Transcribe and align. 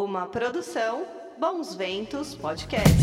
Uma 0.00 0.26
produção 0.26 1.02
Bons 1.40 1.74
Ventos 1.74 2.32
Podcast. 2.32 3.02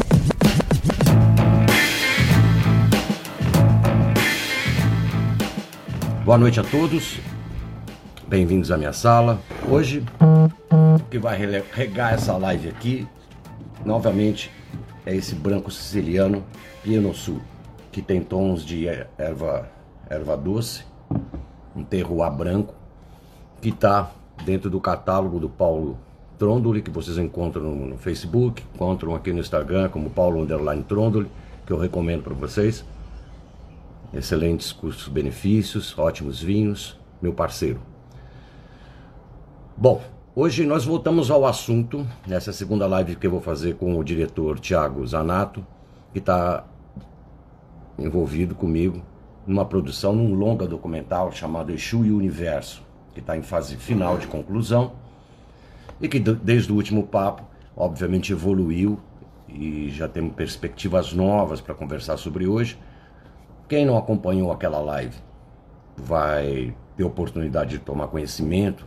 Boa 6.24 6.38
noite 6.38 6.62
a 6.62 6.64
todos. 6.64 7.20
Bem-vindos 8.30 8.72
à 8.72 8.78
minha 8.78 8.94
sala. 8.94 9.42
Hoje, 9.70 10.06
o 10.72 11.10
que 11.10 11.20
vai 11.20 11.38
regar 11.74 12.14
essa 12.14 12.38
live 12.38 12.70
aqui, 12.70 13.06
novamente, 13.84 14.50
é 15.06 15.14
esse 15.14 15.36
branco 15.36 15.70
siciliano 15.70 16.46
Piano 16.82 17.14
Sul, 17.14 17.42
que 17.92 18.02
tem 18.02 18.22
tons 18.24 18.64
de 18.64 18.88
erva, 18.88 19.70
erva 20.10 20.38
doce, 20.38 20.86
um 21.76 21.84
terroir 21.84 22.32
branco, 22.32 22.74
que 23.62 23.68
está 23.68 24.12
dentro 24.46 24.70
do 24.70 24.80
catálogo 24.80 25.42
do 25.42 25.50
Paulo 25.50 26.00
Trondoli, 26.38 26.82
que 26.82 26.92
vocês 26.92 27.18
encontram 27.18 27.64
no 27.64 27.98
Facebook, 27.98 28.64
encontram 28.74 29.16
aqui 29.16 29.32
no 29.32 29.40
Instagram 29.40 29.90
como 29.90 30.10
Paulo 30.10 30.42
Underline 30.42 30.84
Trondoli, 30.84 31.30
que 31.66 31.72
eu 31.72 31.78
recomendo 31.78 32.24
para 32.24 32.34
vocês. 32.34 32.86
Excelentes 34.14 34.72
custos-benefícios, 34.72 35.98
ótimos 35.98 36.42
vinhos, 36.42 37.00
meu 37.22 37.34
parceiro. 37.34 37.80
Bom, 39.76 40.02
hoje 40.36 40.66
nós 40.66 40.86
voltamos 40.86 41.32
ao 41.32 41.46
assunto, 41.46 42.06
nessa 42.28 42.54
segunda 42.54 42.88
live 42.88 43.16
que 43.16 43.28
eu 43.28 43.32
vou 43.32 43.42
fazer 43.42 43.76
com 43.76 43.98
o 43.98 44.04
diretor 44.04 44.60
Tiago 44.60 45.06
Zanato, 45.06 45.66
que 46.14 46.20
está 46.20 46.66
envolvido 47.98 48.56
comigo 48.56 49.02
numa 49.46 49.66
produção, 49.66 50.14
num 50.14 50.34
longa 50.34 50.68
documental 50.68 51.32
chamado 51.32 51.72
Exu 51.72 52.06
e 52.06 52.12
o 52.12 52.18
Universo, 52.18 52.84
que 53.14 53.20
está 53.20 53.38
em 53.38 53.42
fase 53.42 53.76
final 53.78 54.18
de 54.18 54.28
conclusão 54.28 55.05
e 56.00 56.08
que 56.08 56.20
desde 56.20 56.72
o 56.72 56.76
último 56.76 57.04
papo, 57.08 57.44
obviamente, 57.76 58.32
evoluiu 58.32 59.00
e 59.48 59.90
já 59.90 60.08
temos 60.08 60.34
perspectivas 60.34 61.14
novas 61.14 61.62
para 61.62 61.74
conversar 61.74 62.18
sobre 62.18 62.48
hoje. 62.48 62.78
Quem 63.68 63.86
não 63.86 63.98
acompanhou 63.98 64.52
aquela 64.52 64.80
live 64.80 65.16
vai 65.96 66.76
ter 66.98 67.04
oportunidade 67.04 67.72
de 67.72 67.80
tomar 67.80 68.08
conhecimento 68.08 68.86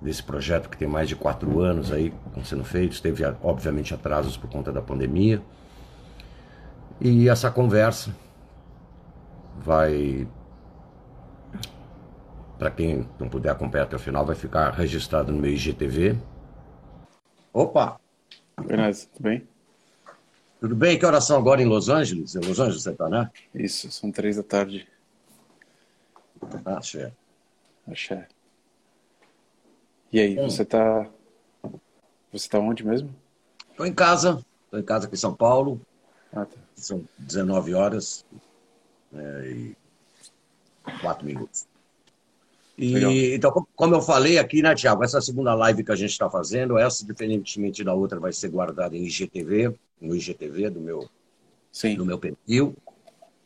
desse 0.00 0.22
projeto 0.22 0.68
que 0.68 0.76
tem 0.76 0.88
mais 0.88 1.08
de 1.08 1.16
quatro 1.16 1.60
anos 1.60 1.92
aí 1.92 2.12
sendo 2.44 2.64
feito. 2.64 3.00
Teve, 3.00 3.24
obviamente, 3.42 3.92
atrasos 3.94 4.36
por 4.36 4.48
conta 4.48 4.72
da 4.72 4.80
pandemia. 4.80 5.42
E 7.00 7.28
essa 7.28 7.50
conversa 7.50 8.14
vai 9.58 10.26
para 12.58 12.70
quem 12.70 13.08
não 13.18 13.26
puder 13.26 13.50
acompanhar 13.50 13.84
até 13.84 13.96
o 13.96 13.98
final, 13.98 14.24
vai 14.26 14.36
ficar 14.36 14.70
registrado 14.72 15.32
no 15.32 15.38
meu 15.38 15.50
IGTV, 15.50 16.18
Opa! 17.52 18.00
Beleza, 18.66 19.08
tudo 19.12 19.22
bem? 19.22 19.48
Tudo 20.60 20.76
bem? 20.76 20.98
Que 20.98 21.06
horas 21.06 21.24
são 21.24 21.38
agora 21.38 21.60
em 21.60 21.66
Los 21.66 21.88
Angeles? 21.88 22.34
Em 22.34 22.40
Los 22.40 22.60
Angeles 22.60 22.82
você 22.82 22.90
está, 22.90 23.08
né? 23.08 23.30
Isso, 23.54 23.90
são 23.90 24.12
três 24.12 24.36
da 24.36 24.42
tarde. 24.42 24.86
Axé. 26.64 27.12
Axé. 27.90 28.28
E 30.12 30.20
aí, 30.20 30.38
hum. 30.38 30.48
você 30.48 30.62
está 30.62 31.08
Você 32.32 32.48
tá 32.48 32.58
onde 32.58 32.84
mesmo? 32.84 33.14
Estou 33.70 33.86
em 33.86 33.94
casa. 33.94 34.44
Estou 34.64 34.78
em 34.78 34.84
casa 34.84 35.06
aqui 35.06 35.14
em 35.14 35.18
São 35.18 35.34
Paulo. 35.34 35.80
Ah, 36.32 36.44
tá. 36.44 36.56
São 36.76 37.04
19 37.18 37.74
horas 37.74 38.24
é, 39.12 39.50
e 39.50 39.76
4 41.00 41.26
minutos. 41.26 41.66
E, 42.82 43.34
então, 43.34 43.66
como 43.76 43.94
eu 43.94 44.00
falei 44.00 44.38
aqui, 44.38 44.62
né, 44.62 44.74
Tiago, 44.74 45.04
essa 45.04 45.20
segunda 45.20 45.52
live 45.52 45.84
que 45.84 45.92
a 45.92 45.96
gente 45.96 46.12
está 46.12 46.30
fazendo, 46.30 46.78
essa, 46.78 47.04
diferentemente 47.04 47.84
da 47.84 47.92
outra, 47.92 48.18
vai 48.18 48.32
ser 48.32 48.48
guardada 48.48 48.96
em 48.96 49.04
IGTV, 49.04 49.74
no 50.00 50.16
IGTV 50.16 50.70
do 50.70 50.80
meu, 50.80 51.06
Sim. 51.70 51.94
do 51.94 52.06
meu 52.06 52.18
perfil. 52.18 52.74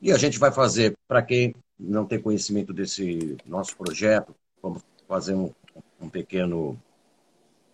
E 0.01 0.13
a 0.13 0.17
gente 0.17 0.39
vai 0.39 0.53
fazer, 0.53 0.95
para 1.09 1.21
quem 1.21 1.53
não 1.77 2.07
tem 2.07 2.21
conhecimento 2.21 2.73
desse 2.73 3.37
nosso 3.45 3.77
projeto, 3.77 4.33
vamos 4.63 4.83
fazer 5.09 5.35
um, 5.35 5.51
um 6.01 6.09
pequeno 6.09 6.81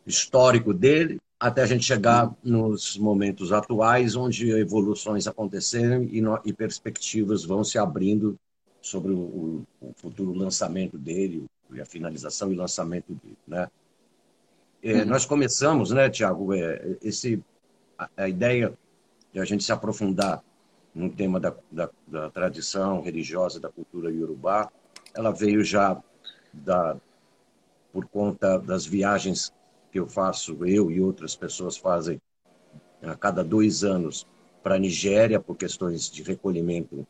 histórico 0.07 0.73
dele, 0.73 1.19
até 1.39 1.61
a 1.61 1.67
gente 1.67 1.85
chegar 1.85 2.35
nos 2.43 2.97
momentos 2.97 3.53
atuais, 3.53 4.17
onde 4.17 4.51
evoluções 4.51 5.27
aconteceram 5.27 6.05
e, 6.05 6.23
no, 6.23 6.41
e 6.43 6.55
perspectivas 6.55 7.45
vão 7.45 7.63
se 7.63 7.77
abrindo 7.77 8.35
sobre 8.81 9.13
o, 9.13 9.65
o, 9.81 9.93
futuro 9.95 10.33
lançamento 10.33 10.99
dele, 10.99 11.47
a 11.81 11.85
finalização 11.85 12.53
e 12.53 12.57
lançamento 12.57 13.13
dele, 13.15 13.37
né? 13.47 13.69
É, 14.83 14.95
uhum. 14.95 15.05
Nós 15.07 15.27
começamos, 15.27 15.91
né, 15.91 16.09
Tiago, 16.09 16.55
é, 16.55 16.97
esse, 17.03 17.43
a, 17.99 18.09
a, 18.17 18.29
ideia 18.29 18.73
de 19.33 19.39
a 19.39 19.45
gente 19.45 19.63
se 19.63 19.73
aprofundar 19.73 20.43
no 20.95 21.11
tema 21.11 21.39
da, 21.39 21.55
da, 21.71 21.91
da, 22.07 22.31
tradição 22.31 23.03
religiosa, 23.03 23.61
da 23.61 23.69
cultura 23.69 24.11
iorubá, 24.11 24.71
ela 25.15 25.31
veio 25.31 25.63
já 25.63 26.03
da, 26.53 26.97
por 27.93 28.07
conta 28.07 28.59
das 28.59 28.87
viagens 28.87 29.53
que 29.93 30.01
eu 30.01 30.07
faço, 30.07 30.65
eu 30.65 30.91
e 30.91 31.01
outras 31.01 31.37
pessoas 31.37 31.77
fazem 31.77 32.21
a 33.03 33.15
cada 33.15 33.45
dois 33.45 33.85
anos 33.85 34.27
para 34.63 34.77
a 34.77 34.79
Nigéria, 34.79 35.41
por 35.41 35.57
questões 35.57 36.11
de 36.11 36.23
recolhimento 36.23 37.07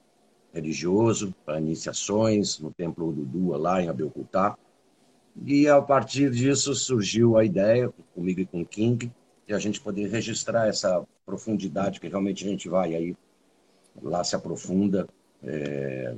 religioso, 0.53 1.35
para 1.45 1.61
iniciações 1.61 2.59
no 2.59 2.73
Templo 2.73 3.09
Ududua, 3.09 3.57
lá 3.57 3.83
em 3.83 3.89
Abelcutá. 3.89 4.57
E 5.45 5.69
a 5.69 5.81
partir 5.81 6.31
disso 6.31 6.75
surgiu 6.75 7.37
a 7.37 7.45
ideia, 7.45 7.93
comigo 8.15 8.41
e 8.41 8.47
com 8.47 8.61
o 8.63 8.67
King, 8.67 9.11
de 9.47 9.55
a 9.55 9.59
gente 9.59 9.81
poder 9.81 10.09
registrar 10.09 10.69
essa 10.69 11.05
profundidade 11.25 12.01
que 12.01 12.09
realmente 12.09 12.45
a 12.45 12.49
gente 12.49 12.69
vai 12.69 12.95
aí, 12.95 13.17
lá 14.03 14.25
se 14.25 14.35
aprofunda 14.35 15.09
é, 15.43 16.15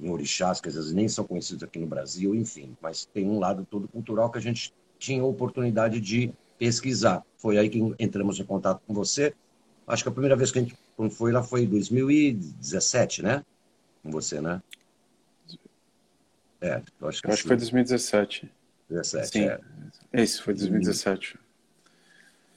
em 0.00 0.10
orixás, 0.10 0.60
que 0.60 0.68
às 0.68 0.74
vezes 0.74 0.92
nem 0.92 1.08
são 1.08 1.24
conhecidos 1.24 1.62
aqui 1.62 1.78
no 1.78 1.86
Brasil, 1.86 2.34
enfim, 2.34 2.76
mas 2.80 3.04
tem 3.06 3.28
um 3.28 3.38
lado 3.38 3.66
todo 3.70 3.88
cultural 3.88 4.30
que 4.30 4.38
a 4.38 4.42
gente 4.42 4.72
tinha 4.98 5.22
a 5.22 5.26
oportunidade 5.26 6.00
de 6.00 6.32
pesquisar. 6.58 7.24
Foi 7.36 7.58
aí 7.58 7.68
que 7.68 7.78
entramos 7.98 8.38
em 8.38 8.44
contato 8.44 8.80
com 8.86 8.94
você. 8.94 9.34
Acho 9.86 10.04
que 10.04 10.08
a 10.08 10.12
primeira 10.12 10.36
vez 10.36 10.50
que 10.52 10.58
a 10.58 10.62
gente 10.62 10.76
foi 11.10 11.32
lá 11.32 11.42
foi 11.42 11.62
em 11.62 11.68
2017, 11.68 13.22
né? 13.22 13.44
Com 14.02 14.10
você, 14.10 14.40
né? 14.40 14.62
É, 16.60 16.80
eu 17.00 17.08
acho 17.08 17.20
que, 17.20 17.28
eu 17.28 17.32
acho 17.32 17.42
que 17.42 17.48
foi 17.48 17.56
2017. 17.56 18.50
17, 18.88 19.32
Sim. 19.32 19.44
é. 19.44 19.60
Esse 20.12 20.40
foi 20.40 20.54
2017. 20.54 21.38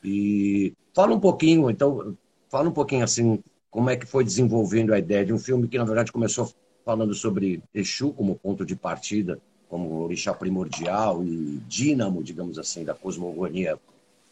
E 0.04 0.74
fala 0.94 1.16
um 1.16 1.20
pouquinho, 1.20 1.70
então, 1.70 2.16
fala 2.50 2.70
um 2.70 2.74
pouquinho 2.74 3.04
assim, 3.04 3.44
como 3.72 3.90
é 3.90 3.96
que 3.96 4.06
foi 4.06 4.24
desenvolvendo 4.24 4.94
a 4.94 5.00
ideia 5.00 5.26
de 5.26 5.34
um 5.34 5.40
filme 5.40 5.68
que, 5.68 5.78
na 5.78 5.86
verdade, 5.86 6.12
começou 6.12 6.54
falando 6.86 7.14
sobre 7.16 7.64
Exu 7.74 8.14
como 8.14 8.36
ponto 8.36 8.64
de 8.64 8.76
partida, 8.76 9.40
como 9.68 10.04
orixá 10.04 10.34
primordial 10.34 11.24
e 11.24 11.60
dínamo, 11.68 12.24
digamos 12.24 12.60
assim, 12.60 12.86
da 12.86 12.94
cosmogonia 12.94 13.80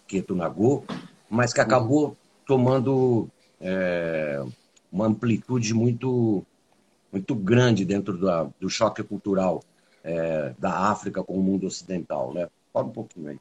Ketunago, 0.08 0.86
mas 1.30 1.52
que 1.52 1.60
acabou 1.60 2.16
tomando 2.46 3.28
é, 3.64 4.44
uma 4.92 5.08
amplitude 5.08 5.74
muito, 5.74 6.46
muito 7.12 7.34
grande 7.34 7.86
dentro 7.86 8.18
da, 8.18 8.44
do 8.60 8.70
choque 8.70 9.02
cultural 9.02 9.64
é, 10.04 10.54
da 10.60 10.92
África 10.92 11.24
com 11.24 11.40
o 11.40 11.42
mundo 11.42 11.66
ocidental. 11.66 12.34
Né? 12.34 12.50
Fala 12.74 12.88
um 12.88 12.92
pouquinho 12.92 13.30
aí. 13.30 13.40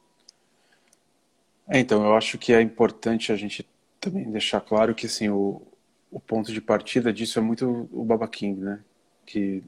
É, 1.69 1.79
então, 1.79 2.05
eu 2.05 2.17
acho 2.17 2.39
que 2.39 2.53
é 2.53 2.61
importante 2.61 3.33
a 3.33 3.37
gente 3.37 3.69
também 4.01 4.31
deixar 4.31 4.61
claro 4.61 4.95
que 4.95 5.07
assim, 5.07 5.29
o, 5.29 5.61
o 6.11 6.21
ponto 6.21 6.53
de 6.53 6.61
partida 6.61 7.13
disso 7.13 7.39
é 7.39 7.43
muito 7.43 7.89
o 7.93 8.05
Baba 8.05 8.29
King, 8.29 8.61
né? 8.61 8.81
Que, 9.25 9.63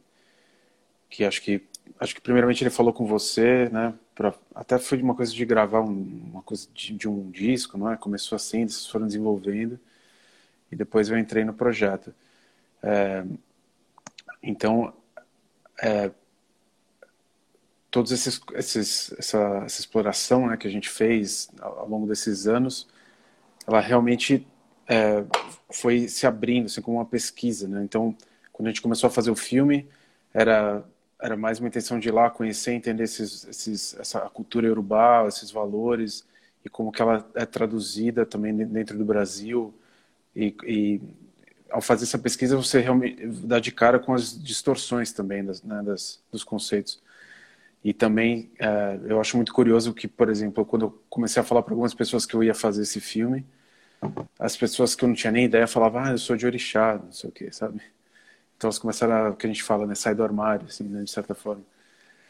que 1.09 1.25
acho 1.25 1.41
que 1.43 1.63
acho 2.01 2.15
que 2.15 2.21
primeiramente 2.21 2.63
ele 2.63 2.71
falou 2.71 2.93
com 2.93 3.07
você, 3.07 3.69
né? 3.71 3.95
Pra, 4.15 4.35
até 4.55 4.79
foi 4.79 5.01
uma 5.01 5.15
coisa 5.15 5.33
de 5.33 5.45
gravar 5.45 5.81
um, 5.81 6.31
uma 6.33 6.43
coisa 6.43 6.67
de, 6.75 6.93
de, 6.95 7.09
um 7.09 7.31
disco, 7.31 7.79
não 7.79 7.91
é? 7.91 7.97
Começou 7.97 8.37
assim, 8.37 8.63
eles 8.63 8.87
foram 8.87 9.07
desenvolvendo 9.07 9.79
e 10.75 10.77
depois 10.77 11.09
eu 11.09 11.17
entrei 11.17 11.45
no 11.45 11.55
projeto. 11.55 12.13
É, 12.83 13.25
então, 14.43 14.93
é, 15.81 16.11
todos 17.91 18.11
esses, 18.11 18.41
esses 18.55 19.13
essa, 19.17 19.63
essa, 19.65 19.81
exploração 19.81 20.49
né, 20.49 20.57
que 20.57 20.67
a 20.67 20.71
gente 20.71 20.91
fez 20.91 21.49
ao, 21.61 21.81
ao 21.81 21.89
longo 21.89 22.09
desses 22.09 22.49
anos, 22.49 22.89
ela 23.67 23.81
realmente 23.81 24.47
é, 24.89 25.25
foi 25.73 26.09
se 26.09 26.27
abrindo, 26.27 26.67
assim, 26.67 26.83
como 26.83 26.99
uma 26.99 27.07
pesquisa, 27.07 27.69
né? 27.69 27.83
Então, 27.85 28.15
quando 28.53 28.67
a 28.67 28.71
gente 28.71 28.83
começou 28.83 29.07
a 29.09 29.11
fazer 29.11 29.31
o 29.31 29.37
filme, 29.37 29.89
era 30.33 30.85
era 31.23 31.37
mais 31.39 31.59
uma 31.59 31.69
intenção 31.69 31.99
de 31.99 32.09
ir 32.09 32.13
lá 32.13 32.29
conhecer, 32.29 32.73
entender 32.73 33.05
esses, 33.05 33.47
esses, 33.47 33.97
essa 33.99 34.21
cultura 34.29 34.69
urubá, 34.71 35.25
esses 35.27 35.51
valores 35.51 36.27
e 36.63 36.69
como 36.69 36.93
que 36.93 37.01
ela 37.01 37.27
é 37.35 37.47
traduzida 37.47 38.27
também 38.27 38.55
dentro 38.55 38.99
do 38.99 39.05
Brasil 39.07 39.73
e, 40.35 40.55
e, 40.65 41.01
ao 41.71 41.81
fazer 41.81 42.05
essa 42.05 42.19
pesquisa 42.19 42.57
você 42.57 42.81
realmente 42.81 43.27
dá 43.27 43.59
de 43.59 43.73
cara 43.73 43.99
com 43.99 44.15
as 44.15 44.43
distorções 44.43 45.13
também 45.13 45.45
das, 45.45 45.63
né, 45.63 45.83
das, 45.83 46.23
dos 46.31 46.45
conceitos. 46.45 47.03
E 47.83 47.93
também 47.93 48.51
é, 48.59 48.99
eu 49.07 49.21
acho 49.21 49.37
muito 49.37 49.53
curioso 49.53 49.93
que, 49.93 50.09
por 50.09 50.31
exemplo, 50.31 50.65
quando 50.65 50.87
eu 50.87 51.03
comecei 51.11 51.41
a 51.41 51.45
falar 51.45 51.63
para 51.63 51.75
algumas 51.75 51.93
pessoas 51.93 52.25
que 52.25 52.35
eu 52.35 52.43
ia 52.43 52.55
fazer 52.55 52.83
esse 52.83 53.01
filme, 53.01 53.45
as 54.39 54.57
pessoas 54.57 54.95
que 54.95 55.05
eu 55.05 55.09
não 55.09 55.15
tinha 55.15 55.31
nem 55.31 55.45
ideia 55.45 55.67
falavam, 55.67 56.03
ah, 56.03 56.11
eu 56.11 56.19
sou 56.19 56.37
de 56.37 56.47
orixá, 56.47 57.01
não 57.03 57.13
sei 57.13 57.29
o 57.29 57.33
quê, 57.33 57.51
sabe? 57.51 57.81
Então 58.57 58.69
elas 58.69 58.79
começaram 58.79 59.15
a, 59.15 59.31
o 59.31 59.37
que 59.37 59.47
a 59.47 59.49
gente 59.49 59.63
fala, 59.63 59.87
né, 59.87 59.95
sair 59.95 60.15
do 60.15 60.25
armário, 60.25 60.67
assim, 60.67 60.85
né, 60.85 61.03
de 61.03 61.11
certa 61.11 61.35
forma. 61.35 61.63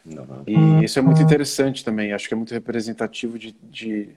Uhum. 0.05 0.43
E 0.45 0.85
isso 0.85 0.99
é 0.99 1.01
muito 1.01 1.21
interessante 1.21 1.83
também, 1.83 2.13
acho 2.13 2.27
que 2.27 2.33
é 2.33 2.37
muito 2.37 2.53
representativo 2.53 3.39
de, 3.39 3.51
de 3.63 4.09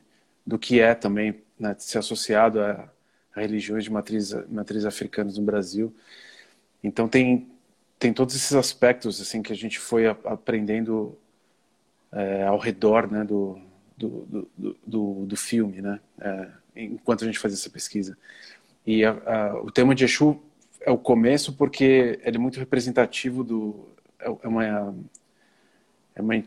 do 0.46 0.58
que 0.58 0.80
é 0.80 0.94
também 0.94 1.42
né, 1.58 1.74
ser 1.78 1.98
associado 1.98 2.60
a 2.60 2.88
religiões 3.38 3.84
de 3.84 3.90
matriz, 3.90 4.32
matriz 4.48 4.84
africanas 4.84 5.38
no 5.38 5.44
Brasil. 5.44 5.94
Então 6.82 7.08
tem 7.08 7.48
tem 7.98 8.12
todos 8.12 8.36
esses 8.36 8.52
aspectos 8.52 9.20
assim 9.20 9.42
que 9.42 9.52
a 9.52 9.56
gente 9.56 9.78
foi 9.78 10.06
aprendendo 10.06 11.18
é, 12.12 12.44
ao 12.44 12.58
redor 12.58 13.10
né, 13.10 13.24
do, 13.24 13.58
do, 13.96 14.48
do, 14.56 14.76
do, 14.86 15.26
do 15.26 15.36
filme, 15.36 15.82
né, 15.82 15.98
é, 16.20 16.48
enquanto 16.76 17.24
a 17.24 17.26
gente 17.26 17.38
fazia 17.38 17.56
essa 17.56 17.68
pesquisa. 17.68 18.16
E 18.86 19.04
a, 19.04 19.10
a, 19.10 19.60
o 19.60 19.70
tema 19.70 19.94
de 19.94 20.04
Exu 20.04 20.40
é 20.80 20.90
o 20.90 20.96
começo 20.96 21.52
porque 21.54 22.20
ele 22.22 22.36
é 22.36 22.40
muito 22.40 22.58
representativo 22.58 23.42
do 23.42 23.88
é, 24.20 24.26
é 24.26 24.48
uma 24.48 24.94
é 26.14 26.22
uma 26.22 26.42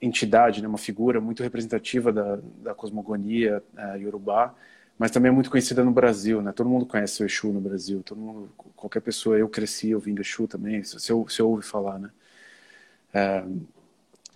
entidade, 0.00 0.62
né, 0.62 0.68
uma 0.68 0.78
figura 0.78 1.20
muito 1.20 1.42
representativa 1.42 2.12
da, 2.12 2.38
da 2.62 2.74
cosmogonia 2.74 3.62
uh, 3.74 3.96
iorubá, 3.98 4.54
mas 4.98 5.10
também 5.10 5.30
é 5.30 5.32
muito 5.32 5.50
conhecida 5.50 5.84
no 5.84 5.90
Brasil, 5.90 6.40
né? 6.40 6.52
Todo 6.52 6.68
mundo 6.68 6.86
conhece 6.86 7.22
o 7.22 7.26
Exu 7.26 7.52
no 7.52 7.60
Brasil, 7.60 8.02
todo 8.02 8.18
mundo, 8.18 8.50
qualquer 8.74 9.00
pessoa, 9.00 9.36
eu 9.36 9.48
cresci 9.48 9.94
ouvindo 9.94 10.20
Exu 10.20 10.46
também, 10.48 10.82
se 10.82 11.10
eu 11.10 11.26
ouve 11.40 11.62
falar, 11.62 11.98
né? 11.98 12.10
É, 13.12 13.44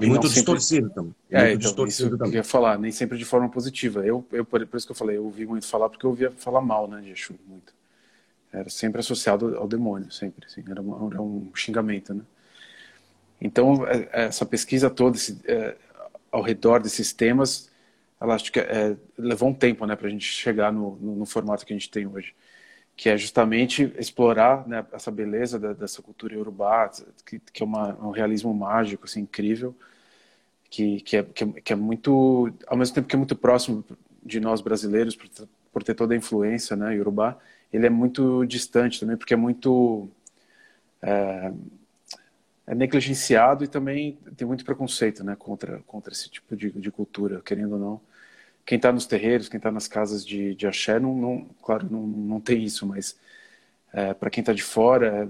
e, 0.01 0.07
muito 0.07 0.29
distorcido 0.29 0.89
sempre... 0.89 0.95
também. 0.95 1.15
É, 1.31 1.39
muito 1.41 1.51
então, 1.53 1.59
distorcido 1.59 2.09
isso 2.09 2.19
também. 2.19 2.33
eu 2.33 2.37
ia 2.39 2.45
falar, 2.45 2.79
nem 2.79 2.91
sempre 2.91 3.19
de 3.19 3.25
forma 3.25 3.49
positiva. 3.49 4.05
Eu, 4.05 4.25
eu, 4.33 4.45
por 4.45 4.62
isso 4.75 4.87
que 4.87 4.93
eu 4.93 4.97
falei, 4.97 5.19
eu 5.19 5.25
ouvi 5.25 5.45
muito 5.45 5.67
falar, 5.67 5.91
porque 5.91 6.07
eu 6.07 6.11
ouvia 6.11 6.31
falar 6.31 6.61
mal, 6.62 6.89
né, 6.89 7.01
de 7.01 7.11
Exu, 7.11 7.35
muito. 7.47 7.73
Era 8.53 8.69
sempre 8.69 9.01
associado 9.01 9.57
ao 9.57 9.69
demônio, 9.69 10.11
sempre, 10.11 10.47
assim, 10.47 10.65
era, 10.69 10.81
um, 10.83 11.11
era 11.11 11.23
um 11.23 11.51
xingamento, 11.55 12.15
né? 12.15 12.23
Então, 13.41 13.87
é, 13.87 14.09
essa 14.27 14.45
pesquisa 14.45 14.91
toda 14.91 15.17
esse, 15.17 15.41
é, 15.45 15.77
ao 16.33 16.43
redor 16.43 16.81
desses 16.81 17.12
temas, 17.12 17.69
ela 18.20 18.34
acho 18.34 18.52
que 18.52 18.61
é, 18.61 18.96
levou 19.17 19.49
um 19.49 19.55
tempo 19.55 19.87
né, 19.87 19.96
para 19.96 20.06
a 20.06 20.11
gente 20.11 20.25
chegar 20.25 20.72
no, 20.72 20.96
no, 20.96 21.17
no, 21.17 21.26
formato 21.26 21.64
que 21.64 21.72
a 21.72 21.76
gente 21.76 21.90
tem 21.90 22.06
hoje, 22.06 22.34
que 22.94 23.08
é 23.08 23.17
justamente 23.17 23.93
explorar 23.99 24.69
né, 24.69 24.84
essa 24.93 25.11
beleza 25.11 25.58
da, 25.58 25.72
dessa 25.72 26.02
cultura 26.02 26.34
iorubá, 26.34 26.90
que, 27.25 27.38
que 27.38 27.62
é 27.62 27.67
uma, 27.67 27.94
um 28.05 28.11
realismo 28.11 28.52
mágico, 28.52 29.06
assim, 29.06 29.20
incrível, 29.20 29.75
que, 30.69 31.00
que, 31.00 31.17
é, 31.17 31.22
que, 31.22 31.44
é, 31.44 31.46
que 31.46 31.72
é 31.72 31.76
muito, 31.76 32.52
ao 32.67 32.76
mesmo 32.76 32.94
tempo 32.94 33.08
que 33.08 33.17
é 33.17 33.19
muito 33.19 33.34
próximo 33.34 33.84
de 34.23 34.38
nós 34.38 34.61
brasileiros, 34.61 35.16
por, 35.16 35.28
por 35.73 35.82
ter 35.82 35.94
toda 35.94 36.12
a 36.12 36.16
influência 36.16 36.76
né, 36.76 36.94
iorubá, 36.94 37.38
ele 37.73 37.87
é 37.87 37.90
muito 37.90 38.44
distante 38.44 39.00
também, 39.00 39.16
porque 39.16 39.34
é 39.34 39.37
muito... 39.37 40.08
É, 41.02 41.52
é 42.66 42.75
negligenciado 42.75 43.64
e 43.64 43.69
também 43.69 44.16
tem 44.37 44.46
muito 44.46 44.64
preconceito 44.64 45.25
né, 45.25 45.34
contra, 45.37 45.81
contra 45.88 46.12
esse 46.12 46.31
tipo 46.31 46.55
de, 46.55 46.70
de 46.70 46.90
cultura, 46.93 47.40
querendo 47.44 47.73
ou 47.73 47.78
não. 47.81 48.00
Quem 48.65 48.77
está 48.77 48.93
nos 48.93 49.07
terreiros, 49.07 49.49
quem 49.49 49.59
está 49.59 49.71
nas 49.71 49.89
casas 49.89 50.25
de, 50.25 50.55
de 50.55 50.67
axé, 50.67 50.99
não, 51.01 51.15
não, 51.17 51.47
claro, 51.62 51.89
não, 51.91 52.07
não 52.07 52.41
tem 52.41 52.62
isso, 52.62 52.87
mas 52.87 53.17
é, 53.93 54.15
para 54.15 54.31
quem 54.31 54.43
está 54.43 54.53
de 54.53 54.62
fora 54.62 55.29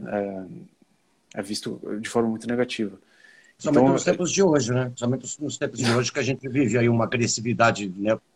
é, 1.35 1.38
é, 1.38 1.43
visto 1.43 1.81
de 2.00 2.09
forma 2.09 2.29
muito 2.29 2.47
negativa. 2.47 2.99
Somente 3.56 3.82
então, 3.82 3.93
nos 3.93 4.05
tempos 4.05 4.32
de 4.32 4.43
hoje, 4.43 4.73
né? 4.73 4.91
Somente 4.97 5.43
nos 5.43 5.59
tempos 5.59 5.79
de 5.79 5.91
hoje 5.94 6.12
que 6.12 6.19
a 6.19 6.23
gente 6.23 6.49
vive 6.49 6.79
aí 6.79 6.88
uma 6.88 7.05
agressividade 7.05 7.93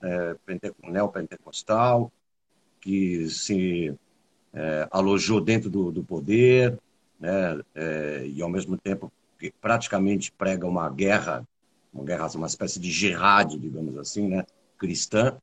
é, 0.07 0.37
neopentecostal 0.83 2.13
que 2.81 3.31
se 3.31 3.95
é, 4.53 4.87
alojou 4.91 5.41
dentro 5.41 5.71
do, 5.71 5.91
do 5.91 6.05
poder, 6.05 6.79
né, 7.19 7.59
é, 7.75 8.27
e 8.27 8.43
ao 8.43 8.49
mesmo 8.49 8.77
tempo 8.77 9.11
praticamente 9.61 10.31
prega 10.31 10.67
uma 10.67 10.89
guerra, 10.91 11.47
uma 11.93 12.05
guerra, 12.05 12.29
uma 12.35 12.47
espécie 12.47 12.79
de 12.79 12.91
jihad, 12.91 13.59
digamos 13.59 13.97
assim, 13.97 14.29
né, 14.29 14.45
cristã, 14.79 15.37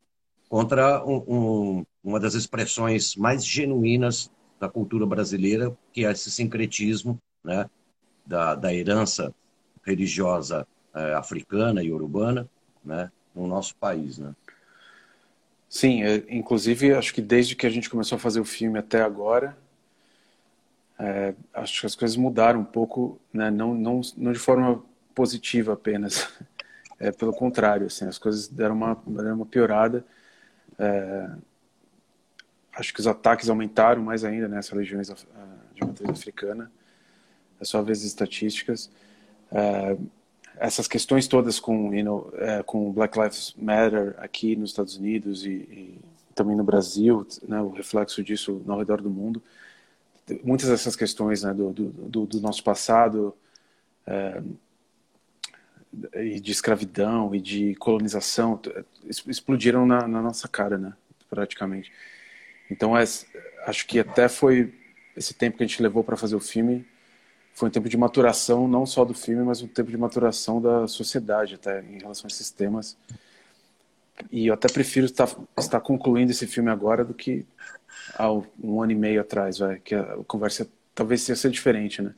contra 0.50 1.04
um, 1.06 1.24
um, 1.28 1.86
uma 2.04 2.20
das 2.20 2.34
expressões 2.34 3.16
mais 3.16 3.46
genuínas 3.46 4.30
da 4.60 4.70
cultura 4.70 5.06
brasileira, 5.06 5.76
que 5.94 6.06
é 6.06 6.12
esse 6.12 6.30
sincretismo 6.30 7.18
né, 7.44 7.70
da, 8.26 8.56
da 8.56 8.74
herança 8.74 9.34
religiosa 9.84 10.68
é, 10.94 11.14
africana 11.14 11.84
e 11.84 11.92
urbana 11.92 12.50
né, 12.84 13.12
no 13.34 13.48
nosso 13.48 13.76
país. 13.76 14.18
Né? 14.18 14.36
Sim, 15.70 16.04
é, 16.04 16.24
inclusive 16.30 16.94
acho 16.94 17.14
que 17.14 17.22
desde 17.22 17.56
que 17.56 17.66
a 17.66 17.70
gente 17.70 17.90
começou 17.90 18.18
a 18.18 18.20
fazer 18.20 18.40
o 18.40 18.46
filme 18.46 18.78
até 18.78 19.02
agora, 19.02 19.58
é, 21.00 21.34
acho 21.54 21.80
que 21.80 21.86
as 21.86 21.96
coisas 21.96 22.18
mudaram 22.18 22.60
um 22.60 22.66
pouco, 22.66 23.20
né? 23.34 23.50
não, 23.50 23.74
não, 23.74 24.02
não 24.16 24.32
de 24.32 24.40
forma 24.40 24.84
positiva 25.16 25.74
apenas, 25.74 26.30
é, 27.02 27.12
pelo 27.12 27.34
contrário, 27.34 27.88
assim, 27.88 28.06
as 28.06 28.20
coisas 28.20 28.48
deram 28.48 28.76
uma, 28.76 28.96
deram 29.08 29.36
uma 29.36 29.46
piorada. 29.46 30.06
É, 30.78 31.30
acho 32.74 32.94
que 32.94 33.00
os 33.00 33.08
ataques 33.08 33.50
aumentaram 33.50 34.04
mais 34.04 34.24
ainda 34.24 34.48
nessas 34.48 34.72
né, 34.72 34.78
regiões 34.78 35.08
de 35.74 35.86
matriz 35.86 36.10
africana, 36.10 36.72
é 37.60 37.66
só 37.66 37.82
ver 37.82 37.94
as 37.94 38.04
estatísticas. 38.04 38.92
É, 39.52 39.98
essas 40.58 40.88
questões 40.88 41.28
todas 41.28 41.60
com, 41.60 41.94
you 41.94 42.06
know, 42.06 42.32
é, 42.36 42.62
com 42.62 42.92
Black 42.92 43.20
Lives 43.20 43.56
Matter 43.58 44.14
aqui 44.18 44.56
nos 44.56 44.70
Estados 44.70 44.96
Unidos 44.96 45.44
e, 45.44 45.50
e 45.50 46.00
também 46.36 46.56
no 46.56 46.64
Brasil, 46.64 47.26
né, 47.48 47.60
o 47.62 47.70
reflexo 47.70 48.24
disso 48.24 48.62
ao 48.68 48.78
redor 48.78 49.02
do 49.02 49.10
mundo, 49.10 49.42
muitas 50.44 50.70
dessas 50.70 50.96
questões 50.96 51.44
né, 51.44 51.52
do, 51.54 51.72
do, 51.74 52.26
do, 52.28 52.42
nosso 52.42 52.64
passado 52.64 53.36
é, 54.06 54.42
e 56.16 56.40
de 56.40 56.52
escravidão 56.52 57.34
e 57.36 57.42
de 57.42 57.76
colonização 57.76 58.60
explodiram 59.28 59.86
na, 59.86 60.08
na 60.08 60.22
nossa 60.22 60.48
cara, 60.48 60.78
né, 60.78 60.94
praticamente. 61.30 61.92
Então, 62.70 62.98
é, 62.98 63.04
acho 63.66 63.86
que 63.86 64.00
até 64.00 64.30
foi 64.30 64.74
esse 65.16 65.34
tempo 65.34 65.58
que 65.58 65.64
a 65.64 65.68
gente 65.68 65.82
levou 65.82 66.04
para 66.04 66.16
fazer 66.16 66.36
o 66.36 66.40
filme 66.40 66.86
foi 67.54 67.70
um 67.70 67.72
tempo 67.72 67.90
de 67.90 67.98
maturação 67.98 68.68
não 68.68 68.86
só 68.86 69.04
do 69.04 69.14
filme, 69.14 69.44
mas 69.44 69.62
um 69.62 69.68
tempo 69.68 69.92
de 69.92 69.98
maturação 69.98 70.62
da 70.62 70.88
sociedade 70.88 71.56
até 71.56 71.82
em 71.82 72.00
relação 72.00 72.26
a 72.26 72.32
esses 72.32 72.50
temas. 72.50 72.98
E 74.32 74.48
eu 74.48 74.54
até 74.54 74.68
prefiro 74.72 75.06
estar, 75.06 75.30
estar 75.58 75.80
concluindo 75.82 76.32
esse 76.32 76.48
filme 76.48 76.70
agora 76.70 77.04
do 77.04 77.14
que 77.14 77.46
há 78.16 78.32
um 78.32 78.82
ano 78.82 78.92
e 78.92 78.96
meio 78.96 79.22
atrás, 79.22 79.58
que 79.84 79.96
a 79.96 80.18
conversa 80.28 80.68
talvez 80.94 81.28
ia 81.28 81.36
ser 81.36 81.52
diferente, 81.52 82.02
né? 82.02 82.14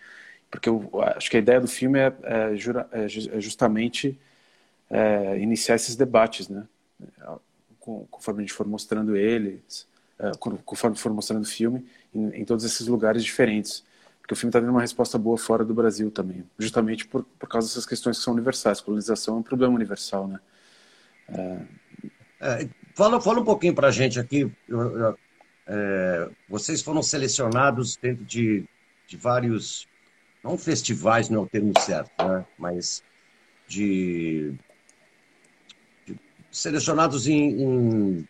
Porque 0.53 0.69
eu 0.69 0.87
acho 1.01 1.31
que 1.31 1.37
a 1.37 1.39
ideia 1.39 1.59
do 1.59 1.67
filme 1.67 1.97
é, 1.97 2.13
é, 2.21 2.53
é, 2.91 3.05
é 3.05 3.41
justamente 3.41 4.19
é, 4.87 5.39
iniciar 5.39 5.73
esses 5.73 5.95
debates, 5.95 6.47
né? 6.47 6.67
Conforme 7.79 8.41
a 8.41 8.45
gente 8.45 8.53
for 8.53 8.67
mostrando 8.67 9.15
eles, 9.15 9.87
é, 10.19 10.31
conforme 10.63 10.95
for 10.95 11.11
mostrando 11.11 11.41
o 11.41 11.47
filme, 11.47 11.83
em, 12.13 12.41
em, 12.41 12.45
todos 12.45 12.63
esses 12.63 12.85
lugares 12.85 13.23
diferentes. 13.23 13.83
Porque 14.21 14.35
o 14.35 14.37
filme 14.37 14.49
está 14.49 14.59
dando 14.59 14.69
uma 14.69 14.81
resposta 14.81 15.17
boa 15.17 15.39
fora 15.39 15.65
do 15.65 15.73
Brasil 15.73 16.11
também, 16.11 16.47
justamente 16.59 17.07
por, 17.07 17.23
por 17.23 17.49
causa 17.49 17.67
dessas 17.67 17.87
questões 17.87 18.19
que 18.19 18.23
são 18.23 18.33
universais. 18.33 18.79
Colonização 18.79 19.37
é 19.37 19.39
um 19.39 19.43
problema 19.43 19.73
universal, 19.73 20.27
né? 20.27 20.39
É, 22.39 22.69
fala, 22.93 23.19
fala 23.19 23.41
um 23.41 23.43
pouquinho 23.43 23.73
para 23.73 23.87
a 23.87 23.91
gente 23.91 24.19
aqui. 24.19 24.51
Eu, 24.69 24.99
eu, 24.99 25.17
é, 25.65 26.29
vocês 26.47 26.83
foram 26.83 27.01
selecionados 27.01 27.97
dentro 27.97 28.23
de, 28.23 28.67
de 29.07 29.17
vários, 29.17 29.87
não 30.43 30.57
festivais, 30.57 31.29
não 31.29 31.41
é 31.41 31.43
o 31.43 31.47
termo 31.47 31.73
certo, 31.79 32.11
né? 32.23 32.45
mas 32.57 33.03
de, 33.67 34.53
de 36.05 36.19
selecionados 36.51 37.27
em, 37.27 37.61
em 37.61 38.27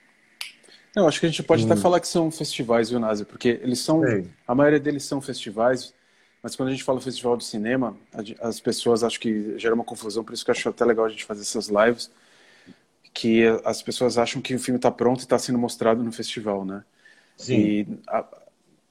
não, 0.95 1.07
acho 1.07 1.19
que 1.19 1.25
a 1.25 1.29
gente 1.29 1.41
pode 1.41 1.65
até 1.65 1.75
falar 1.75 1.99
que 1.99 2.07
são 2.07 2.29
festivais, 2.29 2.89
viu, 2.89 2.99
Nazi? 2.99 3.25
Porque 3.25 3.59
eles 3.63 3.79
são. 3.79 4.01
A 4.47 4.53
maioria 4.53 4.79
deles 4.79 5.03
são 5.03 5.19
festivais, 5.19 5.91
mas 6.41 6.55
quando 6.55 6.69
a 6.69 6.71
gente 6.71 6.83
fala 6.83 7.01
festival 7.01 7.35
de 7.35 7.45
cinema, 7.45 7.97
as 8.39 8.59
pessoas 8.59 9.03
acho 9.03 9.19
que 9.19 9.57
gera 9.57 9.73
uma 9.73 9.83
confusão, 9.83 10.23
por 10.23 10.33
isso 10.33 10.45
que 10.45 10.51
eu 10.51 10.53
acho 10.53 10.69
até 10.69 10.85
legal 10.85 11.05
a 11.05 11.09
gente 11.09 11.25
fazer 11.25 11.41
essas 11.41 11.67
lives, 11.67 12.11
que 13.11 13.43
as 13.65 13.81
pessoas 13.81 14.19
acham 14.19 14.39
que 14.39 14.53
o 14.53 14.59
filme 14.59 14.77
está 14.77 14.91
pronto 14.91 15.21
e 15.21 15.23
está 15.23 15.39
sendo 15.39 15.57
mostrado 15.57 16.03
no 16.03 16.11
festival, 16.11 16.63
né? 16.63 16.83
Sim. 17.37 17.55
E 17.55 17.87
a, 18.07 18.25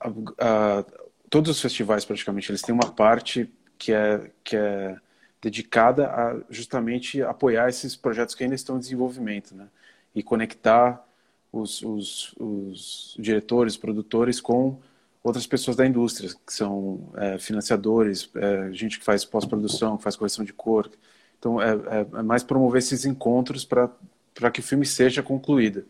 a, 0.00 0.08
a, 0.40 0.84
todos 1.32 1.50
os 1.50 1.62
festivais, 1.62 2.04
praticamente, 2.04 2.50
eles 2.50 2.60
têm 2.60 2.74
uma 2.74 2.92
parte 2.92 3.50
que 3.78 3.90
é, 3.90 4.30
que 4.44 4.54
é 4.54 4.98
dedicada 5.40 6.06
a 6.08 6.38
justamente 6.50 7.22
apoiar 7.22 7.70
esses 7.70 7.96
projetos 7.96 8.34
que 8.34 8.44
ainda 8.44 8.54
estão 8.54 8.76
em 8.76 8.80
desenvolvimento, 8.80 9.54
né? 9.54 9.66
E 10.14 10.22
conectar 10.22 11.02
os, 11.50 11.82
os, 11.82 12.34
os 12.38 13.16
diretores, 13.18 13.78
produtores 13.78 14.42
com 14.42 14.78
outras 15.24 15.46
pessoas 15.46 15.74
da 15.74 15.86
indústria, 15.86 16.28
que 16.46 16.52
são 16.52 17.10
é, 17.16 17.38
financiadores, 17.38 18.28
é, 18.34 18.70
gente 18.74 18.98
que 18.98 19.04
faz 19.04 19.24
pós-produção, 19.24 19.96
que 19.96 20.02
faz 20.02 20.16
correção 20.16 20.44
de 20.44 20.52
cor, 20.52 20.90
Então, 21.38 21.62
é, 21.62 21.70
é, 21.72 22.18
é 22.18 22.22
mais 22.22 22.42
promover 22.42 22.78
esses 22.80 23.06
encontros 23.06 23.64
para 23.64 24.50
que 24.52 24.60
o 24.60 24.62
filme 24.62 24.84
seja 24.84 25.22
concluído. 25.22 25.86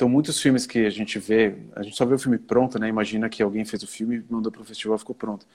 Então, 0.00 0.08
muitos 0.08 0.40
filmes 0.40 0.64
que 0.66 0.86
a 0.86 0.88
gente 0.88 1.18
vê, 1.18 1.54
a 1.76 1.82
gente 1.82 1.94
só 1.94 2.06
vê 2.06 2.14
o 2.14 2.18
filme 2.18 2.38
pronto, 2.38 2.78
né? 2.78 2.88
Imagina 2.88 3.28
que 3.28 3.42
alguém 3.42 3.66
fez 3.66 3.82
o 3.82 3.86
filme, 3.86 4.24
mandou 4.30 4.50
para 4.50 4.62
o 4.62 4.64
festival, 4.64 4.96
ficou 4.96 5.14
pronto. 5.14 5.46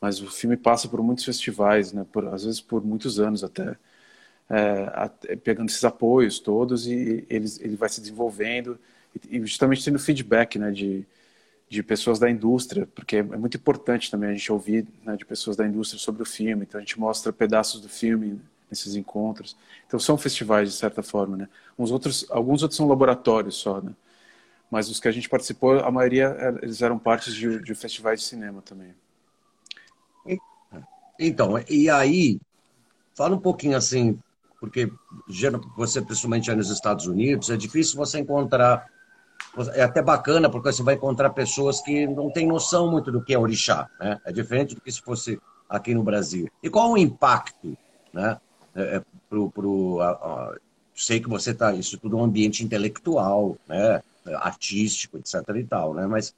Mas 0.00 0.18
o 0.22 0.30
filme 0.30 0.56
passa 0.56 0.88
por 0.88 1.02
muitos 1.02 1.26
festivais, 1.26 1.92
né? 1.92 2.06
Por, 2.10 2.26
às 2.28 2.42
vezes 2.42 2.58
por 2.58 2.82
muitos 2.82 3.20
anos 3.20 3.44
até, 3.44 3.76
é, 4.48 5.36
pegando 5.36 5.68
esses 5.68 5.84
apoios 5.84 6.40
todos 6.40 6.86
e 6.86 7.26
ele, 7.28 7.46
ele 7.60 7.76
vai 7.76 7.90
se 7.90 8.00
desenvolvendo 8.00 8.78
e 9.30 9.38
justamente 9.40 9.84
tendo 9.84 9.98
feedback, 9.98 10.58
né? 10.58 10.70
De, 10.70 11.06
de 11.68 11.82
pessoas 11.82 12.18
da 12.18 12.30
indústria, 12.30 12.88
porque 12.94 13.16
é 13.16 13.22
muito 13.22 13.58
importante 13.58 14.10
também 14.10 14.30
a 14.30 14.34
gente 14.34 14.50
ouvir 14.50 14.86
né, 15.04 15.16
de 15.16 15.26
pessoas 15.26 15.56
da 15.56 15.66
indústria 15.66 16.00
sobre 16.00 16.22
o 16.22 16.26
filme. 16.26 16.64
Então 16.64 16.78
a 16.78 16.82
gente 16.82 16.98
mostra 16.98 17.30
pedaços 17.30 17.82
do 17.82 17.90
filme 17.90 18.40
nesses 18.72 18.96
encontros. 18.96 19.54
Então 19.86 20.00
são 20.00 20.16
festivais 20.16 20.70
de 20.70 20.74
certa 20.74 21.02
forma, 21.02 21.36
né? 21.36 21.48
Uns 21.78 21.90
outros, 21.90 22.26
alguns 22.30 22.62
outros 22.62 22.78
são 22.78 22.88
laboratórios 22.88 23.56
só, 23.56 23.82
né? 23.82 23.92
Mas 24.70 24.88
os 24.88 24.98
que 24.98 25.06
a 25.06 25.12
gente 25.12 25.28
participou, 25.28 25.78
a 25.80 25.90
maioria 25.90 26.34
é, 26.38 26.64
eles 26.64 26.80
eram 26.80 26.98
partes 26.98 27.34
de, 27.34 27.62
de 27.62 27.74
festivais 27.74 28.20
de 28.20 28.26
cinema 28.26 28.62
também. 28.62 28.94
Então, 31.18 31.62
e 31.68 31.90
aí 31.90 32.40
fala 33.14 33.36
um 33.36 33.38
pouquinho 33.38 33.76
assim, 33.76 34.18
porque 34.58 34.90
você 35.76 36.00
principalmente 36.00 36.50
aí 36.50 36.56
nos 36.56 36.70
Estados 36.70 37.06
Unidos 37.06 37.50
é 37.50 37.56
difícil 37.56 37.98
você 37.98 38.18
encontrar 38.18 38.90
é 39.74 39.82
até 39.82 40.00
bacana 40.00 40.48
porque 40.48 40.72
você 40.72 40.82
vai 40.82 40.94
encontrar 40.94 41.30
pessoas 41.30 41.82
que 41.82 42.06
não 42.06 42.30
têm 42.30 42.46
noção 42.46 42.90
muito 42.90 43.12
do 43.12 43.22
que 43.22 43.34
é 43.34 43.38
orixá, 43.38 43.90
né? 44.00 44.18
É 44.24 44.32
diferente 44.32 44.74
do 44.74 44.80
que 44.80 44.90
se 44.90 45.02
fosse 45.02 45.38
aqui 45.68 45.94
no 45.94 46.02
Brasil. 46.02 46.48
E 46.62 46.70
qual 46.70 46.90
o 46.90 46.98
impacto, 46.98 47.76
né? 48.12 48.38
É, 48.74 48.96
é 48.96 49.02
pro, 49.28 49.50
pro 49.50 50.00
a, 50.00 50.10
a, 50.10 50.56
sei 50.94 51.20
que 51.20 51.28
você 51.28 51.50
está 51.50 51.72
isso 51.72 51.98
tudo 51.98 52.16
é 52.16 52.20
um 52.20 52.24
ambiente 52.24 52.64
intelectual, 52.64 53.56
né, 53.68 54.02
artístico, 54.36 55.18
etc. 55.18 55.34
e 55.56 55.64
tal, 55.64 55.94
né? 55.94 56.06
Mas 56.06 56.34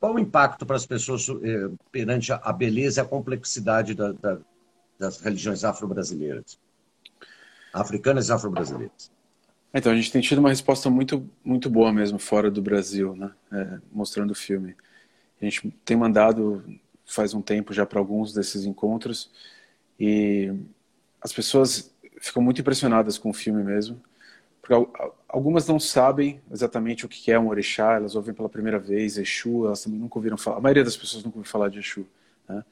qual 0.00 0.14
o 0.14 0.18
impacto 0.18 0.64
para 0.64 0.76
as 0.76 0.86
pessoas 0.86 1.28
eh, 1.28 1.70
perante 1.90 2.32
a, 2.32 2.36
a, 2.36 2.52
beleza 2.52 3.00
e 3.00 3.02
a 3.02 3.06
complexidade 3.06 3.94
da, 3.94 4.12
da, 4.12 4.38
das 4.98 5.20
religiões 5.20 5.64
afro-brasileiras, 5.64 6.58
africanas 7.72 8.28
e 8.28 8.32
afro-brasileiras? 8.32 9.10
Então, 9.74 9.92
a 9.92 9.96
gente 9.96 10.12
tem 10.12 10.22
tido 10.22 10.38
uma 10.38 10.48
resposta 10.48 10.88
muito, 10.88 11.28
muito 11.44 11.68
boa 11.68 11.92
mesmo 11.92 12.18
fora 12.18 12.50
do 12.50 12.62
Brasil, 12.62 13.14
né? 13.14 13.30
É, 13.52 13.78
mostrando 13.92 14.30
o 14.30 14.34
filme. 14.34 14.74
A 15.40 15.44
gente 15.44 15.70
tem 15.84 15.96
mandado 15.96 16.64
faz 17.04 17.34
um 17.34 17.40
tempo 17.40 17.72
já 17.72 17.86
para 17.86 18.00
alguns 18.00 18.32
desses 18.32 18.64
encontros 18.64 19.30
e 19.98 20.52
as 21.26 21.32
pessoas 21.32 21.92
ficam 22.20 22.40
muito 22.40 22.60
impressionadas 22.60 23.18
com 23.18 23.30
o 23.30 23.34
filme 23.34 23.64
mesmo, 23.64 24.00
porque 24.62 24.74
algumas 25.28 25.66
não 25.66 25.80
sabem 25.80 26.40
exatamente 26.52 27.04
o 27.04 27.08
que 27.08 27.32
é 27.32 27.38
um 27.38 27.48
orixá, 27.48 27.94
elas 27.94 28.14
ouvem 28.14 28.32
pela 28.32 28.48
primeira 28.48 28.78
vez 28.78 29.18
Exu, 29.18 29.66
elas 29.66 29.82
também 29.82 29.98
nunca 29.98 30.18
ouviram 30.18 30.36
falar, 30.36 30.58
a 30.58 30.60
maioria 30.60 30.84
das 30.84 30.96
pessoas 30.96 31.24
nunca 31.24 31.38
ouviu 31.38 31.50
falar 31.50 31.68
de 31.68 31.80
Exu, 31.80 32.06
né? 32.48 32.64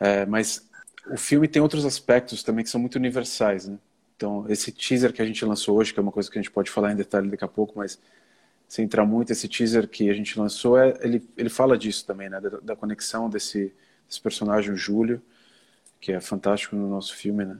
é, 0.00 0.26
mas 0.26 0.68
o 1.08 1.16
filme 1.16 1.46
tem 1.46 1.62
outros 1.62 1.84
aspectos 1.84 2.42
também 2.42 2.64
que 2.64 2.70
são 2.70 2.80
muito 2.80 2.96
universais, 2.96 3.68
né? 3.68 3.78
Então, 4.16 4.44
esse 4.48 4.72
teaser 4.72 5.12
que 5.12 5.22
a 5.22 5.24
gente 5.24 5.44
lançou 5.44 5.78
hoje, 5.78 5.94
que 5.94 6.00
é 6.00 6.02
uma 6.02 6.10
coisa 6.10 6.28
que 6.28 6.36
a 6.36 6.42
gente 6.42 6.50
pode 6.50 6.68
falar 6.68 6.90
em 6.90 6.96
detalhe 6.96 7.30
daqui 7.30 7.44
a 7.44 7.48
pouco, 7.48 7.74
mas 7.78 7.96
sem 8.68 8.84
entrar 8.86 9.06
muito, 9.06 9.30
esse 9.30 9.46
teaser 9.46 9.86
que 9.86 10.10
a 10.10 10.14
gente 10.14 10.36
lançou, 10.36 10.76
é, 10.76 10.98
ele, 11.00 11.22
ele 11.36 11.48
fala 11.48 11.78
disso 11.78 12.04
também, 12.04 12.28
né? 12.28 12.40
Da, 12.40 12.48
da 12.58 12.76
conexão 12.76 13.30
desse, 13.30 13.72
desse 14.08 14.20
personagem, 14.20 14.72
o 14.72 14.76
Júlio, 14.76 15.22
que 16.00 16.12
é 16.12 16.20
fantástico 16.20 16.74
no 16.74 16.88
nosso 16.88 17.14
filme, 17.14 17.44
né? 17.44 17.58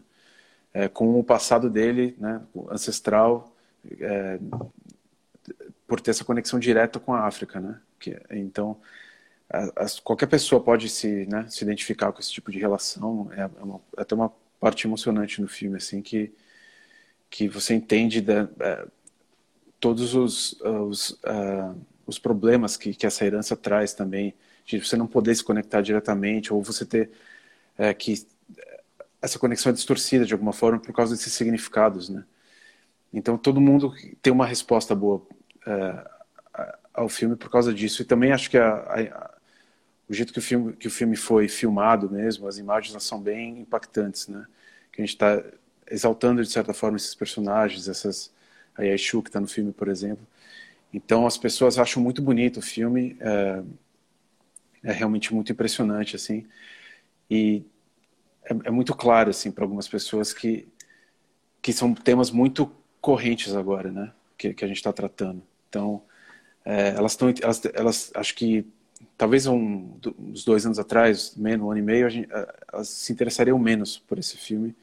É, 0.78 0.86
com 0.86 1.18
o 1.18 1.24
passado 1.24 1.68
dele, 1.68 2.14
né, 2.18 2.40
ancestral, 2.70 3.52
é, 4.00 4.38
por 5.88 6.00
ter 6.00 6.12
essa 6.12 6.24
conexão 6.24 6.58
direta 6.60 7.00
com 7.00 7.12
a 7.12 7.26
África, 7.26 7.60
né? 7.60 7.80
Que, 7.98 8.16
então, 8.30 8.76
qualquer 10.04 10.26
pessoa 10.26 10.62
pode 10.62 10.88
se, 10.88 11.26
né, 11.26 11.46
se 11.48 11.64
identificar 11.64 12.12
com 12.12 12.20
esse 12.20 12.30
tipo 12.30 12.52
de 12.52 12.60
relação. 12.60 13.28
É, 13.32 13.40
é, 13.40 13.64
uma, 13.64 13.80
é 13.96 14.02
até 14.02 14.14
uma 14.14 14.32
parte 14.60 14.86
emocionante 14.86 15.40
no 15.40 15.48
filme, 15.48 15.78
assim, 15.78 16.00
que 16.00 16.32
que 17.30 17.46
você 17.46 17.74
entende 17.74 18.22
da, 18.22 18.48
é, 18.58 18.86
todos 19.78 20.14
os, 20.14 20.58
os, 20.62 21.10
uh, 21.10 21.78
os 22.06 22.18
problemas 22.18 22.74
que, 22.76 22.94
que 22.94 23.06
essa 23.06 23.22
herança 23.24 23.54
traz 23.54 23.92
também, 23.92 24.34
de 24.64 24.78
você 24.82 24.96
não 24.96 25.06
poder 25.06 25.34
se 25.34 25.44
conectar 25.44 25.82
diretamente, 25.82 26.52
ou 26.54 26.62
você 26.62 26.86
ter 26.86 27.10
é, 27.76 27.92
que 27.92 28.26
essa 29.20 29.38
conexão 29.38 29.70
é 29.70 29.72
distorcida 29.72 30.24
de 30.24 30.32
alguma 30.32 30.52
forma 30.52 30.78
por 30.78 30.94
causa 30.94 31.14
desses 31.14 31.32
significados, 31.32 32.08
né? 32.08 32.24
Então 33.12 33.38
todo 33.38 33.60
mundo 33.60 33.92
tem 34.22 34.32
uma 34.32 34.46
resposta 34.46 34.94
boa 34.94 35.26
é, 35.66 36.10
ao 36.94 37.08
filme 37.08 37.36
por 37.36 37.50
causa 37.50 37.72
disso. 37.72 38.02
E 38.02 38.04
também 38.04 38.32
acho 38.32 38.50
que 38.50 38.58
a, 38.58 38.74
a, 38.74 39.34
o 40.08 40.14
jeito 40.14 40.32
que 40.32 40.38
o 40.38 40.42
filme 40.42 40.72
que 40.74 40.88
o 40.88 40.90
filme 40.90 41.16
foi 41.16 41.48
filmado 41.48 42.10
mesmo, 42.10 42.46
as 42.46 42.58
imagens 42.58 43.02
são 43.02 43.20
bem 43.20 43.60
impactantes, 43.60 44.28
né? 44.28 44.46
Que 44.92 45.02
a 45.02 45.04
gente 45.04 45.14
está 45.14 45.42
exaltando 45.90 46.42
de 46.42 46.50
certa 46.50 46.72
forma 46.74 46.96
esses 46.96 47.14
personagens, 47.14 47.88
essas 47.88 48.32
a 48.76 48.82
Yaishu 48.84 49.22
que 49.22 49.28
está 49.30 49.40
no 49.40 49.48
filme, 49.48 49.72
por 49.72 49.88
exemplo. 49.88 50.26
Então 50.92 51.26
as 51.26 51.36
pessoas 51.38 51.78
acham 51.78 52.02
muito 52.02 52.22
bonito 52.22 52.58
o 52.58 52.62
filme, 52.62 53.16
é, 53.20 53.62
é 54.84 54.92
realmente 54.92 55.34
muito 55.34 55.52
impressionante 55.52 56.16
assim. 56.16 56.46
E 57.30 57.64
é, 58.48 58.68
é 58.68 58.70
muito 58.70 58.94
claro 58.94 59.30
assim 59.30 59.50
para 59.50 59.64
algumas 59.64 59.88
pessoas 59.88 60.32
que 60.32 60.68
que 61.60 61.72
são 61.72 61.94
temas 61.94 62.30
muito 62.30 62.70
correntes 63.00 63.54
agora, 63.54 63.90
né? 63.90 64.12
Que, 64.36 64.54
que 64.54 64.64
a 64.64 64.68
gente 64.68 64.76
está 64.76 64.92
tratando. 64.92 65.42
Então, 65.68 66.02
é, 66.64 66.90
elas 66.90 67.12
estão, 67.12 67.32
elas, 67.42 67.62
elas, 67.74 68.12
acho 68.14 68.34
que 68.34 68.66
talvez 69.16 69.46
um, 69.46 69.98
uns 70.18 70.44
dois 70.44 70.64
anos 70.64 70.78
atrás, 70.78 71.34
menos 71.36 71.66
um 71.66 71.70
ano 71.70 71.80
e 71.80 71.82
meio, 71.82 72.08
gente, 72.08 72.28
elas 72.72 72.88
se 72.88 73.12
interessariam 73.12 73.58
menos 73.58 73.98
por 73.98 74.18
esse 74.18 74.36
filme, 74.36 74.74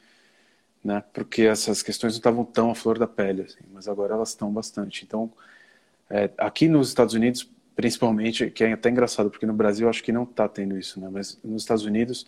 né? 0.83 1.03
Porque 1.13 1.43
essas 1.43 1.81
questões 1.81 2.13
não 2.13 2.17
estavam 2.17 2.45
tão 2.45 2.71
à 2.71 2.75
flor 2.75 2.99
da 2.99 3.07
pele, 3.07 3.43
assim, 3.43 3.63
mas 3.73 3.87
agora 3.87 4.13
elas 4.13 4.29
estão 4.29 4.51
bastante. 4.51 5.03
Então, 5.05 5.31
é, 6.09 6.29
aqui 6.37 6.67
nos 6.67 6.89
Estados 6.89 7.13
Unidos, 7.13 7.49
principalmente, 7.75 8.49
que 8.49 8.63
é 8.63 8.73
até 8.73 8.89
engraçado, 8.89 9.29
porque 9.29 9.45
no 9.45 9.53
Brasil 9.53 9.89
acho 9.89 10.03
que 10.03 10.11
não 10.11 10.23
está 10.23 10.47
tendo 10.47 10.77
isso, 10.77 10.99
né? 10.99 11.09
Mas 11.11 11.39
nos 11.43 11.61
Estados 11.63 11.85
Unidos 11.85 12.27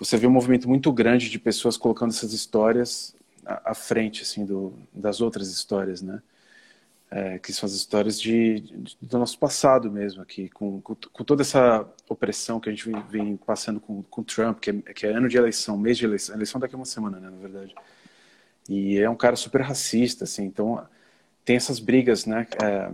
você 0.00 0.16
vê 0.16 0.26
um 0.26 0.30
movimento 0.30 0.66
muito 0.66 0.90
grande 0.90 1.28
de 1.28 1.38
pessoas 1.38 1.76
colocando 1.76 2.10
essas 2.10 2.32
histórias 2.32 3.14
à, 3.44 3.74
frente 3.74 4.22
assim 4.22 4.46
do, 4.46 4.72
das 4.92 5.20
outras 5.20 5.50
histórias, 5.50 6.00
né? 6.00 6.22
É, 7.10 7.38
que 7.40 7.52
são 7.52 7.66
as 7.66 7.72
histórias 7.72 8.20
de, 8.20 8.60
de, 8.60 8.96
do 9.02 9.18
nosso 9.18 9.36
passado 9.36 9.90
mesmo 9.90 10.22
aqui, 10.22 10.48
com, 10.48 10.80
com, 10.80 10.94
com, 10.94 11.24
toda 11.24 11.42
essa 11.42 11.84
opressão 12.08 12.60
que 12.60 12.68
a 12.68 12.72
gente 12.72 12.88
vem, 12.88 13.02
vem 13.10 13.36
passando 13.36 13.80
com, 13.80 14.00
com 14.04 14.22
Trump, 14.22 14.60
que 14.60 14.70
é, 14.70 14.74
que 14.94 15.06
é, 15.06 15.10
ano 15.10 15.28
de 15.28 15.36
eleição, 15.36 15.76
mês 15.76 15.98
de 15.98 16.04
eleição, 16.04 16.36
eleição 16.36 16.60
daqui 16.60 16.76
a 16.76 16.78
uma 16.78 16.84
semana, 16.84 17.18
né, 17.18 17.28
na 17.28 17.36
verdade. 17.36 17.74
E 18.68 18.96
é 18.96 19.10
um 19.10 19.16
cara 19.16 19.34
super 19.34 19.60
racista, 19.60 20.22
assim, 20.22 20.44
então 20.44 20.86
tem 21.44 21.56
essas 21.56 21.80
brigas, 21.80 22.26
né, 22.26 22.46
é, 22.62 22.92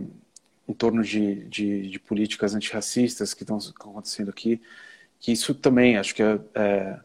em 0.67 0.73
torno 0.73 1.03
de, 1.03 1.45
de, 1.45 1.87
de 1.87 1.99
políticas 1.99 2.55
antirracistas 2.55 3.35
que 3.35 3.43
estão 3.43 3.59
acontecendo 3.79 4.29
aqui 4.29 4.59
que 5.19 5.31
isso 5.31 5.53
também, 5.55 5.97
acho 5.97 6.13
que 6.15 6.23
é, 6.23 6.39
é 6.55 6.99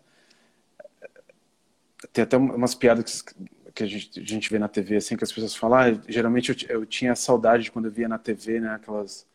tem 2.12 2.24
até 2.24 2.36
umas 2.36 2.74
piadas 2.74 3.22
que, 3.74 3.82
a, 3.82 3.86
gente, 3.86 4.20
a 4.20 4.24
gente 4.24 4.50
vê 4.50 4.58
na 4.58 4.68
TV, 4.68 4.96
assim, 4.96 5.16
que 5.16 5.24
as 5.24 5.32
pessoas 5.32 5.54
falam, 5.54 5.78
ah, 5.78 6.02
geralmente 6.08 6.50
eu, 6.50 6.80
eu 6.80 6.86
tinha 6.86 7.14
saudade 7.14 7.64
de 7.64 7.72
quando 7.72 7.86
eu 7.86 7.90
via 7.90 8.08
na 8.08 8.18
TV, 8.18 8.60
né, 8.60 8.74
aquelas, 8.74 9.26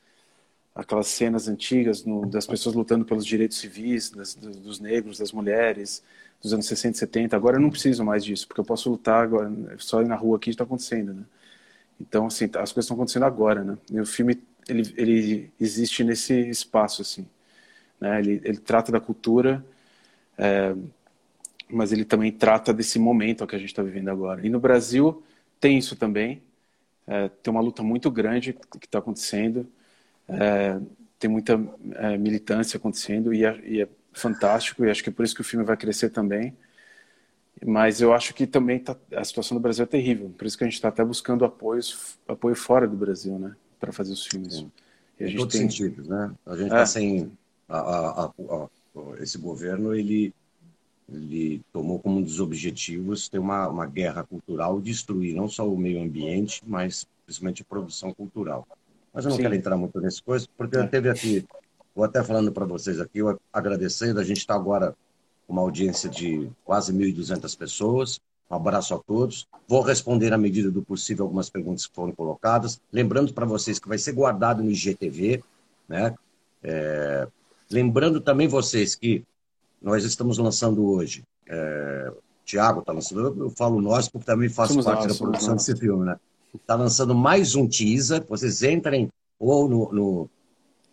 aquelas 0.75 1.07
cenas 1.07 1.47
antigas 1.47 2.05
no, 2.05 2.25
das 2.25 2.45
pessoas 2.45 2.75
lutando 2.75 3.05
pelos 3.05 3.25
direitos 3.25 3.57
civis, 3.57 4.11
das, 4.11 4.35
dos 4.35 4.79
negros, 4.79 5.17
das 5.17 5.31
mulheres, 5.31 6.03
dos 6.41 6.53
anos 6.53 6.67
60 6.67 6.95
e 6.95 6.99
70. 6.99 7.35
Agora 7.35 7.57
eu 7.57 7.61
não 7.61 7.69
preciso 7.69 8.03
mais 8.03 8.23
disso, 8.23 8.47
porque 8.47 8.61
eu 8.61 8.65
posso 8.65 8.89
lutar 8.89 9.23
agora, 9.23 9.51
só 9.79 10.01
na 10.03 10.15
rua 10.15 10.37
aqui 10.37 10.49
está 10.49 10.63
acontecendo, 10.63 11.13
né? 11.13 11.23
Então, 11.99 12.27
assim, 12.27 12.45
as 12.45 12.71
coisas 12.71 12.85
estão 12.85 12.95
acontecendo 12.95 13.25
agora, 13.25 13.63
né? 13.63 13.77
E 13.91 13.99
o 13.99 14.05
filme, 14.05 14.39
ele, 14.69 14.93
ele 14.95 15.51
existe 15.59 16.03
nesse 16.03 16.33
espaço, 16.47 17.01
assim. 17.01 17.27
Né? 17.99 18.19
Ele, 18.19 18.41
ele 18.43 18.57
trata 18.57 18.91
da 18.91 18.99
cultura, 18.99 19.65
é, 20.37 20.75
mas 21.69 21.91
ele 21.91 22.05
também 22.05 22.31
trata 22.31 22.73
desse 22.73 22.99
momento 22.99 23.45
que 23.45 23.55
a 23.55 23.59
gente 23.59 23.69
está 23.69 23.83
vivendo 23.83 24.09
agora. 24.09 24.45
E 24.45 24.49
no 24.49 24.59
Brasil 24.59 25.23
tem 25.59 25.77
isso 25.77 25.95
também. 25.95 26.41
É, 27.05 27.29
tem 27.29 27.51
uma 27.51 27.61
luta 27.61 27.83
muito 27.83 28.09
grande 28.11 28.53
que 28.53 28.85
está 28.85 28.99
acontecendo. 28.99 29.67
É, 30.27 30.79
tem 31.19 31.29
muita 31.29 31.59
é, 31.95 32.17
militância 32.17 32.77
acontecendo 32.77 33.33
e 33.33 33.45
é, 33.45 33.59
e 33.65 33.81
é, 33.81 33.87
fantástico. 34.13 34.85
E 34.85 34.89
acho 34.89 35.03
que 35.03 35.09
é 35.09 35.13
por 35.13 35.25
isso 35.25 35.35
que 35.35 35.41
o 35.41 35.45
filme 35.45 35.65
vai 35.65 35.77
crescer 35.77 36.09
também. 36.09 36.55
Mas 37.65 38.01
eu 38.01 38.13
acho 38.13 38.33
que 38.35 38.45
também 38.45 38.79
tá, 38.79 38.95
a 39.15 39.23
situação 39.23 39.57
do 39.57 39.61
Brasil 39.61 39.83
é 39.83 39.87
terrível. 39.87 40.31
Por 40.37 40.45
isso 40.45 40.57
que 40.57 40.63
a 40.63 40.67
gente 40.67 40.75
está 40.75 40.89
até 40.89 41.03
buscando 41.03 41.43
apoios, 41.43 42.17
apoio 42.27 42.55
fora 42.55 42.87
do 42.87 42.95
Brasil, 42.95 43.39
né, 43.39 43.55
para 43.79 43.91
fazer 43.91 44.13
os 44.13 44.25
filmes. 44.27 44.57
Sim. 44.57 44.71
E 45.19 45.23
a 45.23 45.27
gente 45.27 45.37
em 45.37 45.39
todos 45.39 45.57
tem... 45.57 45.67
sentidos, 45.67 46.07
né? 46.07 46.31
A 46.45 46.55
gente 46.55 46.65
está 46.65 46.81
é. 46.81 46.85
sem 46.85 47.31
a, 47.67 47.77
a, 47.77 48.25
a, 48.25 48.67
esse 49.19 49.37
governo 49.37 49.93
ele 49.93 50.33
ele 51.09 51.61
tomou 51.71 51.99
como 51.99 52.17
um 52.17 52.21
dos 52.21 52.41
objetivos 52.41 53.29
ter 53.29 53.39
uma, 53.39 53.69
uma 53.69 53.85
guerra 53.85 54.23
cultural, 54.23 54.81
destruir 54.81 55.33
não 55.33 55.47
só 55.47 55.65
o 55.65 55.77
meio 55.77 56.01
ambiente, 56.01 56.61
mas 56.67 57.07
principalmente 57.25 57.61
a 57.61 57.65
produção 57.65 58.13
cultural. 58.13 58.67
Mas 59.13 59.23
eu 59.23 59.29
não 59.29 59.37
Sim. 59.37 59.43
quero 59.43 59.55
entrar 59.55 59.77
muito 59.77 60.01
nesse 60.01 60.21
coisa, 60.21 60.45
porque 60.57 60.75
é. 60.75 60.81
eu 60.81 60.89
teve 60.89 61.09
aqui, 61.09 61.45
vou 61.95 62.03
até 62.03 62.21
falando 62.21 62.51
para 62.51 62.65
vocês 62.65 62.99
aqui, 62.99 63.19
eu 63.19 63.39
agradecendo, 63.53 64.19
a 64.19 64.23
gente 64.23 64.39
está 64.39 64.53
agora 64.53 64.93
com 65.47 65.53
uma 65.53 65.61
audiência 65.61 66.09
de 66.09 66.49
quase 66.65 66.91
1.200 66.91 67.57
pessoas, 67.57 68.19
um 68.49 68.55
abraço 68.55 68.93
a 68.93 68.99
todos. 68.99 69.47
Vou 69.67 69.81
responder 69.81 70.33
à 70.33 70.37
medida 70.37 70.71
do 70.71 70.81
possível 70.81 71.25
algumas 71.25 71.49
perguntas 71.49 71.85
que 71.85 71.93
foram 71.93 72.13
colocadas. 72.13 72.79
Lembrando 72.91 73.33
para 73.33 73.45
vocês 73.45 73.77
que 73.77 73.89
vai 73.89 73.97
ser 73.97 74.13
guardado 74.13 74.63
no 74.63 74.71
IGTV. 74.71 75.43
Né? 75.87 76.15
É... 76.63 77.27
Lembrando 77.71 78.21
também 78.21 78.47
vocês 78.47 78.95
que 78.95 79.23
nós 79.81 80.03
estamos 80.03 80.37
lançando 80.37 80.85
hoje. 80.85 81.23
É... 81.47 82.11
Tiago 82.45 82.79
está 82.79 82.93
lançando, 82.93 83.43
eu 83.43 83.49
falo 83.49 83.81
nós 83.81 84.07
porque 84.07 84.25
também 84.25 84.47
faço 84.47 84.71
somos 84.71 84.85
parte 84.85 85.05
nós, 85.05 85.17
da 85.17 85.19
produção 85.21 85.55
desse 85.55 85.75
filme. 85.75 86.05
Né? 86.05 86.17
Está 86.55 86.75
lançando 86.75 87.13
mais 87.13 87.55
um 87.55 87.67
teaser. 87.67 88.25
Vocês 88.27 88.63
entrem 88.63 89.09
ou 89.37 89.67
no, 89.67 89.91
no 89.91 90.29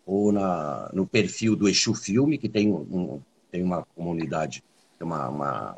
ou 0.05 0.31
na, 0.31 0.89
no 0.93 1.07
perfil 1.07 1.55
do 1.55 1.67
Exu 1.67 1.93
Filme, 1.95 2.37
que 2.37 2.47
tem, 2.47 2.71
um, 2.71 3.19
tem 3.51 3.63
uma 3.63 3.83
comunidade, 3.95 4.63
tem 4.99 5.07
uma, 5.07 5.29
uma 5.29 5.77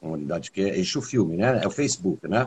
comunidade 0.00 0.50
que 0.52 0.60
é 0.60 0.78
Exu 0.78 1.02
Filme, 1.02 1.36
né? 1.36 1.60
É 1.62 1.66
o 1.66 1.70
Facebook, 1.70 2.28
né? 2.28 2.46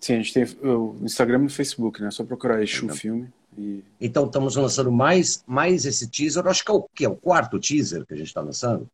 Sim, 0.00 0.14
a 0.14 0.16
gente 0.16 0.32
tem 0.32 0.44
o 0.62 0.96
Instagram 1.02 1.44
e 1.44 1.46
o 1.46 1.50
Facebook, 1.50 2.00
né? 2.00 2.08
É 2.08 2.10
só 2.10 2.24
procurar 2.24 2.62
Exu 2.62 2.88
Filme. 2.88 3.28
E... 3.56 3.82
Então 4.00 4.26
estamos 4.26 4.56
lançando 4.56 4.90
mais, 4.90 5.42
mais 5.46 5.84
esse 5.84 6.08
teaser. 6.08 6.46
Acho 6.46 6.64
que 6.64 6.70
é 6.70 6.74
o 6.74 6.82
que 6.94 7.04
é 7.04 7.08
o 7.08 7.16
quarto 7.16 7.58
teaser 7.58 8.04
que 8.06 8.14
a 8.14 8.16
gente 8.16 8.28
está 8.28 8.40
lançando. 8.40 8.88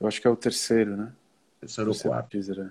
Eu 0.00 0.06
acho 0.06 0.20
que 0.20 0.26
é 0.26 0.30
o 0.30 0.36
terceiro, 0.36 0.96
né? 0.96 1.12
Terceiro, 1.60 1.90
ou 1.90 1.96
quarto. 1.96 2.30
Teaser, 2.30 2.58
é. 2.60 2.70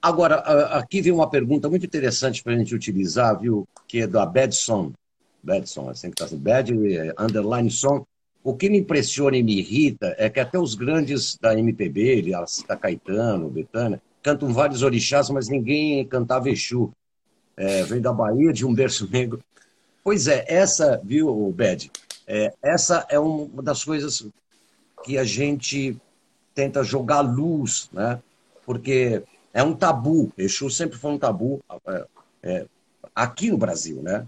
Agora, 0.00 0.36
aqui 0.78 1.00
vem 1.00 1.12
uma 1.12 1.28
pergunta 1.28 1.68
muito 1.68 1.86
interessante 1.86 2.42
para 2.42 2.52
a 2.52 2.56
gente 2.56 2.74
utilizar, 2.74 3.38
viu? 3.40 3.66
Que 3.88 4.02
é 4.02 4.06
da 4.06 4.24
Badson. 4.24 4.92
Badson, 5.42 5.88
assim 5.88 6.10
que 6.10 6.14
está 6.14 6.24
assim, 6.24 6.38
Bad, 6.38 6.72
underline 7.18 7.70
Song. 7.70 8.04
O 8.42 8.54
que 8.54 8.68
me 8.68 8.78
impressiona 8.78 9.36
e 9.36 9.42
me 9.42 9.58
irrita 9.58 10.14
é 10.18 10.30
que 10.30 10.38
até 10.38 10.58
os 10.58 10.74
grandes 10.74 11.36
da 11.40 11.58
MPB, 11.58 12.22
da 12.68 12.76
Caetano, 12.76 13.48
Betânia, 13.48 14.00
cantam 14.22 14.52
vários 14.52 14.82
orixás, 14.82 15.30
mas 15.30 15.48
ninguém 15.48 16.04
cantava 16.06 16.48
Exu. 16.50 16.92
É, 17.56 17.82
vem 17.84 18.00
da 18.00 18.12
Bahia, 18.12 18.52
de 18.52 18.64
um 18.64 18.74
berço 18.74 19.08
negro. 19.10 19.40
Pois 20.06 20.28
é, 20.28 20.44
essa, 20.46 21.00
viu, 21.02 21.50
Bed? 21.50 21.90
É, 22.28 22.54
essa 22.62 23.04
é 23.08 23.18
uma 23.18 23.60
das 23.60 23.82
coisas 23.82 24.24
que 25.02 25.18
a 25.18 25.24
gente 25.24 25.96
tenta 26.54 26.84
jogar 26.84 27.22
luz, 27.22 27.90
né? 27.92 28.22
Porque 28.64 29.24
é 29.52 29.64
um 29.64 29.74
tabu. 29.74 30.32
Exu 30.38 30.70
sempre 30.70 30.96
foi 30.96 31.10
um 31.10 31.18
tabu 31.18 31.60
é, 31.88 32.06
é, 32.44 32.66
aqui 33.12 33.50
no 33.50 33.58
Brasil, 33.58 34.00
né? 34.00 34.24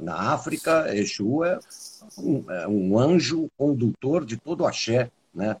Na, 0.00 0.32
África, 0.32 0.96
Exu 0.96 1.44
é 1.44 1.58
um, 2.16 2.50
é 2.50 2.66
um 2.66 2.98
anjo 2.98 3.50
condutor 3.58 4.24
de 4.24 4.38
todo 4.38 4.62
o 4.62 4.66
axé, 4.66 5.10
né? 5.34 5.54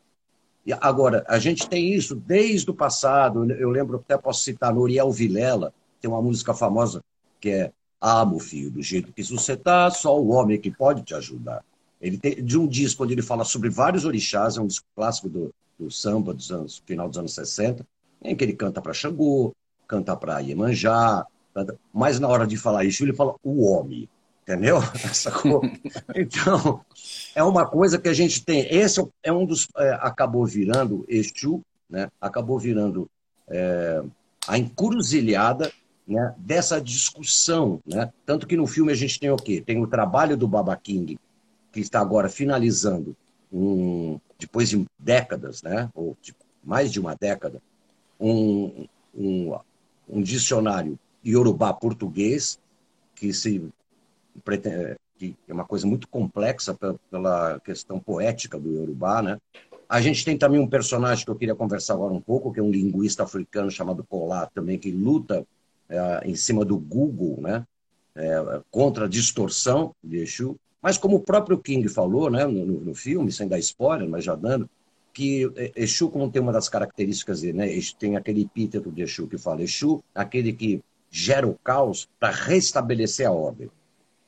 E 0.64 0.72
agora, 0.72 1.22
a 1.28 1.38
gente 1.38 1.68
tem 1.68 1.92
isso 1.92 2.14
desde 2.14 2.70
o 2.70 2.74
passado. 2.74 3.44
Eu 3.52 3.68
lembro, 3.68 3.98
até 3.98 4.16
posso 4.16 4.42
citar 4.42 4.72
Noriel 4.72 5.10
Vilela, 5.10 5.74
tem 6.00 6.10
uma 6.10 6.22
música 6.22 6.54
famosa 6.54 7.04
que 7.38 7.50
é 7.50 7.72
Amo, 8.04 8.40
filho, 8.40 8.68
do 8.68 8.82
jeito 8.82 9.12
que 9.12 9.22
você 9.22 9.52
está, 9.52 9.88
só 9.88 10.20
o 10.20 10.30
homem 10.30 10.60
que 10.60 10.72
pode 10.72 11.02
te 11.02 11.14
ajudar. 11.14 11.64
Ele 12.00 12.18
tem 12.18 12.44
de 12.44 12.58
um 12.58 12.66
disco 12.66 13.04
onde 13.04 13.14
ele 13.14 13.22
fala 13.22 13.44
sobre 13.44 13.70
vários 13.70 14.04
orixás, 14.04 14.56
é 14.56 14.60
um 14.60 14.66
disco 14.66 14.84
clássico 14.96 15.28
do, 15.28 15.54
do 15.78 15.88
samba 15.88 16.34
dos 16.34 16.50
anos, 16.50 16.82
final 16.84 17.08
dos 17.08 17.16
anos 17.16 17.32
60, 17.32 17.86
em 18.24 18.34
que 18.34 18.42
ele 18.42 18.54
canta 18.54 18.82
para 18.82 18.92
Xangô, 18.92 19.54
canta 19.86 20.16
para 20.16 20.40
Iemanjá, 20.40 21.24
canta... 21.54 21.78
mas 21.92 22.18
na 22.18 22.26
hora 22.26 22.44
de 22.44 22.56
falar 22.56 22.84
isso, 22.84 23.04
ele 23.04 23.14
fala 23.14 23.36
o 23.40 23.64
homem. 23.64 24.08
Entendeu? 24.42 24.80
Então, 26.16 26.84
é 27.36 27.44
uma 27.44 27.64
coisa 27.64 28.00
que 28.00 28.08
a 28.08 28.12
gente 28.12 28.44
tem. 28.44 28.66
Esse 28.68 29.00
é 29.22 29.32
um 29.32 29.46
dos. 29.46 29.68
É, 29.76 29.92
acabou 30.00 30.44
virando 30.44 31.04
Exu, 31.08 31.62
né? 31.88 32.10
acabou 32.20 32.58
virando 32.58 33.08
é, 33.48 34.02
a 34.48 34.58
encruzilhada 34.58 35.72
né? 36.06 36.34
dessa 36.38 36.80
discussão. 36.80 37.80
Né? 37.86 38.12
Tanto 38.24 38.46
que 38.46 38.56
no 38.56 38.66
filme 38.66 38.92
a 38.92 38.94
gente 38.94 39.18
tem 39.18 39.30
o 39.30 39.36
quê? 39.36 39.62
Tem 39.64 39.80
o 39.80 39.86
trabalho 39.86 40.36
do 40.36 40.48
Baba 40.48 40.76
King, 40.76 41.18
que 41.72 41.80
está 41.80 42.00
agora 42.00 42.28
finalizando, 42.28 43.16
um, 43.52 44.18
depois 44.38 44.68
de 44.68 44.84
décadas, 44.98 45.62
né? 45.62 45.88
ou 45.94 46.16
de 46.22 46.34
mais 46.64 46.92
de 46.92 47.00
uma 47.00 47.14
década, 47.14 47.60
um, 48.20 48.86
um, 49.14 49.58
um 50.08 50.22
dicionário 50.22 50.98
iorubá 51.24 51.72
português 51.72 52.58
que 53.14 53.32
se 53.32 53.62
que 55.18 55.36
é 55.46 55.52
uma 55.52 55.64
coisa 55.64 55.86
muito 55.86 56.08
complexa 56.08 56.76
pela 57.10 57.60
questão 57.60 58.00
poética 58.00 58.58
do 58.58 58.72
Yorubá, 58.72 59.22
né? 59.22 59.38
A 59.88 60.00
gente 60.00 60.24
tem 60.24 60.38
também 60.38 60.58
um 60.58 60.66
personagem 60.66 61.24
que 61.24 61.30
eu 61.30 61.36
queria 61.36 61.54
conversar 61.54 61.94
agora 61.94 62.12
um 62.12 62.20
pouco, 62.20 62.52
que 62.52 62.58
é 62.58 62.62
um 62.62 62.70
linguista 62.70 63.22
africano 63.22 63.70
chamado 63.70 64.02
Kolat, 64.02 64.50
também, 64.54 64.78
que 64.78 64.90
luta 64.90 65.46
é, 65.92 66.28
em 66.28 66.34
cima 66.34 66.64
do 66.64 66.78
Google, 66.78 67.40
né? 67.40 67.64
É, 68.14 68.60
contra 68.70 69.06
a 69.06 69.08
distorção 69.08 69.94
de 70.02 70.18
Exu. 70.18 70.56
Mas 70.82 70.98
como 70.98 71.16
o 71.16 71.20
próprio 71.20 71.56
King 71.56 71.88
falou 71.88 72.30
né, 72.30 72.44
no, 72.44 72.80
no 72.80 72.94
filme, 72.94 73.32
sem 73.32 73.48
dar 73.48 73.58
spoiler, 73.58 74.08
mas 74.08 74.24
já 74.24 74.34
dando, 74.34 74.68
que 75.14 75.50
Exu, 75.76 76.10
como 76.10 76.30
tem 76.30 76.42
uma 76.42 76.52
das 76.52 76.68
características 76.68 77.40
dele, 77.40 77.58
né, 77.58 77.68
tem 77.98 78.16
aquele 78.16 78.42
epíteto 78.42 78.90
de 78.90 79.02
Exu 79.02 79.28
que 79.28 79.38
fala 79.38 79.62
Exu, 79.62 80.02
aquele 80.14 80.52
que 80.52 80.82
gera 81.10 81.46
o 81.46 81.54
caos 81.54 82.08
para 82.18 82.32
restabelecer 82.32 83.26
a 83.26 83.32
ordem 83.32 83.70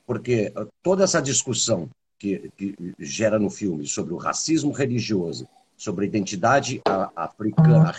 porque 0.05 0.51
ah, 0.55 0.65
toda 0.83 1.03
essa 1.03 1.21
discussão 1.21 1.89
que, 2.17 2.51
que, 2.55 2.75
gera 2.99 3.39
no 3.39 3.49
filme 3.49 3.85
sobre 3.85 4.13
o 4.13 4.17
racismo 4.17 4.71
religioso, 4.71 5.47
sobre 5.77 6.05
a 6.05 6.07
identidade 6.07 6.81
africana, 7.15 7.93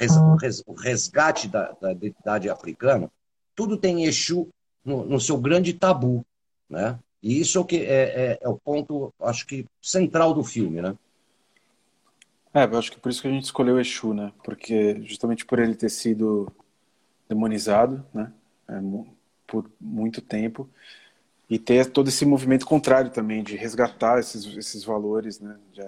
o 0.67 0.73
resgate 0.73 1.49
da, 1.49 1.73
da 1.81 1.93
identidade 1.93 2.49
africana, 2.49 3.11
tudo 3.57 3.77
tem 3.77 4.05
Exu 4.05 4.49
no, 4.85 5.05
no, 5.05 5.21
seu 5.21 5.39
grande 5.39 5.73
tabu, 5.73 6.25
né? 6.71 6.99
E 7.23 7.41
isso 7.41 7.59
é 7.59 7.61
o, 7.61 7.65
que 7.65 7.79
é, 7.79 8.03
é, 8.35 8.39
é, 8.41 8.49
o 8.49 8.57
ponto, 8.57 9.13
acho 9.21 9.47
que, 9.47 9.67
central 9.83 10.33
do 10.33 10.45
filme, 10.45 10.81
né? 10.81 10.97
É, 12.55 12.65
eu 12.65 12.79
acho 12.79 12.93
que 12.93 13.01
por 13.01 13.11
isso 13.11 13.21
que 13.21 13.29
a 13.29 13.31
gente 13.31 13.45
escolheu 13.45 13.81
Exu, 13.81 14.15
né? 14.15 14.33
Porque 14.45 15.03
justamente 15.03 15.45
por 15.45 15.59
ele 15.59 15.75
ter 15.75 15.89
sido 15.89 16.53
demonizado, 17.29 18.05
né? 18.15 18.33
É, 18.69 18.75
por 19.47 19.71
muito 19.81 20.21
tempo, 20.21 20.69
e 21.49 21.59
ter 21.59 21.87
todo 21.87 22.09
esse 22.09 22.25
movimento 22.27 22.67
contrário 22.67 23.11
também 23.11 23.43
de 23.43 23.57
resgatar 23.57 24.19
esses, 24.19 24.45
esses 24.57 24.85
valores 24.85 25.41
né, 25.41 25.57
de, 25.73 25.83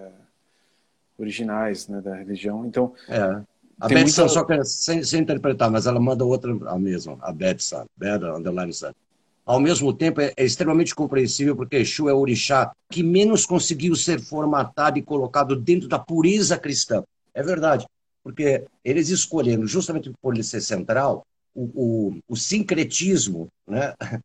originais 1.18 1.88
né, 1.88 2.00
da 2.00 2.14
religião. 2.14 2.64
Então, 2.64 2.94
é. 3.09 3.42
A 3.80 3.88
Beth 3.88 4.02
muita... 4.02 4.28
só 4.28 4.44
que 4.44 4.64
sem, 4.64 5.02
sem, 5.04 5.20
interpretar, 5.20 5.70
mas 5.70 5.86
ela 5.86 6.00
manda 6.00 6.24
outra 6.24 6.50
a 6.68 6.78
mesma, 6.78 7.16
a 7.20 7.32
Beth 7.32 7.58
San, 7.60 7.86
Beth 7.96 8.22
Underline 8.24 8.72
San. 8.72 8.92
Ao 9.46 9.60
mesmo 9.60 9.92
tempo, 9.92 10.20
é, 10.20 10.32
é, 10.36 10.44
extremamente 10.44 10.94
compreensível 10.94 11.56
porque 11.56 11.76
Exu 11.76 12.08
é 12.08 12.12
o 12.12 12.18
orixá 12.18 12.72
que 12.90 13.02
menos 13.02 13.46
conseguiu 13.46 13.94
ser 13.94 14.20
formatado 14.20 14.98
e 14.98 15.02
colocado 15.02 15.56
dentro 15.56 15.88
da 15.88 15.98
pureza 15.98 16.58
cristã. 16.58 17.02
É 17.32 17.42
verdade, 17.42 17.86
porque 18.22 18.64
eles 18.84 19.08
escolheram, 19.08 19.66
justamente 19.66 20.12
por 20.20 20.34
ele 20.34 20.42
ser 20.42 20.60
central, 20.60 21.24
o, 21.54 21.62
o, 21.74 22.18
o 22.28 22.36
sincretismo 22.36 23.48
né, 23.66 23.94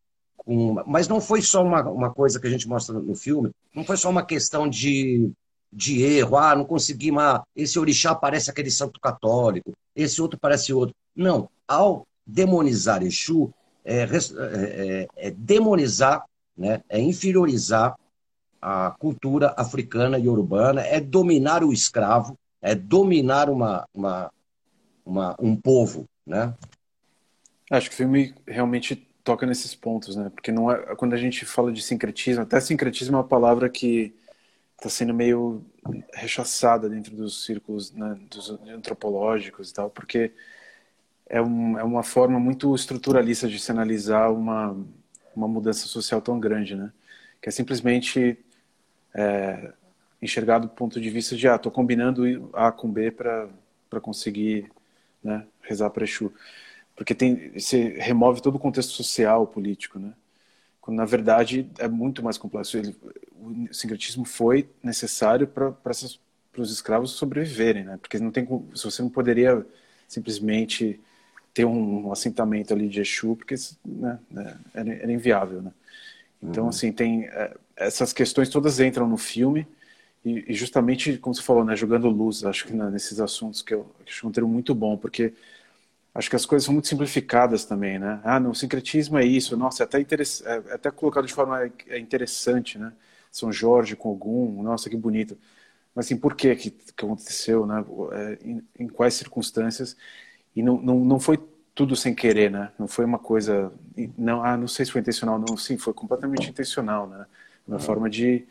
mas 0.86 1.08
não 1.08 1.22
foi 1.22 1.42
só 1.42 1.64
uma, 1.64 1.90
uma 1.90 2.14
coisa 2.14 2.40
que 2.40 2.48
a 2.48 2.50
gente 2.50 2.68
mostra 2.68 3.00
no 3.00 3.16
filme, 3.16 3.52
não 3.74 3.84
foi 3.84 3.98
só 3.98 4.10
uma 4.10 4.26
questão 4.26 4.68
de, 4.68 5.32
de 5.74 6.02
erro, 6.04 6.38
ah, 6.38 6.56
não 6.56 6.66
consegui, 6.66 7.12
mas 7.12 7.42
esse 7.56 7.80
orixá 7.80 8.14
parece 8.14 8.50
aquele 8.50 8.70
santo 8.70 9.00
católico, 9.00 9.74
esse 9.96 10.22
outro 10.22 10.40
parece 10.40 10.72
outro. 10.74 10.96
Não, 11.16 11.50
ao 11.68 12.06
demonizar 12.26 13.04
Exu, 13.04 13.52
é, 13.84 14.04
é, 14.04 14.08
é, 14.08 15.08
é 15.18 15.32
demonizar, 15.32 16.24
né, 16.56 16.82
é 16.88 17.00
inferiorizar 17.00 17.96
a 18.62 18.92
cultura 18.92 19.54
africana 19.58 20.18
e 20.18 20.30
urbana, 20.30 20.82
é 20.82 21.02
dominar 21.02 21.64
o 21.64 21.74
escravo, 21.74 22.38
é 22.62 22.74
dominar 22.74 23.50
uma, 23.50 23.86
uma, 23.94 24.32
uma, 25.06 25.36
um 25.40 25.56
povo. 25.56 26.06
Né? 26.26 26.54
Acho 27.70 27.90
que 27.90 27.96
o 27.96 27.98
filme 27.98 28.34
realmente 28.48 28.96
toca 29.24 29.46
nesses 29.46 29.74
pontos, 29.74 30.16
né? 30.16 30.30
Porque 30.30 30.52
não 30.52 30.72
é, 30.72 30.96
quando 30.96 31.14
a 31.14 31.18
gente 31.18 31.46
fala 31.46 31.72
de 31.72 31.82
sincretismo, 31.82 32.44
até 32.44 32.60
sincretismo 32.60 33.16
é 33.16 33.20
uma 33.20 33.28
palavra 33.28 33.70
que 33.70 34.14
está 34.84 34.90
sendo 34.90 35.14
meio 35.14 35.64
rechaçada 36.14 36.90
dentro 36.90 37.16
dos 37.16 37.46
círculos 37.46 37.94
né, 37.94 38.20
dos 38.30 38.50
antropológicos 38.68 39.70
e 39.70 39.74
tal, 39.74 39.90
porque 39.90 40.34
é, 41.30 41.42
um, 41.42 41.80
é 41.80 41.84
uma 41.84 42.04
forma 42.04 42.38
muito 42.38 42.76
estruturalista 42.76 43.48
de 43.48 43.60
se 43.60 43.72
analisar 43.72 44.30
uma, 44.30 44.76
uma 45.34 45.48
mudança 45.48 45.88
social 45.88 46.22
tão 46.22 46.38
grande, 46.38 46.76
né? 46.76 46.92
Que 47.42 47.48
é 47.48 47.52
simplesmente 47.52 48.38
é, 49.14 49.72
enxergar 50.22 50.60
do 50.60 50.68
ponto 50.68 51.00
de 51.00 51.10
vista 51.10 51.36
de, 51.36 51.48
ah, 51.48 51.58
tô 51.58 51.72
combinando 51.72 52.50
A 52.54 52.72
com 52.72 52.92
B 52.92 53.10
para 53.10 53.50
conseguir 54.02 54.70
né, 55.24 55.46
rezar 55.62 55.90
para 55.92 56.04
Exu. 56.04 56.34
Porque 56.96 57.16
tem, 57.16 57.52
você 57.58 57.96
remove 58.00 58.42
todo 58.42 58.56
o 58.56 58.60
contexto 58.60 58.92
social, 58.92 59.48
político, 59.48 59.98
né? 59.98 60.14
Quando, 60.84 60.98
na 60.98 61.06
verdade, 61.06 61.66
é 61.80 61.88
muito 61.88 62.22
mais 62.22 62.38
complexo. 62.38 62.78
Ele, 62.78 62.94
o 63.40 63.74
sincretismo 63.74 64.26
foi 64.26 64.68
necessário 64.84 65.48
para 65.48 65.74
os 66.58 66.72
escravos 66.74 67.12
sobreviverem, 67.12 67.86
né? 67.86 67.98
Porque 68.02 68.20
não 68.20 68.30
tem, 68.30 68.46
se 68.76 68.84
você 68.84 69.02
não 69.02 69.10
poderia 69.10 69.66
simplesmente 70.10 71.00
ter 71.54 71.64
um, 71.64 72.12
assentamento 72.12 72.74
ali 72.74 72.90
de 72.90 73.00
Exu, 73.00 73.34
porque 73.34 73.56
né, 73.86 74.20
né 74.30 74.58
era, 74.74 74.94
era, 74.94 75.12
inviável, 75.14 75.62
né? 75.62 75.72
Então, 76.42 76.64
uhum. 76.64 76.70
assim, 76.70 76.92
tem 76.92 77.28
é, 77.28 77.56
essas 77.78 78.12
questões 78.12 78.50
todas 78.50 78.82
entram 78.82 79.08
no 79.08 79.16
filme 79.16 79.66
e, 80.26 80.52
e, 80.52 80.54
justamente, 80.54 81.18
como 81.18 81.34
você 81.34 81.42
falou, 81.42 81.64
né, 81.64 81.78
jogando 81.78 82.10
luz, 82.10 82.44
acho 82.44 82.66
que 82.68 82.74
né, 82.74 82.90
nesses 82.90 83.22
assuntos 83.22 83.62
que 83.62 83.74
eu 83.74 83.90
que 84.06 84.12
acho 84.12 84.28
um 84.28 84.34
termo 84.34 84.50
muito 84.50 84.76
bom, 84.76 84.98
porque 84.98 85.32
acho 86.14 86.30
que 86.30 86.36
as 86.36 86.46
coisas 86.46 86.66
são 86.66 86.74
muito 86.74 86.88
simplificadas 86.88 87.66
também, 87.66 87.98
né? 87.98 88.22
Ah, 88.24 88.40
não, 88.40 88.52
o 88.52 88.56
sincretismo 88.56 89.18
é 89.18 89.26
isso, 89.26 89.58
nossa, 89.58 89.84
é 89.84 89.86
até, 89.86 90.00
interess... 90.00 90.44
é, 90.46 90.64
é 90.68 90.74
até 90.76 90.92
colocado 90.92 91.26
de 91.26 91.34
forma 91.34 91.72
é 91.88 92.00
interessante, 92.00 92.78
né? 92.78 92.94
São 93.32 93.52
Jorge 93.52 93.96
com 93.96 94.12
Ogum, 94.12 94.62
nossa, 94.62 94.90
que 94.90 94.96
bonito. 94.96 95.38
Mas 95.96 96.06
assim, 96.06 96.18
por 96.18 96.36
que 96.36 96.56
que, 96.56 96.74
aconteceu, 96.98 97.66
né? 97.66 97.84
É, 98.12 98.40
em, 98.44 98.64
em, 98.80 98.88
quais 98.88 99.16
circunstâncias? 99.16 99.98
E 100.56 100.62
não, 100.62 100.82
não, 100.82 101.00
não 101.00 101.20
foi 101.20 101.40
tudo 101.76 101.96
sem 101.96 102.14
querer, 102.14 102.52
né? 102.52 102.72
Não 102.78 102.88
foi 102.88 103.06
uma 103.06 103.20
coisa, 103.20 103.72
não, 104.18 104.44
ah, 104.44 104.56
não 104.56 104.68
sei 104.68 104.86
se 104.86 104.92
foi 104.92 105.02
intencional, 105.02 105.40
não, 105.40 105.58
sim, 105.58 105.78
foi 105.78 105.94
completamente 105.94 106.50
intencional, 106.50 107.08
né? 107.08 107.26
Uma 107.68 107.78
uhum. 107.78 107.84
forma 107.84 108.10
de, 108.10 108.46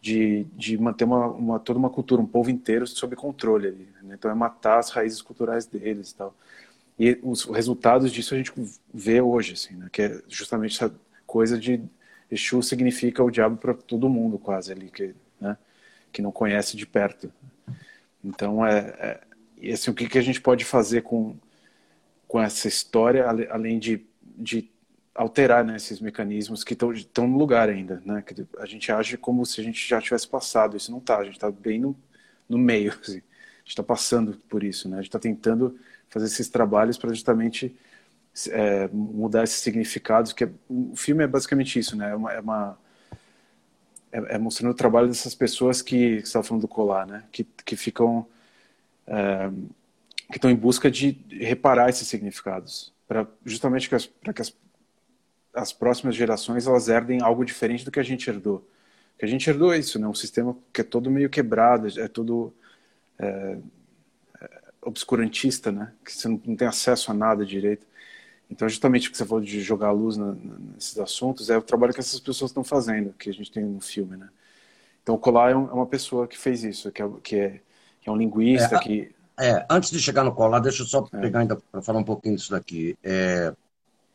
de, 0.00 0.44
de 0.56 0.78
manter 0.78 1.04
uma, 1.04 1.26
uma, 1.28 1.58
toda 1.58 1.78
uma 1.78 1.90
cultura, 1.90 2.20
um 2.22 2.26
povo 2.26 2.50
inteiro 2.50 2.86
sob 2.86 3.16
controle 3.16 3.68
ali. 3.68 3.88
Né? 4.02 4.14
Então 4.14 4.30
é 4.30 4.34
matar 4.34 4.78
as 4.78 4.90
raízes 4.90 5.22
culturais 5.22 5.66
deles 5.66 6.10
e 6.10 6.14
tal. 6.14 6.34
E 6.98 7.18
os 7.22 7.44
resultados 7.44 8.12
disso 8.12 8.34
a 8.34 8.38
gente 8.38 8.52
vê 8.92 9.20
hoje, 9.20 9.52
assim, 9.52 9.74
né? 9.76 9.88
Que 9.92 10.02
é 10.02 10.22
justamente 10.28 10.74
essa 10.74 10.94
coisa 11.26 11.58
de 11.58 11.80
Exu 12.30 12.62
significa 12.62 13.22
o 13.22 13.30
diabo 13.30 13.56
para 13.56 13.74
todo 13.74 14.08
mundo 14.08 14.38
quase 14.38 14.72
ali, 14.72 14.90
que, 14.90 15.14
né? 15.40 15.56
Que 16.12 16.20
não 16.20 16.32
conhece 16.32 16.76
de 16.76 16.86
perto. 16.86 17.32
Então 18.22 18.66
é, 18.66 19.20
é 19.60 19.72
assim, 19.72 19.90
o 19.90 19.94
que, 19.94 20.08
que 20.08 20.18
a 20.18 20.22
gente 20.22 20.40
pode 20.40 20.64
fazer 20.64 21.02
com 21.02 21.36
com 22.28 22.40
essa 22.40 22.68
história, 22.68 23.26
além 23.26 23.78
de, 23.78 24.06
de 24.22 24.70
alterar 25.14 25.64
né, 25.64 25.76
esses 25.76 25.98
mecanismos 25.98 26.62
que 26.62 26.74
estão 26.74 27.26
no 27.26 27.38
lugar 27.38 27.70
ainda. 27.70 28.02
Né? 28.04 28.22
Que 28.22 28.46
a 28.58 28.66
gente 28.66 28.92
age 28.92 29.16
como 29.16 29.44
se 29.46 29.60
a 29.62 29.64
gente 29.64 29.88
já 29.88 30.00
tivesse 30.00 30.28
passado. 30.28 30.76
Isso 30.76 30.92
não 30.92 30.98
está, 30.98 31.18
a 31.18 31.24
gente 31.24 31.34
está 31.34 31.50
bem 31.50 31.80
no, 31.80 31.96
no 32.46 32.58
meio. 32.58 32.92
Assim. 33.02 33.16
A 33.16 33.60
gente 33.60 33.70
está 33.70 33.82
passando 33.82 34.38
por 34.48 34.62
isso. 34.62 34.88
Né? 34.88 34.98
A 34.98 35.00
gente 35.00 35.08
está 35.08 35.18
tentando 35.18 35.78
fazer 36.08 36.26
esses 36.26 36.48
trabalhos 36.48 36.96
para 36.98 37.10
justamente 37.10 37.76
é, 38.50 38.88
mudar 38.88 39.44
esses 39.44 39.60
significados. 39.60 40.32
Que 40.32 40.44
é, 40.44 40.50
o 40.68 40.94
filme 40.96 41.24
é 41.24 41.26
basicamente 41.26 41.78
isso, 41.78 41.96
né? 41.96 42.10
É 42.10 42.14
uma, 42.14 42.32
é, 42.32 42.40
uma, 42.40 42.78
é, 44.12 44.36
é 44.36 44.38
mostrando 44.38 44.72
o 44.72 44.76
trabalho 44.76 45.08
dessas 45.08 45.34
pessoas 45.34 45.82
que, 45.82 46.16
você 46.16 46.22
estava 46.22 46.44
falando 46.44 46.62
do 46.62 46.68
colar, 46.68 47.06
né? 47.06 47.24
Que, 47.32 47.44
que 47.44 47.76
ficam 47.76 48.26
é, 49.06 49.50
que 50.30 50.36
estão 50.36 50.50
em 50.50 50.56
busca 50.56 50.90
de 50.90 51.18
reparar 51.30 51.88
esses 51.88 52.06
significados, 52.06 52.92
para 53.06 53.26
justamente 53.44 53.88
para 53.88 54.32
que 54.32 54.42
as, 54.42 54.54
as 55.54 55.72
próximas 55.72 56.14
gerações 56.14 56.66
elas 56.66 56.88
herdem 56.88 57.22
algo 57.22 57.44
diferente 57.44 57.84
do 57.84 57.90
que 57.90 57.98
a 57.98 58.02
gente 58.02 58.28
herdou. 58.28 58.68
Que 59.18 59.24
a 59.24 59.28
gente 59.28 59.48
herdou 59.48 59.74
isso, 59.74 59.98
né? 59.98 60.06
Um 60.06 60.14
sistema 60.14 60.56
que 60.72 60.82
é 60.82 60.84
todo 60.84 61.10
meio 61.10 61.30
quebrado, 61.30 61.88
é 61.98 62.06
todo 62.06 62.54
é, 63.18 63.26
é, 63.26 63.58
obscurantista, 64.82 65.70
né? 65.72 65.92
Que 66.04 66.12
você 66.12 66.28
não, 66.28 66.40
não, 66.44 66.56
tem 66.56 66.68
acesso 66.68 67.10
a 67.10 67.14
nada 67.14 67.44
direito. 67.44 67.86
Então, 68.50 68.68
justamente 68.68 69.08
o 69.08 69.12
que 69.12 69.18
você 69.18 69.26
falou 69.26 69.42
de 69.42 69.60
jogar 69.60 69.88
a 69.88 69.92
luz 69.92 70.16
na, 70.16 70.32
na, 70.32 70.58
nesses 70.74 70.98
assuntos 70.98 71.50
é 71.50 71.56
o 71.56 71.62
trabalho 71.62 71.92
que 71.92 72.00
essas 72.00 72.20
pessoas 72.20 72.50
estão 72.50 72.64
fazendo, 72.64 73.12
que 73.12 73.28
a 73.28 73.32
gente 73.32 73.50
tem 73.50 73.64
no 73.64 73.80
filme, 73.80 74.16
né? 74.16 74.28
Então, 75.02 75.14
o 75.14 75.18
Colar 75.18 75.50
é, 75.50 75.56
um, 75.56 75.68
é 75.68 75.72
uma 75.72 75.86
pessoa 75.86 76.26
que 76.26 76.38
fez 76.38 76.64
isso, 76.64 76.90
que 76.90 77.02
é, 77.02 77.10
que 77.22 77.36
é, 77.36 77.60
que 78.00 78.08
é 78.08 78.12
um 78.12 78.16
linguista, 78.16 78.76
é, 78.76 78.78
que 78.78 79.14
é, 79.38 79.64
antes 79.70 79.90
de 79.90 80.00
chegar 80.00 80.24
no 80.24 80.34
colar, 80.34 80.58
deixa 80.58 80.82
eu 80.82 80.86
só 80.86 81.08
é. 81.12 81.20
pegar 81.20 81.40
ainda 81.40 81.56
para 81.70 81.80
falar 81.80 82.00
um 82.00 82.04
pouquinho 82.04 82.34
disso 82.34 82.50
daqui. 82.50 82.98
É, 83.04 83.54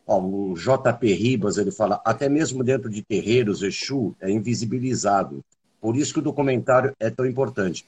ó, 0.06 0.19
o 0.19 0.54
JP 0.54 1.13
Ribas 1.13 1.58
ele 1.58 1.71
fala, 1.71 2.02
até 2.04 2.28
mesmo 2.28 2.62
dentro 2.63 2.89
de 2.89 3.02
terreiros, 3.02 3.63
Exu 3.63 4.13
é 4.19 4.30
invisibilizado. 4.30 5.43
Por 5.80 5.95
isso 5.95 6.13
que 6.13 6.19
o 6.19 6.23
documentário 6.23 6.93
é 6.99 7.10
tão 7.10 7.26
importante. 7.26 7.86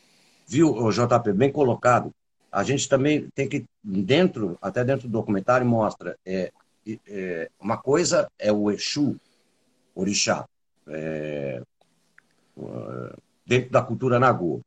Viu, 0.47 0.73
o 0.73 0.91
JP, 0.91 1.33
bem 1.33 1.51
colocado. 1.51 2.11
A 2.55 2.63
gente 2.63 2.87
também 2.87 3.27
tem 3.35 3.49
que, 3.49 3.65
dentro, 3.83 4.57
até 4.61 4.81
dentro 4.81 5.09
do 5.09 5.11
documentário, 5.11 5.67
mostra 5.67 6.17
é, 6.25 6.53
é 7.05 7.49
uma 7.59 7.77
coisa 7.77 8.29
é 8.39 8.49
o 8.49 8.71
Exu, 8.71 9.19
orixá, 9.93 10.47
é, 10.87 11.61
dentro 13.45 13.71
da 13.71 13.81
cultura 13.81 14.19
Nagô 14.19 14.61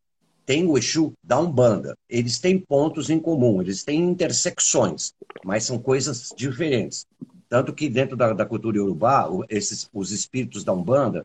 tem 0.45 0.67
o 0.67 0.77
Exu 0.77 1.13
da 1.23 1.39
Umbanda. 1.39 1.95
Eles 2.09 2.39
têm 2.39 2.59
pontos 2.59 3.09
em 3.11 3.19
comum, 3.19 3.61
eles 3.61 3.85
têm 3.85 4.01
intersecções, 4.01 5.13
mas 5.43 5.65
são 5.65 5.79
coisas 5.79 6.33
diferentes. 6.37 7.07
Tanto 7.49 7.73
que 7.73 7.89
dentro 7.89 8.17
da, 8.17 8.35
da 8.35 8.47
cultura 8.47 8.79
iorubá, 8.79 9.29
esses, 9.49 9.89
os 9.93 10.11
espíritos 10.11 10.63
da 10.63 10.73
Umbanda, 10.73 11.23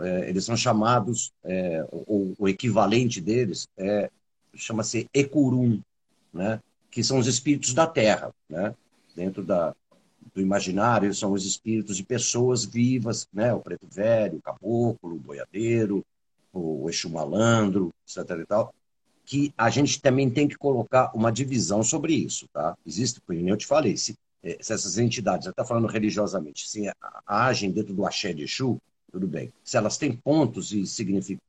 é, 0.00 0.28
eles 0.28 0.44
são 0.44 0.56
chamados, 0.56 1.32
é, 1.44 1.84
o, 1.90 2.32
o, 2.38 2.48
equivalente 2.48 3.20
deles 3.20 3.68
é, 3.76 4.08
chama-se 4.54 5.08
Ekurum, 5.12 5.80
né? 6.32 6.60
que 6.90 7.04
são 7.04 7.18
os 7.18 7.26
espíritos 7.26 7.72
da 7.72 7.86
terra. 7.86 8.32
Né? 8.48 8.74
Dentro 9.14 9.44
da, 9.44 9.74
do 10.34 10.40
imaginário, 10.40 11.14
são 11.14 11.32
os 11.32 11.46
espíritos 11.46 11.96
de 11.96 12.04
pessoas 12.04 12.64
vivas, 12.64 13.28
né? 13.32 13.52
o 13.52 13.60
preto 13.60 13.86
velho, 13.90 14.38
o 14.38 14.42
caboclo, 14.42 15.14
o 15.14 15.18
boiadeiro, 15.18 16.04
o 16.52 16.88
Exu 16.88 17.08
Malandro, 17.08 17.92
etc. 18.06 18.38
E 18.40 18.46
tal, 18.46 18.74
que 19.24 19.54
a 19.56 19.70
gente 19.70 20.00
também 20.00 20.28
tem 20.28 20.48
que 20.48 20.58
colocar 20.58 21.12
uma 21.14 21.30
divisão 21.30 21.82
sobre 21.82 22.14
isso. 22.14 22.48
Tá? 22.52 22.76
Existe, 22.84 23.20
como 23.20 23.48
eu 23.48 23.56
te 23.56 23.66
falei, 23.66 23.96
se, 23.96 24.16
eh, 24.42 24.58
se 24.60 24.72
essas 24.72 24.98
entidades, 24.98 25.46
está 25.46 25.64
falando 25.64 25.86
religiosamente, 25.86 26.68
se 26.68 26.90
agem 27.26 27.70
dentro 27.70 27.94
do 27.94 28.04
axé 28.04 28.32
de 28.32 28.42
Exu, 28.42 28.78
tudo 29.12 29.26
bem. 29.26 29.52
Se 29.62 29.76
elas 29.76 29.96
têm 29.96 30.12
pontos 30.16 30.72
e 30.72 30.82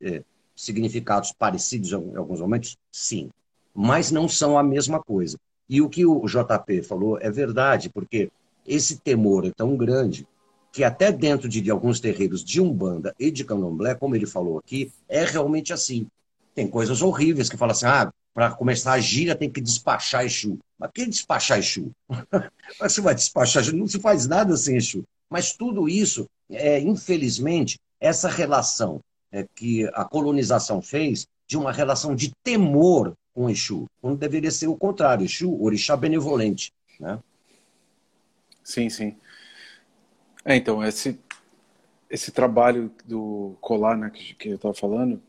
eh, 0.00 0.22
significados 0.54 1.32
parecidos 1.32 1.92
em 1.92 2.16
alguns 2.16 2.40
momentos, 2.40 2.76
sim. 2.90 3.30
Mas 3.74 4.10
não 4.10 4.28
são 4.28 4.58
a 4.58 4.62
mesma 4.62 5.02
coisa. 5.02 5.38
E 5.68 5.80
o 5.80 5.88
que 5.88 6.04
o 6.04 6.26
JP 6.26 6.82
falou 6.82 7.18
é 7.20 7.30
verdade, 7.30 7.88
porque 7.88 8.30
esse 8.66 8.98
temor 8.98 9.46
é 9.46 9.50
tão 9.50 9.76
grande 9.76 10.26
que 10.72 10.82
até 10.82 11.12
dentro 11.12 11.48
de, 11.48 11.60
de, 11.60 11.70
alguns 11.70 12.00
terreiros 12.00 12.42
de 12.42 12.60
Umbanda 12.60 13.14
e 13.18 13.30
de 13.30 13.44
Candomblé, 13.44 13.94
como 13.94 14.16
ele 14.16 14.26
falou 14.26 14.58
aqui, 14.58 14.90
é 15.08 15.24
realmente 15.24 15.72
assim. 15.72 16.06
Tem 16.54 16.66
coisas 16.66 17.02
horríveis 17.02 17.48
que 17.48 17.56
falam 17.56 17.72
assim, 17.72 17.86
ah, 17.86 18.12
para 18.34 18.50
começar 18.50 18.92
a 18.92 19.00
gira 19.00 19.34
tem 19.34 19.50
que 19.50 19.60
despachar 19.60 20.24
Exu. 20.24 20.58
Mas 20.78 20.90
que 20.94 21.06
despachar 21.06 21.58
Exu? 21.58 21.90
Você 22.80 23.00
vai 23.00 23.14
despachar 23.14 23.62
Exu? 23.62 23.76
Não 23.76 23.86
se 23.86 24.00
faz 24.00 24.26
nada 24.26 24.56
sem 24.56 24.76
Exu. 24.76 25.04
Mas 25.28 25.52
tudo 25.52 25.88
isso, 25.88 26.26
é, 26.50 26.80
infelizmente, 26.80 27.78
essa 28.00 28.28
relação 28.28 29.00
é, 29.30 29.46
que 29.54 29.88
a 29.94 30.04
colonização 30.04 30.80
fez 30.80 31.26
de 31.46 31.56
uma 31.56 31.72
relação 31.72 32.14
de 32.14 32.32
temor 32.42 33.14
com 33.34 33.48
Exu, 33.48 33.88
quando 34.00 34.18
deveria 34.18 34.50
ser 34.50 34.66
o 34.66 34.76
contrário, 34.76 35.24
Exu, 35.24 35.60
orixá 35.62 35.96
benevolente. 35.96 36.72
Né? 37.00 37.18
Sim, 38.62 38.88
sim. 38.90 39.16
É, 40.44 40.56
então, 40.56 40.84
esse, 40.84 41.18
esse 42.10 42.30
trabalho 42.30 42.92
do 43.04 43.56
colar 43.60 43.96
né, 43.96 44.10
que, 44.10 44.34
que 44.34 44.48
eu 44.48 44.56
estava 44.56 44.74
falando 44.74 45.22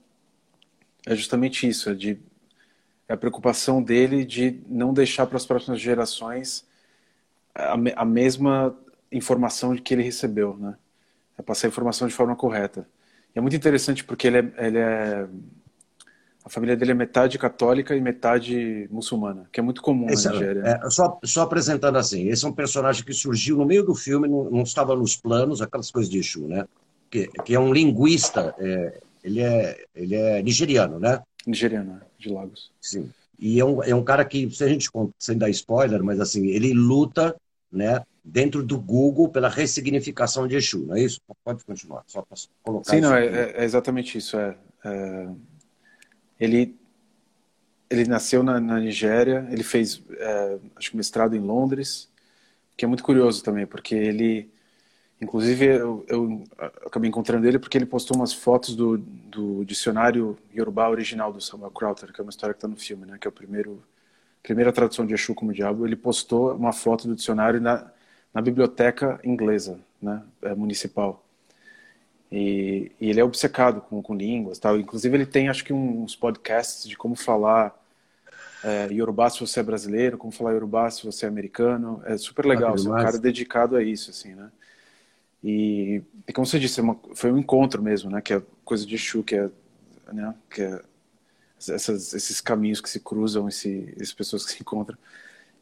é 1.06 1.16
justamente 1.16 1.68
isso, 1.68 1.90
é, 1.90 1.94
de, 1.94 2.20
é 3.08 3.14
a 3.14 3.18
preocupação 3.18 3.82
dele 3.82 4.26
de 4.26 4.62
não 4.68 4.94
deixar 4.94 5.26
para 5.26 5.38
as 5.38 5.46
próximas 5.46 5.80
gerações 5.80 6.66
a, 7.54 7.74
a 7.74 8.06
mesma 8.06 8.78
informação 9.12 9.76
que 9.76 9.94
ele 9.94 10.04
recebeu, 10.04 10.58
né? 10.58 10.76
É 11.38 11.42
passar 11.42 11.68
a 11.68 11.70
informação 11.70 12.08
de 12.08 12.14
forma 12.14 12.36
correta. 12.36 12.88
E 13.36 13.40
é 13.40 13.42
muito 13.42 13.56
interessante 13.56 14.04
porque 14.04 14.28
ele 14.28 14.38
é, 14.38 14.54
ele 14.58 14.78
é 14.78 15.28
a 16.46 16.50
família 16.50 16.76
dele 16.76 16.92
é 16.92 16.96
metade 16.96 17.38
católica 17.38 17.96
e 17.96 18.02
metade 18.02 18.88
muçulmana, 18.92 19.48
que 19.52 19.60
é 19.60 19.64
muito 19.64 19.82
comum 19.82 20.08
esse, 20.10 20.26
na 20.26 20.34
Nigéria. 20.34 20.62
É, 20.62 20.90
só, 20.90 21.18
só 21.24 21.42
apresentando 21.44 21.98
assim, 21.98 22.28
esse 22.28 22.44
é 22.44 22.48
um 22.48 22.54
personagem 22.54 23.04
que 23.06 23.14
surgiu 23.14 23.58
no 23.58 23.66
meio 23.66 23.84
do 23.84 23.96
filme, 23.96 24.28
não, 24.28 24.50
não 24.50 24.64
estava 24.64 24.96
nos 24.96 25.16
planos, 25.16 25.62
aquelas 25.62 25.90
coisas 25.90 26.12
de 26.12 26.20
Exu, 26.20 26.46
né? 26.48 26.66
Que, 27.10 27.28
que 27.46 27.56
é 27.56 27.60
um 27.60 27.72
linguista, 27.72 28.54
é, 28.58 29.00
ele, 29.24 29.40
é, 29.40 29.86
ele 29.96 30.16
é 30.16 30.44
nigeriano, 30.44 31.00
né? 31.00 31.22
Nigeriano, 31.48 32.02
de 32.18 32.30
Lagos. 32.30 32.72
Sim. 32.82 33.10
E 33.40 33.60
é 33.60 33.66
um, 33.66 33.82
é 33.82 33.96
um 33.96 34.04
cara 34.04 34.26
que, 34.26 34.50
se 34.50 34.64
a 34.64 34.68
gente 34.68 34.90
sem 35.18 35.38
dar 35.38 35.50
spoiler, 35.50 36.04
mas 36.04 36.20
assim, 36.20 36.48
ele 36.48 36.74
luta 36.74 37.36
né, 37.72 38.02
dentro 38.24 38.62
do 38.62 38.78
Google 38.80 39.30
pela 39.30 39.48
ressignificação 39.48 40.46
de 40.46 40.58
Exu, 40.58 40.86
não 40.88 40.96
é 40.96 41.02
isso? 41.02 41.22
Pode 41.44 41.64
continuar, 41.64 42.04
só 42.06 42.22
para 42.22 42.38
colocar 42.62 42.92
Sim, 42.92 43.00
não, 43.00 43.16
é, 43.16 43.54
é, 43.56 43.64
exatamente 43.64 44.18
isso. 44.18 44.38
É, 44.38 44.56
é 44.84 45.30
ele 46.40 46.76
ele 47.90 48.06
nasceu 48.06 48.42
na, 48.42 48.60
na 48.60 48.80
Nigéria, 48.80 49.48
ele 49.52 49.64
fez 49.64 50.02
é, 50.18 50.58
acho 50.76 50.92
que 50.92 50.98
mestrado 50.98 51.36
em 51.36 51.40
Londres, 51.40 52.10
que 52.76 52.86
é 52.86 52.88
muito 52.88 53.04
curioso 53.04 53.44
também, 53.44 53.68
porque 53.68 53.94
ele 53.96 54.52
Inclusive, 55.24 55.66
eu, 55.66 56.06
eu, 56.10 56.44
acabei 56.86 57.10
encontrando 57.10 57.48
ele 57.48 57.58
porque 57.58 57.78
ele 57.78 57.86
postou 57.86 58.18
umas 58.18 58.34
fotos 58.34 58.76
do, 58.76 58.98
do 58.98 59.64
dicionário 59.64 60.38
Yorubá 60.54 60.90
original 60.90 61.32
do 61.32 61.40
Samuel 61.40 61.72
Crowther, 61.72 62.12
que 62.12 62.20
é 62.20 62.24
uma 62.24 62.30
história 62.30 62.54
que 62.54 62.58
está 62.58 62.68
no 62.68 62.76
filme, 62.76 63.06
né? 63.06 63.18
Que 63.20 63.28
é 63.28 63.30
o 63.30 63.32
primeiro 63.32 63.82
primeira 64.42 64.74
tradução 64.74 65.06
de 65.06 65.14
Exu 65.14 65.34
como 65.34 65.54
diabo. 65.54 65.88
Ele 65.88 65.96
postou 65.96 66.54
uma 66.54 66.74
foto 66.74 67.08
do 67.08 67.16
dicionário 67.16 67.62
na, 67.62 67.90
na 68.34 68.42
biblioteca 68.42 69.20
inglesa, 69.24 69.80
né? 70.02 70.22
É, 70.42 70.54
municipal. 70.54 71.23
E, 72.36 72.92
e, 73.00 73.12
ele 73.12 73.20
é 73.20 73.24
obcecado 73.24 73.80
com, 73.82 74.02
com 74.02 74.16
línguas, 74.16 74.58
tal. 74.58 74.80
Inclusive, 74.80 75.16
ele 75.16 75.26
tem, 75.26 75.50
acho 75.50 75.64
que 75.64 75.72
uns 75.72 76.16
podcasts 76.16 76.90
de 76.90 76.98
como 76.98 77.16
falar 77.16 77.80
é, 78.64 78.88
Yorubá 78.92 79.30
se 79.30 79.40
você 79.40 79.60
é 79.60 79.64
brasileiro, 79.64 80.18
como 80.18 80.32
falar 80.32 80.54
Yorubá 80.54 80.90
se 80.90 81.06
você 81.06 81.26
é 81.26 81.30
americano. 81.30 82.02
É 82.06 82.18
super 82.18 82.46
legal. 82.46 82.74
Ah, 82.74 82.80
é 82.80 82.90
um 82.90 83.04
cara 83.04 83.20
dedicado 83.20 83.76
a 83.76 83.84
isso, 83.84 84.10
assim, 84.10 84.34
né? 84.34 84.50
E, 85.44 86.02
e 86.28 86.34
como 86.34 86.48
você 86.48 86.58
disse, 86.58 86.80
é 86.80 86.84
uma, 86.84 86.98
foi 87.14 87.32
um 87.32 87.38
encontro 87.38 87.84
mesmo, 87.84 88.10
né? 88.10 88.20
Que 88.20 88.34
é 88.34 88.42
coisa 88.66 88.84
de 88.84 88.96
Exu, 88.96 89.22
que 89.22 89.36
é, 89.36 89.50
né? 90.12 90.34
Que 90.50 90.64
é 90.64 90.82
essas, 91.60 92.16
esses 92.16 92.42
caminhos 92.42 92.82
que 92.82 92.90
se 92.90 93.00
cruzam, 93.00 93.48
esse, 93.48 93.94
essas 93.96 94.14
pessoas 94.14 94.44
que 94.44 94.54
se 94.54 94.62
encontram. 94.62 94.98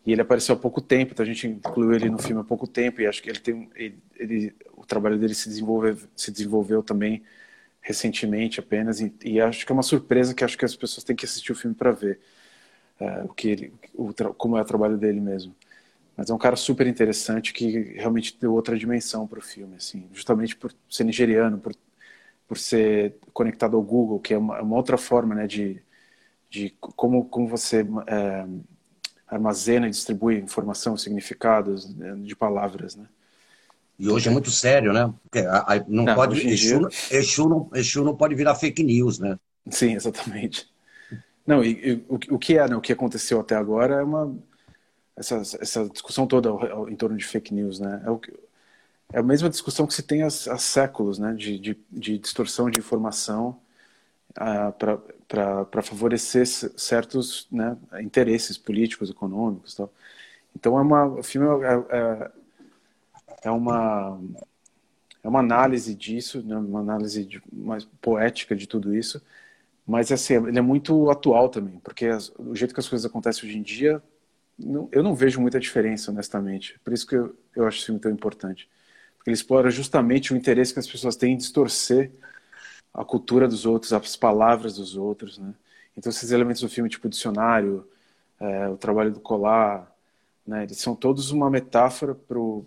E 0.06 0.14
ele 0.14 0.22
apareceu 0.22 0.56
há 0.56 0.58
pouco 0.58 0.80
tempo, 0.80 1.12
então 1.12 1.24
a 1.24 1.28
gente 1.28 1.48
incluiu 1.48 1.94
ele 1.94 2.10
no 2.10 2.18
filme 2.18 2.42
há 2.42 2.44
pouco 2.46 2.66
tempo 2.66 3.02
e 3.02 3.08
acho 3.08 3.22
que 3.22 3.30
ele 3.30 3.40
tem, 3.40 3.70
ele, 3.76 4.00
ele 4.16 4.56
trabalho 4.92 5.18
dele 5.18 5.34
se 5.34 5.50
desenvolveu, 5.50 5.98
se 6.16 6.32
desenvolveu 6.32 6.84
também 6.84 7.24
recentemente 7.82 8.60
apenas 8.60 9.02
e, 9.02 9.14
e, 9.24 9.42
acho 9.42 9.66
que 9.66 9.72
é 9.72 9.74
uma 9.74 9.84
surpresa 9.84 10.34
que 10.36 10.44
acho 10.44 10.58
que 10.58 10.66
as 10.66 10.76
pessoas 10.76 11.04
têm 11.04 11.16
que 11.16 11.26
assistir 11.26 11.52
o 11.52 11.56
filme 11.56 11.76
para 11.76 11.92
ver 11.92 12.20
uh, 13.00 13.26
o 13.26 13.34
que 13.34 13.50
ele, 13.50 13.74
o, 13.96 14.14
como 14.36 14.58
é 14.58 14.62
o 14.62 14.66
trabalho 14.66 14.98
dele 14.98 15.20
mesmo. 15.20 15.56
Mas 16.16 16.30
é 16.30 16.34
um 16.34 16.38
cara 16.38 16.56
super 16.56 16.86
interessante 16.88 17.54
que 17.54 17.96
realmente 17.96 18.38
deu 18.40 18.54
outra 18.54 18.78
dimensão 18.78 19.26
para 19.28 19.40
o 19.40 19.42
filme, 19.42 19.76
assim, 19.78 20.08
justamente 20.14 20.56
por 20.56 20.74
ser 20.90 21.06
nigeriano, 21.06 21.58
por, 21.58 21.74
por 22.48 22.58
ser 22.58 23.16
conectado 23.34 23.78
ao 23.78 23.82
Google, 23.82 24.20
que 24.20 24.34
é 24.34 24.38
uma, 24.38 24.62
uma 24.62 24.76
outra 24.76 24.98
forma, 24.98 25.34
né, 25.34 25.48
de, 25.48 25.82
de 26.50 26.76
como, 26.80 27.26
como 27.26 27.48
você 27.48 27.88
é, 28.08 28.46
armazena 29.28 29.88
e 29.88 29.90
distribui 29.90 30.38
informação, 30.38 30.98
significados 30.98 31.96
né, 31.96 32.16
de 32.18 32.36
palavras, 32.36 32.96
né? 32.96 33.08
E 34.02 34.10
hoje 34.10 34.30
é 34.30 34.32
muito 34.32 34.50
sério, 34.50 34.92
né? 34.92 35.14
Porque 35.22 35.44
não, 35.88 36.06
não 36.06 36.16
pode 36.16 36.48
Exu. 36.48 36.88
Exu, 37.12 37.48
não, 37.48 37.70
Exu 37.72 38.04
não 38.04 38.16
pode 38.16 38.34
virar 38.34 38.56
fake 38.56 38.84
news, 38.84 39.20
né? 39.20 39.38
Sim, 39.70 39.94
exatamente. 39.94 40.68
Não, 41.46 41.64
e, 41.64 41.70
e 41.70 42.06
o, 42.10 42.16
o 42.36 42.40
que 42.40 42.58
é, 42.58 42.68
né, 42.68 42.76
o 42.76 42.82
que 42.82 42.92
aconteceu 42.92 43.40
até 43.40 43.56
agora 43.56 43.98
é 43.98 44.04
uma 44.04 44.36
essa, 45.16 45.36
essa 45.36 45.88
discussão 45.88 46.26
toda 46.26 46.50
em 46.90 46.96
torno 46.96 47.16
de 47.16 47.24
fake 47.24 47.54
news, 47.54 47.80
né? 47.80 48.02
É, 48.04 48.10
o 48.10 48.20
é 49.14 49.20
a 49.20 49.24
mesma 49.24 49.50
discussão 49.50 49.86
que 49.86 49.94
se 49.94 50.02
tem 50.02 50.24
há, 50.24 50.28
há 50.28 50.58
séculos, 50.58 51.20
né? 51.20 51.34
De, 51.36 51.60
de, 51.60 51.78
de, 51.92 52.18
distorção 52.18 52.72
de 52.72 52.80
informação 52.80 53.60
ah, 54.36 54.72
para 54.72 55.82
favorecer 55.84 56.48
certos 56.48 57.48
né, 57.52 57.78
interesses 58.02 58.58
políticos, 58.58 59.12
econômicos, 59.12 59.76
tal. 59.76 59.94
Então 60.56 60.78
é 60.78 60.82
uma, 60.82 61.06
o 61.06 61.24
filme 61.24 61.48
é, 61.64 61.98
é, 61.98 62.32
é 63.44 63.52
uma 63.52 64.20
é 65.24 65.28
uma 65.28 65.40
análise 65.40 65.94
disso, 65.96 66.42
né, 66.42 66.58
uma 66.58 66.80
análise 66.80 67.24
de, 67.26 67.42
mais 67.52 67.86
poética 68.02 68.56
de 68.56 68.68
tudo 68.68 68.96
isso, 68.96 69.22
mas 69.86 70.12
assim, 70.12 70.36
ele 70.36 70.58
é 70.58 70.62
muito 70.62 71.12
atual 71.12 71.50
também, 71.50 71.80
porque 71.80 72.08
as, 72.08 72.32
o 72.40 72.56
jeito 72.56 72.74
que 72.74 72.80
as 72.80 72.90
coisas 72.90 73.06
acontecem 73.06 73.48
hoje 73.48 73.58
em 73.58 73.62
dia 73.62 74.02
não, 74.58 74.90
eu 74.92 75.04
não 75.04 75.16
vejo 75.16 75.42
muita 75.42 75.60
diferença, 75.60 76.12
honestamente. 76.12 76.80
Por 76.84 76.94
isso 76.94 77.06
que 77.08 77.16
eu, 77.16 77.36
eu 77.56 77.68
acho 77.68 77.78
esse 77.78 77.86
filme 77.88 78.00
tão 78.00 78.12
importante. 78.12 78.70
Porque 79.18 79.30
ele 79.30 79.36
explora 79.36 79.70
justamente 79.70 80.34
o 80.34 80.38
interesse 80.38 80.74
que 80.74 80.80
as 80.80 80.88
pessoas 80.88 81.16
têm 81.16 81.34
em 81.34 81.38
distorcer 81.38 82.12
a 82.94 83.04
cultura 83.06 83.48
dos 83.48 83.66
outros, 83.66 83.94
as 83.94 84.16
palavras 84.16 84.76
dos 84.76 84.96
outros, 84.96 85.38
né? 85.38 85.54
Então 85.98 86.10
esses 86.10 86.32
elementos 86.32 86.62
do 86.62 86.70
filme, 86.70 86.90
tipo 86.90 87.10
dicionário, 87.10 87.88
é, 88.40 88.68
o 88.68 88.78
trabalho 88.78 89.12
do 89.12 89.20
colar, 89.20 89.92
né? 90.46 90.64
Eles 90.64 90.78
são 90.78 90.96
todos 90.96 91.32
uma 91.32 91.50
metáfora 91.50 92.16
pro, 92.16 92.66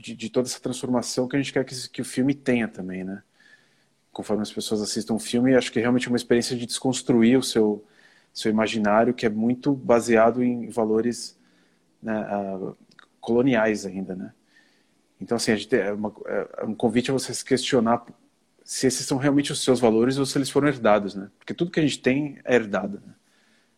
de, 0.00 0.14
de, 0.16 0.30
toda 0.30 0.48
essa 0.48 0.60
transformação 0.60 1.28
que 1.28 1.36
a 1.36 1.38
gente 1.38 1.52
quer 1.52 1.64
que, 1.64 1.88
que 1.88 2.02
o 2.02 2.04
filme 2.04 2.34
tenha 2.34 2.68
também, 2.68 3.04
né? 3.04 3.22
Conforme 4.12 4.42
as 4.42 4.52
pessoas 4.52 4.80
assistam 4.80 5.14
o 5.14 5.18
filme, 5.18 5.54
acho 5.54 5.70
que 5.70 5.78
é 5.78 5.82
realmente 5.82 6.08
uma 6.08 6.16
experiência 6.16 6.56
de 6.56 6.66
desconstruir 6.66 7.38
o 7.38 7.42
seu 7.42 7.84
seu 8.32 8.50
imaginário 8.50 9.12
que 9.12 9.26
é 9.26 9.28
muito 9.28 9.74
baseado 9.74 10.42
em 10.42 10.68
valores 10.68 11.38
né, 12.02 12.26
coloniais 13.20 13.84
ainda, 13.84 14.14
né? 14.14 14.32
Então, 15.20 15.36
assim, 15.36 15.52
é, 15.72 15.92
uma, 15.92 16.14
é 16.58 16.64
um 16.64 16.74
convite 16.74 17.10
a 17.10 17.12
você 17.12 17.34
se 17.34 17.44
questionar 17.44 18.04
se 18.64 18.86
esses 18.86 19.04
são 19.06 19.18
realmente 19.18 19.52
os 19.52 19.62
seus 19.62 19.80
valores 19.80 20.16
ou 20.16 20.24
se 20.24 20.38
eles 20.38 20.48
foram 20.48 20.68
herdados, 20.68 21.14
né? 21.14 21.30
Porque 21.38 21.52
tudo 21.52 21.70
que 21.70 21.80
a 21.80 21.82
gente 21.82 22.00
tem 22.00 22.38
é 22.44 22.54
herdado, 22.54 23.02
né? 23.04 23.14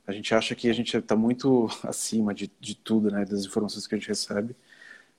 A 0.06 0.12
gente 0.12 0.34
acha 0.34 0.54
que 0.54 0.68
a 0.68 0.72
gente 0.72 0.96
está 0.96 1.16
muito 1.16 1.68
acima 1.82 2.34
de, 2.34 2.50
de 2.60 2.74
tudo, 2.76 3.10
né? 3.10 3.24
Das 3.24 3.44
informações 3.44 3.86
que 3.86 3.94
a 3.94 3.98
gente 3.98 4.08
recebe. 4.08 4.54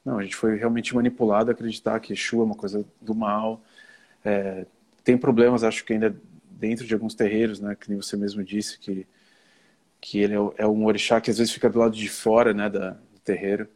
Não, 0.05 0.19
a 0.19 0.23
gente 0.23 0.35
foi 0.35 0.57
realmente 0.57 0.93
manipulado 0.93 1.49
a 1.49 1.53
acreditar 1.53 1.99
que 1.99 2.13
Exu 2.13 2.41
é 2.41 2.43
uma 2.43 2.55
coisa 2.55 2.85
do 3.01 3.15
mal. 3.15 3.61
É, 4.23 4.65
tem 5.03 5.17
problemas, 5.17 5.63
acho 5.63 5.85
que 5.85 5.93
ainda 5.93 6.15
dentro 6.51 6.85
de 6.85 6.93
alguns 6.93 7.15
terreiros, 7.15 7.59
né? 7.59 7.75
Que 7.75 7.89
nem 7.89 8.01
você 8.01 8.17
mesmo 8.17 8.43
disse, 8.43 8.77
que 8.79 9.07
que 10.03 10.19
ele 10.19 10.33
é, 10.33 10.39
é 10.57 10.67
um 10.67 10.85
orixá 10.85 11.21
que 11.21 11.31
às 11.31 11.37
vezes 11.37 11.53
fica 11.53 11.69
do 11.69 11.79
lado 11.79 11.95
de 11.95 12.09
fora 12.09 12.53
né, 12.53 12.69
da, 12.69 12.89
do 12.89 13.19
terreiro. 13.23 13.69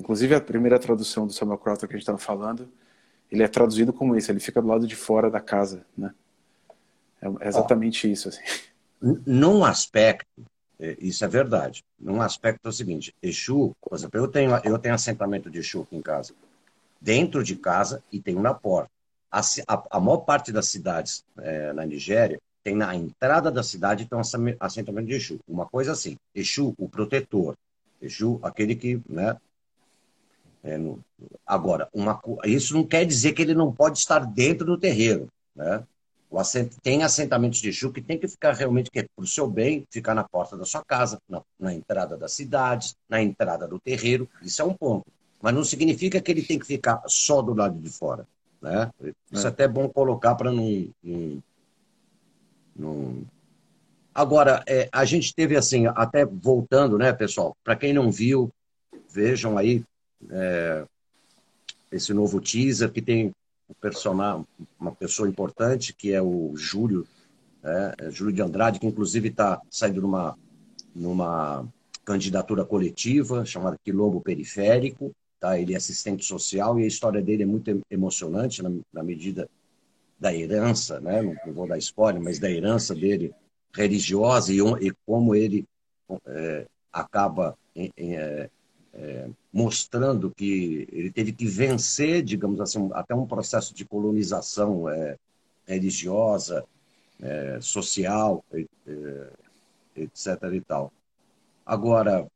Inclusive 0.00 0.34
a 0.34 0.40
primeira 0.40 0.78
tradução 0.78 1.26
do 1.26 1.34
Samuel 1.34 1.58
Crowther 1.58 1.86
que 1.86 1.94
a 1.94 1.98
gente 1.98 2.04
estava 2.04 2.16
falando, 2.16 2.66
ele 3.30 3.42
é 3.42 3.48
traduzido 3.48 3.92
como 3.92 4.16
isso, 4.16 4.32
ele 4.32 4.40
fica 4.40 4.62
do 4.62 4.68
lado 4.68 4.86
de 4.86 4.96
fora 4.96 5.30
da 5.30 5.38
casa, 5.38 5.84
né? 5.96 6.14
É, 7.20 7.26
é 7.44 7.48
exatamente 7.48 8.10
isso, 8.10 8.30
assim. 8.30 8.40
Num 9.26 9.62
aspecto, 9.62 10.26
isso 10.98 11.24
é 11.24 11.28
verdade. 11.28 11.84
Num 11.98 12.22
aspecto 12.22 12.60
é 12.64 12.68
o 12.68 12.72
seguinte, 12.72 13.14
Exu, 13.22 13.72
por 13.80 13.96
exemplo, 13.96 14.18
eu 14.18 14.28
tenho, 14.28 14.50
eu 14.64 14.78
tenho 14.78 14.94
assentamento 14.94 15.50
de 15.50 15.58
Exu 15.58 15.82
aqui 15.82 15.96
em 15.96 16.02
casa, 16.02 16.34
dentro 17.00 17.42
de 17.44 17.56
casa 17.56 18.02
e 18.10 18.20
tenho 18.20 18.40
na 18.40 18.54
porta. 18.54 18.90
A, 19.30 19.40
a, 19.40 19.86
a 19.90 20.00
maior 20.00 20.18
parte 20.18 20.50
das 20.50 20.68
cidades 20.68 21.24
é, 21.38 21.72
na 21.72 21.84
Nigéria 21.84 22.40
tem 22.62 22.74
na 22.74 22.94
entrada 22.94 23.50
da 23.50 23.62
cidade 23.62 24.06
tem 24.06 24.18
um 24.18 24.22
assentamento 24.58 25.06
de 25.06 25.14
Exu. 25.14 25.38
Uma 25.48 25.66
coisa 25.66 25.92
assim, 25.92 26.16
Exu, 26.34 26.74
o 26.78 26.88
protetor. 26.88 27.54
Exu, 28.00 28.38
aquele 28.42 28.74
que, 28.74 29.00
né? 29.08 29.36
É, 30.62 30.76
no, 30.76 31.02
agora, 31.46 31.88
uma, 31.92 32.20
isso 32.44 32.74
não 32.74 32.84
quer 32.86 33.06
dizer 33.06 33.32
que 33.32 33.40
ele 33.40 33.54
não 33.54 33.72
pode 33.72 33.98
estar 33.98 34.20
dentro 34.20 34.66
do 34.66 34.78
terreiro, 34.78 35.28
né? 35.54 35.82
O 36.30 36.38
assent, 36.38 36.72
tem 36.82 37.02
assentamentos 37.02 37.60
de 37.60 37.70
Exu 37.70 37.92
que 37.92 38.00
tem 38.00 38.16
que 38.18 38.28
ficar 38.28 38.52
realmente, 38.52 38.90
que 38.90 39.00
é 39.00 39.02
para 39.02 39.24
o 39.24 39.26
seu 39.26 39.48
bem, 39.48 39.84
ficar 39.90 40.14
na 40.14 40.22
porta 40.22 40.56
da 40.56 40.64
sua 40.64 40.84
casa, 40.84 41.18
na, 41.28 41.42
na 41.58 41.74
entrada 41.74 42.16
das 42.16 42.32
cidades, 42.32 42.94
na 43.08 43.20
entrada 43.20 43.66
do 43.66 43.80
terreiro. 43.80 44.28
Isso 44.40 44.62
é 44.62 44.64
um 44.64 44.72
ponto. 44.72 45.06
Mas 45.42 45.54
não 45.54 45.64
significa 45.64 46.20
que 46.20 46.30
ele 46.30 46.42
tem 46.42 46.58
que 46.58 46.66
ficar 46.66 47.02
só 47.08 47.42
do 47.42 47.52
lado 47.52 47.76
de 47.78 47.90
fora. 47.90 48.26
Né? 48.62 48.90
Isso 49.32 49.46
é, 49.46 49.50
é 49.50 49.52
até 49.52 49.66
bom 49.66 49.88
colocar 49.88 50.36
para 50.36 50.52
não, 50.52 50.88
não 51.02 51.42
não... 52.80 53.22
Agora, 54.14 54.62
é, 54.66 54.88
a 54.92 55.04
gente 55.04 55.34
teve 55.34 55.56
assim, 55.56 55.86
até 55.86 56.24
voltando, 56.24 56.98
né, 56.98 57.12
pessoal? 57.12 57.56
Para 57.62 57.76
quem 57.76 57.92
não 57.92 58.10
viu, 58.10 58.50
vejam 59.08 59.56
aí 59.56 59.84
é, 60.30 60.84
esse 61.92 62.12
novo 62.12 62.40
teaser 62.40 62.90
que 62.90 63.00
tem 63.00 63.32
um 63.70 63.74
personagem, 63.80 64.46
uma 64.78 64.92
pessoa 64.92 65.28
importante 65.28 65.94
que 65.94 66.12
é 66.12 66.20
o 66.20 66.52
Júlio, 66.56 67.06
né, 67.62 67.94
Júlio 68.10 68.32
de 68.32 68.42
Andrade, 68.42 68.80
que 68.80 68.86
inclusive 68.86 69.28
está 69.28 69.60
saindo 69.70 70.00
numa, 70.00 70.36
numa 70.94 71.66
candidatura 72.04 72.64
coletiva 72.64 73.44
chamada 73.44 73.78
Quilombo 73.84 74.20
Periférico. 74.20 75.12
Tá? 75.38 75.58
Ele 75.58 75.72
é 75.72 75.76
assistente 75.76 76.24
social 76.24 76.78
e 76.78 76.84
a 76.84 76.86
história 76.86 77.22
dele 77.22 77.44
é 77.44 77.46
muito 77.46 77.80
emocionante 77.90 78.62
na, 78.62 78.70
na 78.92 79.02
medida 79.02 79.48
da 80.18 80.34
herança, 80.34 81.00
né? 81.00 81.22
não, 81.22 81.54
vou 81.54 81.66
dar 81.66 81.78
spoiler, 81.78 82.20
mas 82.22 82.38
da 82.38 82.50
herança 82.50 82.94
dele 82.94 83.32
religiosa 83.72 84.52
e, 84.52 84.58
e 84.58 84.92
como 85.06 85.34
ele 85.34 85.64
é, 86.26 86.66
acaba 86.92 87.56
é, 87.74 88.50
é, 88.94 89.28
mostrando 89.52 90.30
que 90.30 90.88
ele 90.92 91.10
teve 91.10 91.32
que 91.32 91.46
vencer, 91.46 92.22
digamos 92.22 92.60
assim, 92.60 92.88
até 92.92 93.14
um 93.14 93.26
processo 93.26 93.74
de 93.74 93.84
colonização 93.84 94.88
é, 94.88 95.16
religiosa, 95.66 96.64
é, 97.20 97.58
social, 97.60 98.44
é, 98.52 99.30
etc. 99.96 100.26
e 100.52 100.60
tal. 100.60 100.92
Agora, 101.64 102.26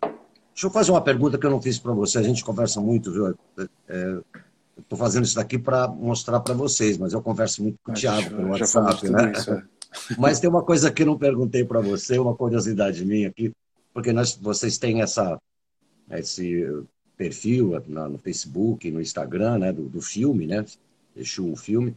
deixa 0.00 0.66
eu 0.66 0.70
fazer 0.70 0.90
uma 0.90 1.02
pergunta 1.02 1.38
que 1.38 1.46
eu 1.46 1.50
não 1.50 1.62
fiz 1.62 1.78
para 1.78 1.92
você. 1.92 2.18
A 2.18 2.22
gente 2.22 2.44
conversa 2.44 2.80
muito, 2.80 3.10
viu? 3.10 3.34
Estou 4.76 4.98
fazendo 4.98 5.24
isso 5.24 5.36
daqui 5.36 5.58
para 5.58 5.88
mostrar 5.88 6.40
para 6.40 6.54
vocês, 6.54 6.98
mas 6.98 7.12
eu 7.12 7.22
converso 7.22 7.62
muito 7.62 7.78
com 7.82 7.92
o 7.92 7.94
Thiago 7.94 8.30
pelo 8.30 8.50
WhatsApp, 8.50 9.08
né? 9.08 9.32
Isso, 9.32 9.52
é. 9.52 9.62
Mas 10.18 10.40
tem 10.40 10.48
uma 10.48 10.62
coisa 10.62 10.90
que 10.90 11.02
eu 11.02 11.06
não 11.06 11.18
perguntei 11.18 11.64
para 11.64 11.80
você, 11.80 12.18
uma 12.18 12.34
curiosidade 12.34 13.04
minha 13.04 13.28
aqui, 13.28 13.52
porque 13.92 14.12
nós, 14.12 14.34
vocês 14.36 14.78
têm 14.78 15.02
essa, 15.02 15.38
esse 16.18 16.66
perfil 17.16 17.72
no 17.86 18.18
Facebook, 18.18 18.90
no 18.90 19.00
Instagram, 19.00 19.58
né, 19.58 19.72
do, 19.72 19.88
do 19.88 20.00
filme, 20.00 20.46
né, 20.46 20.64
Exu, 21.16 21.52
o 21.52 21.56
filme. 21.56 21.94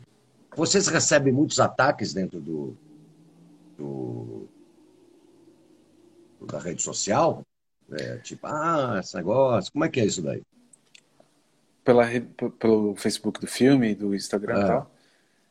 Vocês 0.56 0.88
recebem 0.88 1.34
muitos 1.34 1.60
ataques 1.60 2.14
dentro 2.14 2.40
do, 2.40 2.78
do 3.78 4.48
da 6.46 6.60
rede 6.60 6.82
social? 6.82 7.44
É, 7.92 8.18
tipo, 8.18 8.46
ah, 8.48 9.00
esse 9.00 9.16
negócio, 9.16 9.72
como 9.72 9.86
é 9.86 9.90
que 9.90 10.00
é 10.00 10.06
isso 10.06 10.22
daí? 10.22 10.42
Pela, 11.84 12.06
pelo 12.60 12.96
Facebook 12.96 13.40
do 13.40 13.48
filme, 13.48 13.94
do 13.94 14.16
Instagram 14.16 14.58
e 14.58 14.64
é, 14.64 14.68
tal? 14.68 14.92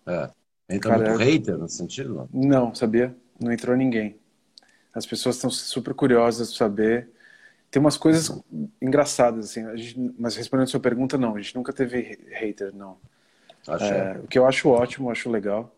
É. 0.07 0.31
Entra 0.69 0.91
Cara, 0.93 1.11
muito 1.11 1.23
hater 1.23 1.59
nesse 1.59 1.77
sentido? 1.77 2.29
Não? 2.33 2.49
não, 2.49 2.75
sabia? 2.75 3.15
Não 3.39 3.53
entrou 3.53 3.77
ninguém. 3.77 4.17
As 4.93 5.05
pessoas 5.05 5.37
estão 5.37 5.51
super 5.51 5.95
curiosas 5.95 6.53
de 6.53 6.57
saber. 6.57 7.09
Tem 7.75 7.81
umas 7.81 7.97
coisas 7.97 8.31
engraçadas, 8.81 9.47
assim, 9.47 9.77
gente, 9.77 10.15
mas 10.17 10.37
respondendo 10.37 10.69
a 10.69 10.71
sua 10.71 10.79
pergunta, 10.79 11.19
não, 11.19 11.35
a 11.35 11.41
gente 11.41 11.57
nunca 11.57 11.73
teve 11.73 12.17
hater, 12.31 12.73
não. 12.73 12.99
É, 13.67 14.21
o 14.21 14.29
que 14.29 14.39
eu 14.39 14.47
acho 14.47 14.69
ótimo, 14.69 15.11
acho 15.11 15.29
legal. 15.29 15.75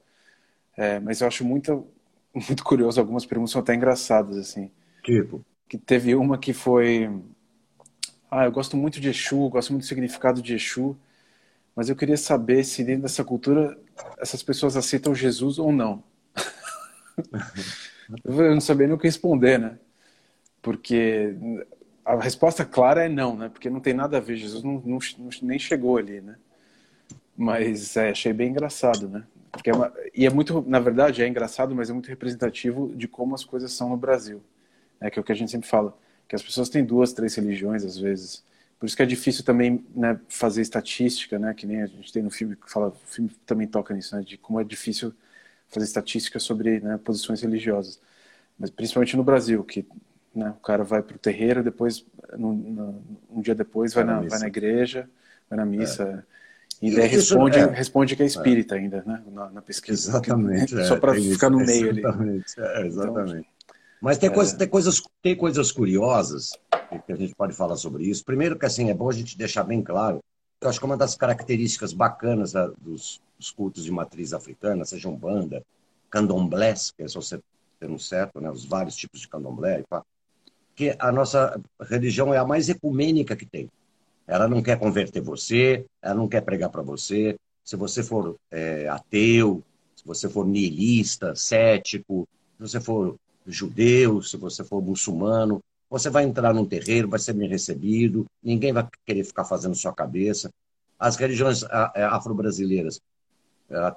É, 0.76 1.00
mas 1.00 1.22
eu 1.22 1.26
acho 1.26 1.42
muito, 1.42 1.87
muito 2.37 2.62
curioso, 2.62 3.00
algumas 3.00 3.24
perguntas 3.24 3.52
são 3.52 3.62
até 3.62 3.74
engraçadas, 3.74 4.37
assim. 4.37 4.70
Tipo? 5.02 5.42
Que 5.66 5.78
teve 5.78 6.14
uma 6.14 6.37
que 6.37 6.52
foi. 6.52 7.11
Ah, 8.30 8.44
eu 8.44 8.52
gosto 8.52 8.76
muito 8.76 9.00
de 9.00 9.09
Exu, 9.09 9.48
gosto 9.48 9.72
muito 9.72 9.85
do 9.85 9.88
significado 9.88 10.42
de 10.42 10.54
Exu, 10.54 10.94
mas 11.74 11.88
eu 11.88 11.96
queria 11.96 12.18
saber 12.18 12.62
se 12.64 12.85
dentro 12.85 13.04
dessa 13.04 13.24
cultura 13.24 13.74
essas 14.18 14.42
pessoas 14.42 14.76
aceitam 14.76 15.14
Jesus 15.14 15.59
ou 15.59 15.72
não. 15.72 16.04
eu 18.22 18.52
não 18.52 18.61
sabia 18.61 18.87
nem 18.87 18.94
o 18.94 18.98
que 18.98 19.09
responder, 19.09 19.59
né? 19.59 19.78
Porque 20.61 21.35
a 22.07 22.14
resposta 22.21 22.64
clara 22.64 23.05
é 23.05 23.09
não, 23.09 23.37
né? 23.37 23.49
Porque 23.49 23.69
não 23.69 23.81
tem 23.81 23.92
nada 23.92 24.16
a 24.16 24.21
ver, 24.21 24.37
Jesus 24.37 24.62
não, 24.62 24.81
não, 24.85 24.99
nem 25.42 25.59
chegou 25.59 25.97
ali, 25.97 26.21
né? 26.21 26.37
Mas 27.37 27.97
é, 27.97 28.11
achei 28.11 28.33
bem 28.33 28.51
engraçado, 28.51 29.09
né? 29.09 29.25
Porque 29.51 29.71
é 29.71 29.75
uma, 29.75 29.92
e 30.14 30.25
é 30.25 30.31
muito, 30.31 30.64
na 30.69 30.79
verdade, 30.79 31.23
é 31.23 31.27
engraçado, 31.27 31.75
mas 31.75 31.90
é 31.90 31.92
muito 31.92 32.09
representativo 32.09 32.95
de 32.95 33.09
como 33.09 33.35
as 33.35 33.45
coisas 33.45 33.73
são 33.73 33.88
no 33.88 33.97
Brasil. 33.97 34.40
É 35.01 35.11
que 35.11 35.19
é 35.19 35.23
o 35.23 35.25
que 35.25 35.33
a 35.33 35.35
gente 35.35 35.51
sempre 35.51 35.69
fala, 35.69 35.99
que 36.29 36.37
as 36.37 36.42
pessoas 36.42 36.69
têm 36.69 36.85
duas, 36.85 37.12
três 37.12 37.35
religiões 37.35 37.85
às 37.85 37.99
vezes. 37.99 38.45
Por 38.79 38.87
isso 38.87 38.97
que 38.97 39.03
é 39.03 39.07
difícil 39.07 39.45
também 39.45 39.85
né, 39.95 40.21
fazer 40.29 40.62
estatística, 40.62 41.38
né? 41.40 41.55
Que 41.55 41.66
nem 41.66 41.83
a 41.83 41.87
gente 41.87 42.12
tem 42.12 42.23
no 42.23 42.31
filme 42.31 42.55
que 42.55 42.71
fala, 42.71 42.88
o 42.88 43.07
filme 43.07 43.31
também 43.45 43.66
toca 43.66 43.92
nisso, 43.92 44.14
né? 44.14 44.23
De 44.23 44.38
como 44.38 44.61
é 44.61 44.64
difícil 44.64 45.12
fazer 45.69 45.87
estatística 45.87 46.38
sobre 46.38 46.79
né, 46.79 46.99
posições 47.03 47.40
religiosas, 47.40 48.01
mas 48.57 48.71
principalmente 48.71 49.16
no 49.16 49.25
Brasil, 49.25 49.64
que 49.64 49.85
né, 50.37 50.51
o 50.51 50.61
cara 50.61 50.85
vai 50.85 51.03
para 51.03 51.16
o 51.16 51.18
terreiro, 51.18 51.64
depois 51.64 52.05
no, 52.37 52.53
no, 52.53 53.03
um 53.31 53.40
dia 53.40 53.55
depois 53.55 53.94
vai, 53.94 54.05
vai 54.05 54.14
na, 54.14 54.22
na 54.22 54.29
vai 54.29 54.38
na 54.38 54.46
igreja, 54.46 55.09
vai 55.49 55.59
na 55.59 55.64
missa. 55.64 56.25
É. 56.33 56.37
E 56.83 56.94
daí 56.94 57.09
responde, 57.09 57.59
é. 57.59 57.64
responde 57.64 58.14
que 58.14 58.22
é 58.22 58.27
espírita 58.27 58.77
é. 58.77 58.79
ainda, 58.79 59.03
né? 59.07 59.22
Na, 59.33 59.51
na 59.51 59.62
pesquisa. 59.62 60.11
Exatamente. 60.11 60.77
Só 60.85 61.01
para 61.01 61.14
ficar 61.14 61.49
no 61.49 61.59
meio 61.59 61.90
exatamente, 61.90 62.61
ali. 62.61 62.68
É, 62.68 62.87
exatamente. 62.87 63.38
Então, 63.38 63.57
mas 64.01 64.18
tem, 64.18 64.29
é. 64.29 64.33
coisa, 64.33 64.57
tem, 64.57 64.68
coisas, 64.68 65.03
tem 65.22 65.37
coisas 65.37 65.72
curiosas 65.72 66.51
que 67.07 67.12
a 67.12 67.16
gente 67.16 67.35
pode 67.35 67.55
falar 67.55 67.77
sobre 67.77 68.05
isso. 68.05 68.25
Primeiro 68.25 68.59
que 68.59 68.66
assim, 68.66 68.90
é 68.90 68.94
bom 68.94 69.09
a 69.09 69.12
gente 69.12 69.38
deixar 69.38 69.64
bem 69.64 69.83
claro, 69.83 70.20
eu 70.61 70.68
acho 70.68 70.79
que 70.79 70.85
uma 70.85 70.96
das 70.96 71.14
características 71.14 71.92
bacanas 71.92 72.53
da, 72.53 72.66
dos, 72.66 73.20
dos, 73.38 73.51
cultos 73.51 73.85
de 73.85 73.90
matriz 73.90 74.33
africana, 74.33 74.85
seja 74.85 75.09
umbanda, 75.09 75.64
candomblés, 76.11 76.90
que 76.90 77.03
é 77.03 77.09
só 77.09 77.20
você 77.20 77.40
tendo 77.81 77.99
certo, 77.99 78.40
né, 78.40 78.51
os 78.51 78.64
vários 78.64 78.96
tipos 78.96 79.20
de 79.20 79.29
candomblé, 79.29 79.85
que 80.77 80.95
a 80.99 81.11
nossa 81.11 81.61
religião 81.81 82.33
é 82.33 82.39
a 82.39 82.45
mais 82.45 82.69
ecumênica 82.69 83.35
que 83.35 83.47
tem. 83.47 83.69
Ela 84.27 84.47
não 84.47 84.62
quer 84.62 84.79
converter 84.79 85.21
você, 85.21 85.85
ela 86.03 86.15
não 86.15 86.29
quer 86.29 86.43
pregar 86.43 86.71
para 86.71 86.83
você. 86.83 87.37
Se 87.65 87.77
você 87.77 88.03
for 88.03 88.37
é, 88.51 88.87
ateu, 88.89 89.62
se 89.97 90.05
você 90.05 90.29
for 90.29 90.47
nihilista, 90.47 91.35
cético, 91.35 92.29
se 92.57 92.61
você 92.61 92.81
for 92.81 93.17
judeu, 93.47 94.23
se 94.23 94.37
você 94.37 94.62
for 94.62 94.83
muçulmano, 94.83 95.61
você 95.89 96.11
vai 96.11 96.25
entrar 96.25 96.53
num 96.53 96.67
terreiro, 96.67 97.09
vai 97.09 97.19
ser 97.19 97.33
bem 97.33 97.49
recebido, 97.49 98.27
ninguém 98.43 98.73
vai 98.73 98.87
querer 99.05 99.25
ficar 99.25 99.45
fazendo 99.45 99.75
sua 99.75 99.93
cabeça. 99.93 100.51
As 100.99 101.17
religiões 101.17 101.62
é, 101.95 102.05
afro-brasileiras 102.05 103.01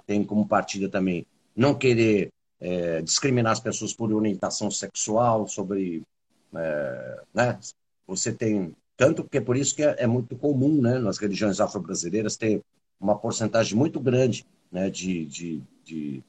têm 0.06 0.24
como 0.24 0.48
partida 0.48 0.90
também 0.90 1.26
não 1.56 1.76
querer 1.76 2.30
é, 2.60 3.02
discriminar 3.02 3.52
as 3.52 3.60
pessoas 3.60 3.94
por 3.94 4.14
orientação 4.14 4.72
sexual, 4.72 5.48
sobre. 5.48 6.02
É, 6.56 7.22
né? 7.34 7.60
Você 8.08 8.34
tem. 8.34 8.76
Tanto 8.98 9.24
que 9.24 9.38
é 9.38 9.42
por 9.42 9.56
isso 9.56 9.76
que 9.76 9.84
é, 9.84 9.96
é 10.00 10.08
muito 10.08 10.36
comum 10.36 10.82
né, 10.82 11.00
nas 11.00 11.18
religiões 11.18 11.60
afro-brasileiras 11.60 12.36
ter 12.36 12.62
uma 13.00 13.18
porcentagem 13.18 13.78
muito 13.78 14.00
grande 14.00 14.46
né, 14.70 14.90
de, 14.90 15.26
de, 15.26 15.64
de 15.86 16.24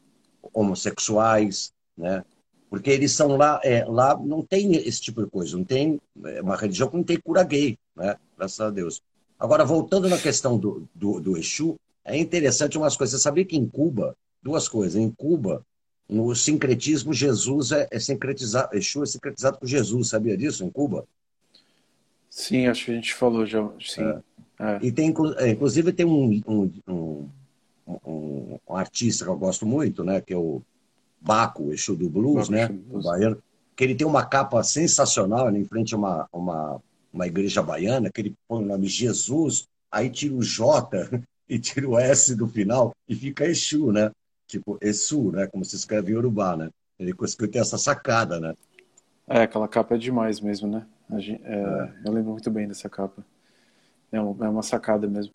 homossexuais, 0.53 1.73
né, 1.97 2.25
porque 2.71 2.91
eles 2.91 3.11
são 3.11 3.37
lá, 3.37 3.61
é, 3.65 3.85
lá 3.85 4.17
não 4.17 4.43
tem 4.43 4.77
esse 4.77 5.01
tipo 5.01 5.25
de 5.25 5.29
coisa, 5.29 5.57
não 5.57 5.65
tem 5.65 6.01
é 6.25 6.41
uma 6.41 6.57
religião 6.57 6.89
que 6.89 6.97
não 6.97 7.03
tem 7.03 7.19
cura 7.19 7.43
gay, 7.43 7.77
né? 7.97 8.17
Graças 8.39 8.61
a 8.61 8.71
Deus. 8.71 9.03
Agora, 9.37 9.65
voltando 9.65 10.09
na 10.09 10.17
questão 10.17 10.57
do, 10.57 10.89
do, 10.95 11.21
do 11.21 11.37
Exu, 11.37 11.75
é 12.05 12.17
interessante 12.17 12.79
umas 12.79 12.97
coisas. 12.97 13.21
Você 13.21 13.23
sabia 13.25 13.45
que 13.45 13.57
em 13.57 13.67
Cuba, 13.67 14.17
duas 14.41 14.69
coisas, 14.69 14.95
em 14.95 15.11
Cuba, 15.11 15.67
no 16.11 16.35
sincretismo, 16.35 17.13
Jesus 17.15 17.71
é, 17.71 17.89
é 17.91 18.01
sincretizado, 18.01 18.77
Exu 18.77 19.03
é 19.03 19.07
sincretizado 19.07 19.59
com 19.59 19.67
Jesus, 19.67 20.09
sabia 20.09 20.37
disso 20.37 20.65
em 20.65 20.71
Cuba? 20.71 21.07
Sim, 22.29 22.67
acho 22.67 22.87
que 22.87 22.91
a 22.91 22.95
gente 22.95 23.15
falou 23.15 23.47
já, 23.47 23.67
sim. 23.81 24.03
É. 24.03 24.21
É. 24.61 24.79
E 24.83 24.93
tem, 24.93 25.15
é, 25.39 25.49
inclusive, 25.49 25.91
tem 25.91 26.05
um, 26.05 26.43
um, 26.47 26.71
um, 26.87 28.59
um, 28.69 28.77
artista 28.77 29.25
que 29.25 29.31
eu 29.31 29.37
gosto 29.37 29.65
muito, 29.65 30.05
né, 30.05 30.21
que 30.21 30.35
é 30.35 30.37
o 30.37 30.61
Baco, 31.19 31.65
o 31.65 31.73
Exu 31.73 31.97
do 31.97 32.11
Blues, 32.11 32.49
Baco, 32.49 32.53
né? 32.53 32.69
Blues. 32.69 33.05
baiano, 33.05 33.43
que 33.75 33.85
ele 33.85 33.95
tem 33.95 34.07
uma 34.07 34.25
capa 34.27 34.63
sensacional 34.63 35.47
ali 35.47 35.61
em 35.61 35.65
frente 35.65 35.95
a 35.95 35.97
uma, 35.97 36.29
uma, 36.31 36.83
uma 37.11 37.27
igreja 37.27 37.63
baiana, 37.63 38.11
que 38.11 38.21
ele 38.21 38.35
põe 38.47 38.63
o 38.63 38.67
nome 38.67 38.87
Jesus, 38.87 39.67
aí 39.91 40.11
tira 40.11 40.35
o 40.35 40.43
J 40.43 41.09
e 41.49 41.59
tira 41.59 41.89
o 41.89 41.99
S 41.99 42.35
do 42.35 42.47
final 42.47 42.95
e 43.09 43.15
fica 43.15 43.47
Exu, 43.47 43.91
né? 43.91 44.11
Tipo, 44.51 44.79
Exu, 44.81 45.31
né? 45.31 45.47
Como 45.47 45.65
se 45.65 45.77
escreve 45.77 46.13
em 46.13 46.17
Urubá, 46.17 46.57
né? 46.57 46.71
Ele 46.99 47.13
conseguiu 47.13 47.49
ter 47.49 47.61
essa 47.61 47.79
sacada, 47.79 48.41
né? 48.41 48.55
É, 49.29 49.43
aquela 49.43 49.69
capa 49.69 49.95
é 49.95 49.99
demais 49.99 50.41
mesmo, 50.41 50.69
né? 50.69 50.85
Gente, 51.19 51.41
é, 51.45 51.55
é. 51.55 51.93
Eu 52.05 52.13
lembro 52.13 52.33
muito 52.33 52.51
bem 52.51 52.67
dessa 52.67 52.89
capa. 52.89 53.25
É 54.11 54.21
uma, 54.21 54.47
é 54.47 54.49
uma 54.49 54.63
sacada 54.63 55.07
mesmo. 55.07 55.33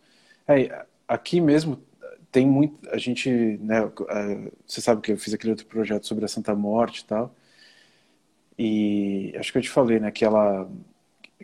É, 0.47 0.85
aqui 1.07 1.39
mesmo 1.39 1.81
tem 2.29 2.45
muito. 2.45 2.89
A 2.89 2.97
gente, 2.97 3.29
né, 3.61 3.89
é, 4.09 4.51
você 4.67 4.81
sabe 4.81 5.01
que 5.01 5.13
eu 5.13 5.17
fiz 5.17 5.33
aquele 5.33 5.51
outro 5.51 5.65
projeto 5.65 6.05
sobre 6.05 6.25
a 6.25 6.27
Santa 6.27 6.53
Morte 6.53 6.99
e 6.99 7.05
tal. 7.05 7.33
E 8.59 9.33
acho 9.37 9.51
que 9.51 9.57
eu 9.57 9.61
te 9.61 9.69
falei, 9.69 9.99
né, 9.99 10.11
que 10.11 10.25
ela, 10.25 10.69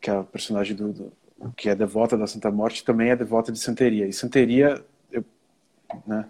que 0.02 0.10
a 0.10 0.24
personagem 0.24 0.76
do, 0.76 0.92
do 0.92 1.14
que 1.56 1.70
é 1.70 1.76
devota 1.76 2.18
da 2.18 2.28
Santa 2.28 2.52
Morte 2.52 2.84
também 2.84 3.10
é 3.10 3.16
devota 3.16 3.52
de 3.52 3.60
Santeria. 3.60 4.06
E 4.08 4.14
Santeria, 4.14 4.84
eu, 5.12 5.24
né, 6.06 6.28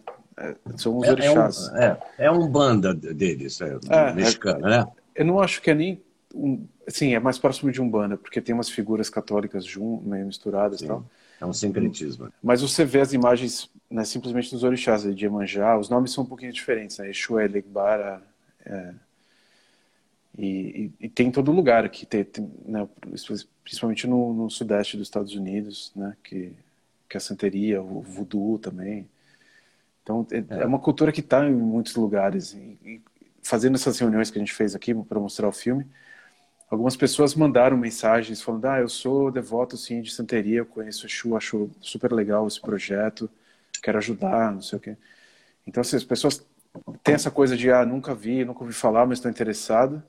são 0.77 0.97
os 0.97 1.07
é, 1.07 1.11
orixás. 1.11 1.67
É 1.67 1.71
um, 1.71 1.77
é, 1.77 1.99
é 2.17 2.31
um 2.31 2.47
banda 2.47 2.93
deles, 2.93 3.59
é, 3.61 3.77
é 3.89 4.13
mexicano, 4.13 4.67
né? 4.67 4.85
Eu 5.15 5.25
não 5.25 5.39
acho 5.39 5.61
que 5.61 5.69
é 5.69 5.75
nem 5.75 6.01
um, 6.33 6.65
sim, 6.87 7.13
é 7.13 7.19
mais 7.19 7.37
próximo 7.37 7.71
de 7.71 7.81
um 7.81 7.89
banda, 7.89 8.17
porque 8.17 8.41
tem 8.41 8.53
umas 8.53 8.69
figuras 8.69 9.09
católicas 9.09 9.65
junto, 9.65 10.07
meio 10.07 10.25
misturadas 10.25 10.81
e 10.81 10.87
tal. 10.87 11.05
É 11.39 11.45
um 11.45 11.53
sincretismo. 11.53 12.31
Mas 12.41 12.61
você 12.61 12.85
vê 12.85 13.01
as 13.01 13.13
imagens 13.13 13.69
né, 13.89 14.05
simplesmente 14.05 14.51
dos 14.51 14.63
orixás 14.63 15.03
de 15.03 15.25
Iemanjá, 15.25 15.77
os 15.77 15.89
nomes 15.89 16.11
são 16.11 16.23
um 16.23 16.27
pouquinho 16.27 16.53
diferentes, 16.53 16.97
né? 16.97 17.09
Exu 17.09 17.39
é 17.39 17.47
Legbara, 17.47 18.21
é, 18.65 18.93
e, 20.37 20.45
e, 20.99 21.05
e, 21.05 21.09
tem 21.09 21.27
em 21.27 21.31
todo 21.31 21.51
lugar 21.51 21.83
aqui, 21.83 22.05
tem, 22.05 22.23
tem, 22.23 22.49
né, 22.65 22.87
principalmente 23.63 24.07
no, 24.07 24.33
no, 24.33 24.49
sudeste 24.49 24.95
dos 24.95 25.07
Estados 25.07 25.35
Unidos, 25.35 25.91
né, 25.93 26.15
que, 26.23 26.53
que 27.09 27.15
é 27.15 27.19
a 27.19 27.21
santeria, 27.21 27.81
o 27.81 28.01
voodoo 28.01 28.57
também. 28.57 29.07
Então 30.03 30.25
é, 30.31 30.37
é. 30.37 30.63
é 30.63 30.65
uma 30.65 30.79
cultura 30.79 31.11
que 31.11 31.21
está 31.21 31.45
em 31.47 31.53
muitos 31.53 31.95
lugares. 31.95 32.53
E, 32.53 32.77
e, 32.83 33.01
fazendo 33.43 33.75
essas 33.75 33.97
reuniões 33.99 34.29
que 34.29 34.37
a 34.37 34.41
gente 34.41 34.53
fez 34.53 34.75
aqui 34.75 34.93
para 34.93 35.19
mostrar 35.19 35.47
o 35.47 35.51
filme, 35.51 35.85
algumas 36.69 36.95
pessoas 36.95 37.35
mandaram 37.35 37.77
mensagens 37.77 38.41
falando: 38.41 38.65
ah, 38.65 38.79
eu 38.79 38.89
sou 38.89 39.31
devoto 39.31 39.77
sim 39.77 40.01
de 40.01 40.11
santeria, 40.11 40.59
eu 40.59 40.65
conheço 40.65 41.05
Exu, 41.05 41.35
acho 41.35 41.69
super 41.81 42.11
legal 42.11 42.47
esse 42.47 42.61
projeto 42.61 43.29
quero 43.81 43.97
ajudar, 43.97 44.51
não 44.51 44.61
sei 44.61 44.77
o 44.77 44.81
quê. 44.81 44.95
Então, 45.65 45.81
assim, 45.81 45.95
as 45.95 46.03
pessoas 46.03 46.45
têm 47.03 47.15
essa 47.15 47.31
coisa 47.31 47.57
de, 47.57 47.71
ah, 47.71 47.85
nunca 47.85 48.13
vi, 48.13 48.45
nunca 48.45 48.61
ouvi 48.61 48.73
falar, 48.73 49.05
mas 49.05 49.17
estou 49.17 49.31
interessado. 49.31 50.01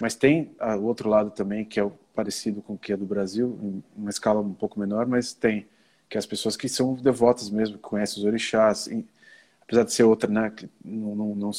Mas 0.00 0.14
tem 0.14 0.54
ah, 0.60 0.76
o 0.76 0.84
outro 0.84 1.08
lado 1.08 1.30
também, 1.30 1.64
que 1.64 1.80
é 1.80 1.90
parecido 2.14 2.62
com 2.62 2.74
o 2.74 2.78
que 2.78 2.92
é 2.92 2.96
do 2.96 3.06
Brasil, 3.06 3.58
em 3.62 3.82
uma 3.96 4.10
escala 4.10 4.40
um 4.40 4.54
pouco 4.54 4.78
menor, 4.78 5.06
mas 5.06 5.32
tem, 5.32 5.66
que 6.08 6.16
é 6.16 6.20
as 6.20 6.26
pessoas 6.26 6.56
que 6.56 6.68
são 6.68 6.94
devotas 6.94 7.50
mesmo, 7.50 7.76
que 7.76 7.82
conhecem 7.82 8.20
os 8.20 8.26
orixás. 8.26 8.88
Apesar 9.68 9.84
de 9.84 9.92
ser 9.92 10.04
outra, 10.04 10.30
né, 10.30 10.50
não, 10.82 11.14
não, 11.14 11.34
não 11.34 11.52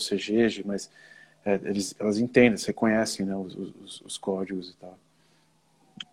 ser 0.00 0.18
Gege, 0.18 0.66
mas 0.66 0.90
é, 1.44 1.54
eles, 1.54 1.94
elas 1.96 2.18
entendem, 2.18 2.58
você 2.58 2.72
né, 3.24 3.36
os, 3.36 3.54
os, 3.54 4.00
os 4.00 4.18
códigos 4.18 4.70
e 4.70 4.74
tal. 4.74 4.98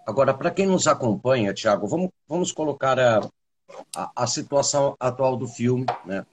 Agora, 0.06 0.32
para 0.32 0.52
quem 0.52 0.68
nos 0.68 0.88
acompanha, 0.88 1.54
Tiago, 1.54 1.88
vamos, 1.88 2.10
vamos 2.28 2.52
colocar 2.52 3.00
a, 3.00 3.28
a, 3.96 4.12
a, 4.16 4.28
situação 4.28 4.96
atual 5.00 5.36
do 5.36 5.48
filme. 5.48 5.88
Né? 6.06 6.24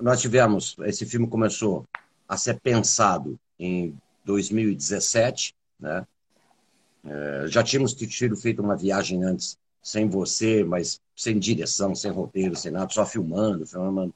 Nós 0.00 0.20
tivemos, 0.20 0.76
esse 0.84 1.04
filme 1.04 1.26
começou 1.26 1.84
a 2.28 2.36
ser 2.36 2.60
pensado 2.60 3.38
em 3.58 3.96
2017, 4.24 5.54
né? 5.80 6.06
É, 7.04 7.46
já 7.46 7.62
tínhamos 7.62 7.94
tido 7.94 8.36
feito 8.36 8.60
uma 8.60 8.76
viagem 8.76 9.22
antes, 9.24 9.56
sem 9.80 10.08
você, 10.08 10.62
mas 10.62 11.00
sem 11.18 11.36
direção, 11.36 11.96
sem 11.96 12.12
roteiro, 12.12 12.54
sem 12.54 12.70
nada, 12.70 12.88
só 12.92 13.04
filmando, 13.04 13.66
filmando, 13.66 14.14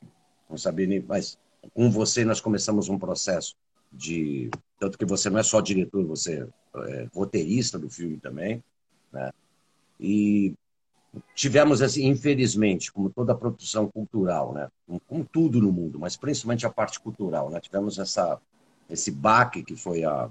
não 0.48 0.56
sabia 0.56 0.86
nem. 0.86 1.00
Mas 1.02 1.36
com 1.74 1.90
você 1.90 2.24
nós 2.24 2.40
começamos 2.40 2.88
um 2.88 2.96
processo 2.96 3.56
de. 3.92 4.48
Tanto 4.78 4.96
que 4.96 5.04
você 5.04 5.28
não 5.28 5.40
é 5.40 5.42
só 5.42 5.60
diretor, 5.60 6.06
você 6.06 6.46
é 6.76 7.08
roteirista 7.12 7.76
do 7.76 7.90
filme 7.90 8.18
também. 8.18 8.62
Né? 9.12 9.32
E 9.98 10.54
tivemos, 11.34 11.82
assim, 11.82 12.06
infelizmente, 12.06 12.92
como 12.92 13.10
toda 13.10 13.32
a 13.32 13.36
produção 13.36 13.88
cultural, 13.88 14.54
né? 14.54 14.68
com, 14.86 15.00
com 15.00 15.24
tudo 15.24 15.60
no 15.60 15.72
mundo, 15.72 15.98
mas 15.98 16.16
principalmente 16.16 16.64
a 16.66 16.70
parte 16.70 17.00
cultural, 17.00 17.50
né? 17.50 17.58
tivemos 17.58 17.98
essa, 17.98 18.40
esse 18.88 19.10
baque 19.10 19.64
que 19.64 19.74
foi 19.74 20.04
a, 20.04 20.30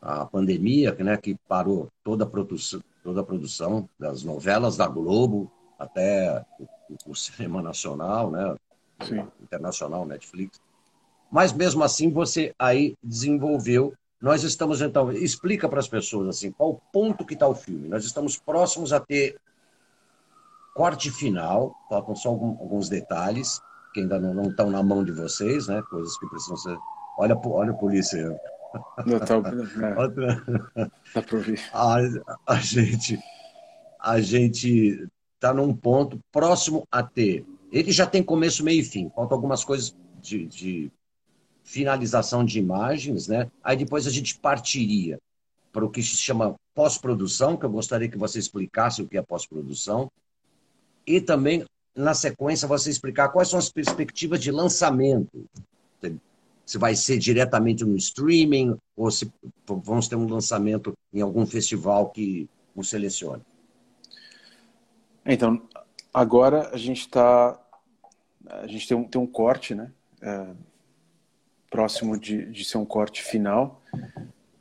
a 0.00 0.24
pandemia, 0.24 0.94
né? 0.94 1.16
que 1.16 1.36
parou 1.48 1.88
toda 2.04 2.22
a, 2.22 2.28
produção, 2.28 2.80
toda 3.02 3.22
a 3.22 3.24
produção 3.24 3.88
das 3.98 4.22
novelas 4.22 4.76
da 4.76 4.86
Globo 4.86 5.50
até 5.80 6.44
o, 6.58 6.66
o 7.06 7.14
cinema 7.14 7.62
nacional, 7.62 8.30
né? 8.30 8.54
Sim. 9.02 9.26
internacional, 9.42 10.04
Netflix. 10.04 10.60
Mas 11.30 11.52
mesmo 11.52 11.82
assim 11.82 12.10
você 12.10 12.54
aí 12.58 12.94
desenvolveu 13.02 13.94
nós 14.20 14.42
estamos, 14.42 14.82
então, 14.82 15.10
explica 15.10 15.66
para 15.66 15.80
as 15.80 15.88
pessoas 15.88 16.28
assim, 16.28 16.52
qual 16.52 16.72
o 16.72 16.80
ponto 16.92 17.24
que 17.24 17.32
está 17.32 17.48
o 17.48 17.54
filme. 17.54 17.88
Nós 17.88 18.04
estamos 18.04 18.36
próximos 18.36 18.92
a 18.92 19.00
ter 19.00 19.40
corte 20.74 21.10
final, 21.10 21.74
faltam 21.88 22.14
só 22.14 22.28
alguns 22.28 22.90
detalhes 22.90 23.62
que 23.94 24.00
ainda 24.00 24.20
não, 24.20 24.34
não 24.34 24.50
estão 24.50 24.70
na 24.70 24.82
mão 24.82 25.02
de 25.02 25.10
vocês, 25.10 25.68
né? 25.68 25.82
Coisas 25.90 26.18
que 26.18 26.28
precisam 26.28 26.56
ser. 26.58 26.78
Olha, 27.16 27.34
olha 27.44 27.70
a 27.70 27.74
polícia. 27.74 28.38
Não, 29.06 29.18
tá, 29.20 29.34
é. 29.34 29.96
Outra... 29.98 30.42
Para 31.14 31.36
ouvir. 31.36 31.60
A, 31.72 31.98
a 32.46 32.56
gente 32.56 33.18
a 33.98 34.20
gente 34.20 35.08
está 35.40 35.54
num 35.54 35.74
ponto 35.74 36.20
próximo 36.30 36.86
a 36.92 37.02
ter. 37.02 37.46
Ele 37.72 37.90
já 37.90 38.06
tem 38.06 38.22
começo, 38.22 38.62
meio 38.62 38.80
e 38.80 38.84
fim. 38.84 39.10
Faltam 39.16 39.36
algumas 39.36 39.64
coisas 39.64 39.96
de, 40.20 40.46
de 40.46 40.92
finalização 41.64 42.44
de 42.44 42.58
imagens, 42.58 43.26
né? 43.26 43.50
Aí 43.64 43.76
depois 43.76 44.06
a 44.06 44.10
gente 44.10 44.38
partiria 44.38 45.18
para 45.72 45.84
o 45.84 45.90
que 45.90 46.02
se 46.02 46.16
chama 46.16 46.54
pós-produção, 46.74 47.56
que 47.56 47.64
eu 47.64 47.70
gostaria 47.70 48.08
que 48.08 48.18
você 48.18 48.38
explicasse 48.38 49.00
o 49.00 49.08
que 49.08 49.16
é 49.16 49.22
pós-produção, 49.22 50.10
e 51.06 51.20
também, 51.20 51.64
na 51.96 52.12
sequência, 52.12 52.68
você 52.68 52.90
explicar 52.90 53.30
quais 53.30 53.48
são 53.48 53.58
as 53.58 53.70
perspectivas 53.70 54.40
de 54.40 54.50
lançamento. 54.50 55.46
Se 56.66 56.78
vai 56.78 56.94
ser 56.94 57.18
diretamente 57.18 57.84
no 57.84 57.96
streaming, 57.96 58.76
ou 58.96 59.10
se 59.10 59.32
vamos 59.66 60.06
ter 60.06 60.16
um 60.16 60.28
lançamento 60.28 60.92
em 61.12 61.20
algum 61.20 61.46
festival 61.46 62.10
que 62.10 62.48
o 62.76 62.84
selecione. 62.84 63.42
Então, 65.24 65.62
agora 66.12 66.70
a 66.72 66.76
gente 66.76 67.00
está. 67.00 67.58
A 68.46 68.66
gente 68.66 68.88
tem 68.88 68.96
um, 68.96 69.04
tem 69.04 69.20
um 69.20 69.26
corte, 69.26 69.74
né? 69.74 69.90
É 70.20 70.46
próximo 71.70 72.18
de, 72.18 72.46
de 72.46 72.64
ser 72.64 72.76
um 72.76 72.84
corte 72.84 73.22
final. 73.22 73.80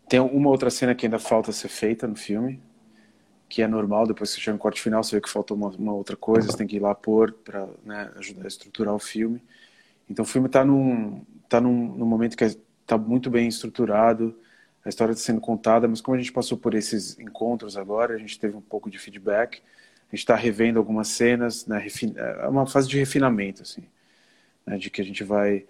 Tem 0.07 0.19
uma 0.19 0.49
outra 0.49 0.69
cena 0.69 0.93
que 0.93 1.05
ainda 1.05 1.19
falta 1.19 1.51
ser 1.51 1.67
feita 1.67 2.07
no 2.07 2.15
filme, 2.15 2.61
que 3.49 3.63
é 3.63 3.67
normal, 3.67 4.05
depois 4.05 4.29
que 4.29 4.35
você 4.35 4.41
chega 4.41 4.53
no 4.53 4.59
corte 4.59 4.79
final, 4.79 5.03
você 5.03 5.15
vê 5.15 5.21
que 5.21 5.29
faltou 5.29 5.57
uma, 5.57 5.69
uma 5.69 5.93
outra 5.93 6.15
coisa, 6.15 6.51
você 6.51 6.57
tem 6.57 6.67
que 6.67 6.75
ir 6.75 6.79
lá 6.79 6.93
pôr 6.93 7.33
para 7.33 7.67
né, 7.83 8.11
ajudar 8.17 8.43
a 8.45 8.47
estruturar 8.47 8.93
o 8.93 8.99
filme. 8.99 9.41
Então 10.07 10.23
o 10.23 10.27
filme 10.27 10.47
está 10.47 10.63
num, 10.63 11.23
tá 11.49 11.59
num, 11.59 11.95
num 11.95 12.05
momento 12.05 12.37
que 12.37 12.43
está 12.43 12.97
muito 12.97 13.29
bem 13.29 13.47
estruturado, 13.47 14.37
a 14.85 14.89
história 14.89 15.11
está 15.11 15.23
sendo 15.23 15.41
contada, 15.41 15.87
mas 15.87 15.99
como 15.99 16.15
a 16.15 16.19
gente 16.19 16.31
passou 16.31 16.57
por 16.57 16.73
esses 16.73 17.19
encontros 17.19 17.75
agora, 17.75 18.13
a 18.13 18.17
gente 18.17 18.39
teve 18.39 18.55
um 18.55 18.61
pouco 18.61 18.89
de 18.89 18.97
feedback, 18.97 19.61
a 20.11 20.15
gente 20.15 20.23
está 20.23 20.35
revendo 20.35 20.79
algumas 20.79 21.07
cenas, 21.09 21.65
né, 21.67 21.85
é 22.15 22.47
uma 22.47 22.65
fase 22.65 22.87
de 22.87 22.97
refinamento, 22.97 23.61
assim, 23.61 23.83
né, 24.65 24.77
de 24.77 24.89
que 24.89 25.01
a 25.01 25.05
gente 25.05 25.23
vai 25.23 25.65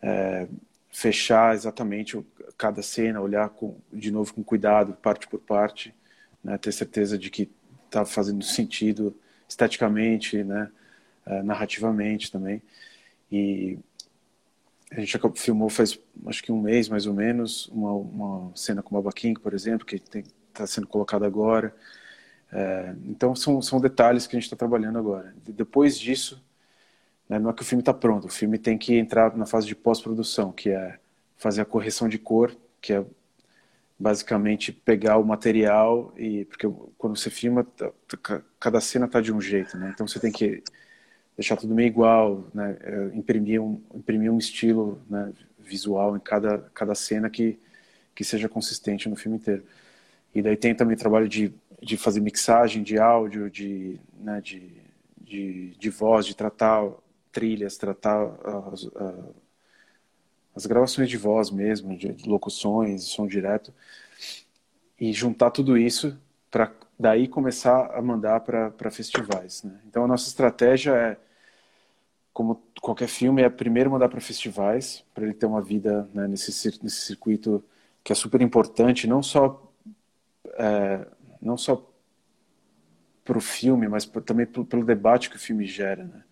é, 0.00 0.48
fechar 0.90 1.54
exatamente 1.54 2.18
cada 2.56 2.82
cena, 2.82 3.20
olhar 3.20 3.48
com, 3.50 3.76
de 3.92 4.10
novo 4.10 4.32
com 4.32 4.42
cuidado, 4.42 4.94
parte 4.94 5.28
por 5.28 5.40
parte, 5.40 5.94
né, 6.42 6.56
ter 6.58 6.72
certeza 6.72 7.18
de 7.18 7.30
que 7.30 7.50
está 7.86 8.04
fazendo 8.04 8.42
sentido 8.42 9.14
esteticamente, 9.48 10.42
né, 10.42 10.70
uh, 11.26 11.42
narrativamente 11.42 12.32
também. 12.32 12.62
E 13.30 13.78
a 14.90 15.00
gente 15.00 15.18
filmou 15.36 15.68
faz 15.68 15.98
acho 16.26 16.42
que 16.42 16.52
um 16.52 16.60
mês 16.60 16.88
mais 16.88 17.06
ou 17.06 17.14
menos 17.14 17.68
uma, 17.68 17.92
uma 17.92 18.52
cena 18.54 18.82
com 18.82 18.94
o 18.94 19.00
Baba 19.00 19.12
King, 19.14 19.38
por 19.38 19.54
exemplo, 19.54 19.86
que 19.86 19.96
está 19.96 20.66
sendo 20.66 20.86
colocada 20.86 21.26
agora. 21.26 21.74
É, 22.52 22.94
então 23.06 23.34
são, 23.34 23.62
são 23.62 23.80
detalhes 23.80 24.26
que 24.26 24.36
a 24.36 24.38
gente 24.38 24.44
está 24.44 24.56
trabalhando 24.56 24.98
agora. 24.98 25.34
Depois 25.48 25.98
disso, 25.98 26.42
né? 27.28 27.38
Não 27.38 27.48
é 27.50 27.52
que 27.54 27.62
o 27.62 27.64
filme 27.64 27.80
está 27.80 27.94
pronto, 27.94 28.26
o 28.26 28.30
filme 28.30 28.58
tem 28.58 28.76
que 28.76 28.94
entrar 28.94 29.34
na 29.36 29.46
fase 29.46 29.66
de 29.66 29.74
pós-produção, 29.74 30.52
que 30.52 30.68
é 30.70 30.98
fazer 31.38 31.62
a 31.62 31.64
correção 31.64 32.06
de 32.08 32.18
cor, 32.18 32.54
que 32.80 32.92
é 32.92 33.04
basicamente 33.98 34.70
pegar 34.72 35.16
o 35.16 35.24
material 35.24 36.12
e 36.16 36.44
porque 36.46 36.68
quando 36.98 37.16
você 37.16 37.30
filma 37.30 37.64
tá, 37.64 37.90
tá, 38.08 38.42
cada 38.60 38.80
cena 38.80 39.06
está 39.06 39.20
de 39.20 39.32
um 39.32 39.40
jeito, 39.40 39.78
né? 39.78 39.92
Então 39.94 40.06
você 40.06 40.20
tem 40.20 40.30
que 40.32 40.62
deixar 41.36 41.56
tudo 41.56 41.74
meio 41.74 41.86
igual, 41.86 42.44
né? 42.52 42.76
É, 42.82 43.16
imprimir 43.16 43.62
um 43.62 43.80
imprimir 43.94 44.30
um 44.30 44.38
estilo 44.38 45.00
né? 45.08 45.32
visual 45.58 46.16
em 46.16 46.20
cada 46.20 46.58
cada 46.74 46.94
cena 46.94 47.30
que 47.30 47.58
que 48.14 48.24
seja 48.24 48.48
consistente 48.48 49.08
no 49.08 49.16
filme 49.16 49.38
inteiro. 49.38 49.64
E 50.34 50.42
daí 50.42 50.56
tem 50.56 50.74
também 50.74 50.96
trabalho 50.96 51.28
de, 51.28 51.52
de 51.82 51.96
fazer 51.96 52.20
mixagem 52.20 52.82
de 52.82 52.98
áudio, 52.98 53.50
de, 53.50 53.98
né, 54.14 54.40
de, 54.40 54.72
de, 55.20 55.70
de 55.76 55.90
voz, 55.90 56.24
de 56.24 56.36
tratar 56.36 56.88
trilhas, 57.32 57.76
tratar 57.76 58.22
as, 58.72 58.88
as 60.54 60.66
gravações 60.66 61.08
de 61.08 61.16
voz 61.16 61.50
mesmo, 61.50 61.96
de 61.96 62.14
locuções, 62.28 63.04
som 63.04 63.26
direto, 63.26 63.74
e 65.00 65.12
juntar 65.12 65.50
tudo 65.50 65.76
isso 65.76 66.16
para 66.50 66.72
daí 66.98 67.26
começar 67.26 67.90
a 67.92 68.00
mandar 68.00 68.40
para 68.40 68.90
festivais. 68.90 69.64
Né? 69.64 69.80
Então 69.88 70.04
a 70.04 70.06
nossa 70.06 70.28
estratégia 70.28 70.92
é, 70.92 71.16
como 72.32 72.62
qualquer 72.80 73.08
filme, 73.08 73.42
é 73.42 73.48
primeiro 73.50 73.90
mandar 73.90 74.08
para 74.08 74.20
festivais, 74.20 75.04
para 75.12 75.24
ele 75.24 75.34
ter 75.34 75.46
uma 75.46 75.60
vida 75.60 76.08
né, 76.14 76.28
nesse, 76.28 76.50
nesse 76.82 77.00
circuito 77.06 77.64
que 78.04 78.12
é 78.12 78.14
super 78.14 78.40
importante, 78.40 79.06
não 79.06 79.22
só 79.22 79.72
é, 80.54 81.06
não 81.42 81.56
só 81.56 81.90
para 83.24 83.36
o 83.36 83.40
filme, 83.40 83.88
mas 83.88 84.06
também 84.24 84.46
pelo 84.46 84.84
debate 84.84 85.28
que 85.28 85.36
o 85.36 85.40
filme 85.40 85.66
gera. 85.66 86.04
Né? 86.04 86.22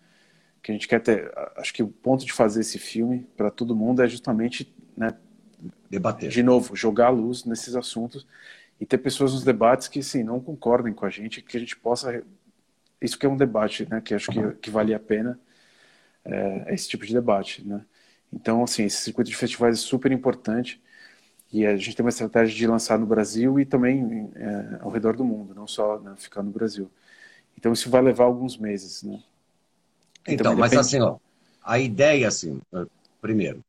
que 0.61 0.71
a 0.71 0.73
gente 0.73 0.87
quer 0.87 1.01
ter. 1.01 1.31
Acho 1.57 1.73
que 1.73 1.83
o 1.83 1.87
ponto 1.87 2.25
de 2.25 2.31
fazer 2.31 2.61
esse 2.61 2.77
filme 2.77 3.27
para 3.35 3.49
todo 3.49 3.75
mundo 3.75 4.01
é 4.01 4.07
justamente, 4.07 4.73
né, 4.95 5.15
debater. 5.89 6.29
De 6.29 6.43
novo, 6.43 6.75
jogar 6.75 7.07
a 7.07 7.09
luz 7.09 7.45
nesses 7.45 7.75
assuntos 7.75 8.27
e 8.79 8.85
ter 8.85 8.97
pessoas 8.99 9.33
nos 9.33 9.43
debates 9.43 9.87
que, 9.87 10.01
sim, 10.03 10.23
não 10.23 10.39
concordem 10.39 10.93
com 10.93 11.05
a 11.05 11.09
gente, 11.09 11.41
que 11.41 11.57
a 11.57 11.59
gente 11.59 11.75
possa. 11.75 12.23
Isso 13.01 13.17
que 13.17 13.25
é 13.25 13.29
um 13.29 13.37
debate, 13.37 13.87
né, 13.89 14.01
que 14.01 14.13
acho 14.13 14.31
que, 14.31 14.51
que 14.61 14.69
vale 14.69 14.93
a 14.93 14.99
pena 14.99 15.39
é, 16.23 16.73
esse 16.73 16.87
tipo 16.87 17.05
de 17.05 17.13
debate, 17.13 17.67
né. 17.67 17.83
Então, 18.31 18.63
assim, 18.63 18.85
esse 18.85 18.97
circuito 18.97 19.29
de 19.29 19.35
festivais 19.35 19.77
é 19.77 19.81
super 19.81 20.11
importante 20.11 20.81
e 21.51 21.65
a 21.65 21.75
gente 21.75 21.95
tem 21.95 22.05
uma 22.05 22.09
estratégia 22.09 22.55
de 22.55 22.67
lançar 22.67 22.97
no 22.97 23.05
Brasil 23.05 23.59
e 23.59 23.65
também 23.65 24.31
é, 24.35 24.77
ao 24.79 24.89
redor 24.89 25.15
do 25.15 25.25
mundo, 25.25 25.53
não 25.53 25.67
só 25.67 25.99
né, 25.99 26.15
ficar 26.17 26.41
no 26.41 26.51
Brasil. 26.51 26.89
Então, 27.57 27.73
isso 27.73 27.89
vai 27.89 28.01
levar 28.01 28.23
alguns 28.23 28.57
meses, 28.57 29.03
né. 29.03 29.21
Então, 30.27 30.55
mas 30.55 30.73
assim, 30.73 31.01
ó, 31.01 31.17
a 31.63 31.79
ideia, 31.79 32.27
assim, 32.27 32.61
primeiro, 33.21 33.63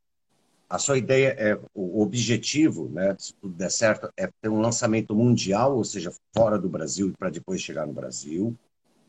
a 0.69 0.79
sua 0.79 0.97
ideia 0.97 1.35
é 1.39 1.59
o 1.75 2.01
objetivo, 2.01 2.89
né, 2.89 3.15
se 3.19 3.35
tudo 3.35 3.55
der 3.55 3.71
certo, 3.71 4.09
é 4.17 4.29
ter 4.41 4.49
um 4.49 4.61
lançamento 4.61 5.15
mundial, 5.15 5.77
ou 5.77 5.85
seja, 5.85 6.13
fora 6.35 6.59
do 6.59 6.69
Brasil 6.69 7.13
para 7.19 7.31
depois 7.31 7.61
chegar 7.61 7.87
no 7.87 7.93
Brasil. 7.93 8.57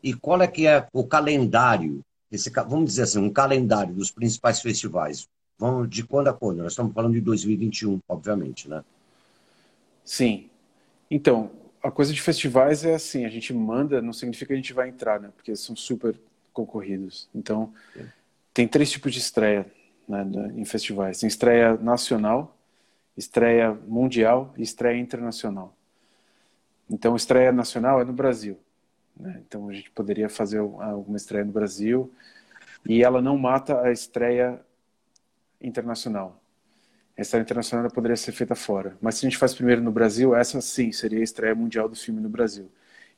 E 0.02 0.12
qual 0.12 0.42
é 0.42 0.46
que 0.46 0.66
é 0.66 0.86
o 0.92 1.06
calendário? 1.06 2.00
Esse, 2.30 2.50
vamos 2.50 2.86
dizer 2.86 3.02
assim, 3.02 3.18
um 3.18 3.30
calendário 3.30 3.94
dos 3.94 4.10
principais 4.10 4.60
festivais. 4.60 5.26
Vamos 5.58 5.88
de 5.88 6.04
quando 6.04 6.28
a 6.28 6.32
quando? 6.32 6.62
Nós 6.62 6.72
estamos 6.72 6.92
falando 6.92 7.14
de 7.14 7.20
2021, 7.20 8.00
obviamente, 8.08 8.68
né? 8.68 8.84
Sim. 10.04 10.50
Então, 11.10 11.50
a 11.82 11.90
coisa 11.90 12.12
de 12.12 12.20
festivais 12.20 12.84
é 12.84 12.94
assim, 12.94 13.24
a 13.24 13.28
gente 13.28 13.52
manda, 13.52 14.02
não 14.02 14.12
significa 14.12 14.48
que 14.48 14.52
a 14.52 14.56
gente 14.56 14.72
vai 14.72 14.88
entrar, 14.88 15.20
né? 15.20 15.30
Porque 15.36 15.54
são 15.54 15.76
super 15.76 16.18
concorridos. 16.52 17.28
Então, 17.34 17.72
tem 18.52 18.66
três 18.66 18.90
tipos 18.90 19.12
de 19.12 19.18
estreia 19.18 19.66
né, 20.08 20.24
em 20.56 20.64
festivais. 20.64 21.18
Tem 21.18 21.26
estreia 21.26 21.76
nacional, 21.76 22.56
estreia 23.16 23.72
mundial 23.86 24.54
e 24.56 24.62
estreia 24.62 24.98
internacional. 24.98 25.74
Então, 26.88 27.16
estreia 27.16 27.52
nacional 27.52 28.00
é 28.00 28.04
no 28.04 28.12
Brasil. 28.12 28.58
Né? 29.16 29.42
Então, 29.46 29.68
a 29.68 29.72
gente 29.72 29.90
poderia 29.90 30.28
fazer 30.28 30.58
alguma 30.58 31.16
estreia 31.16 31.44
no 31.44 31.52
Brasil 31.52 32.12
e 32.86 33.02
ela 33.02 33.22
não 33.22 33.38
mata 33.38 33.80
a 33.80 33.90
estreia 33.90 34.60
internacional. 35.66 36.40
A 37.16 37.22
estreia 37.22 37.42
internacional 37.42 37.90
poderia 37.90 38.16
ser 38.16 38.32
feita 38.32 38.54
fora. 38.54 38.96
Mas 39.00 39.16
se 39.16 39.26
a 39.26 39.28
gente 39.28 39.38
faz 39.38 39.54
primeiro 39.54 39.80
no 39.80 39.92
Brasil, 39.92 40.34
essa 40.34 40.60
sim 40.60 40.90
seria 40.90 41.20
a 41.20 41.22
estreia 41.22 41.54
mundial 41.54 41.88
do 41.88 41.94
filme 41.94 42.20
no 42.20 42.28
Brasil. 42.28 42.70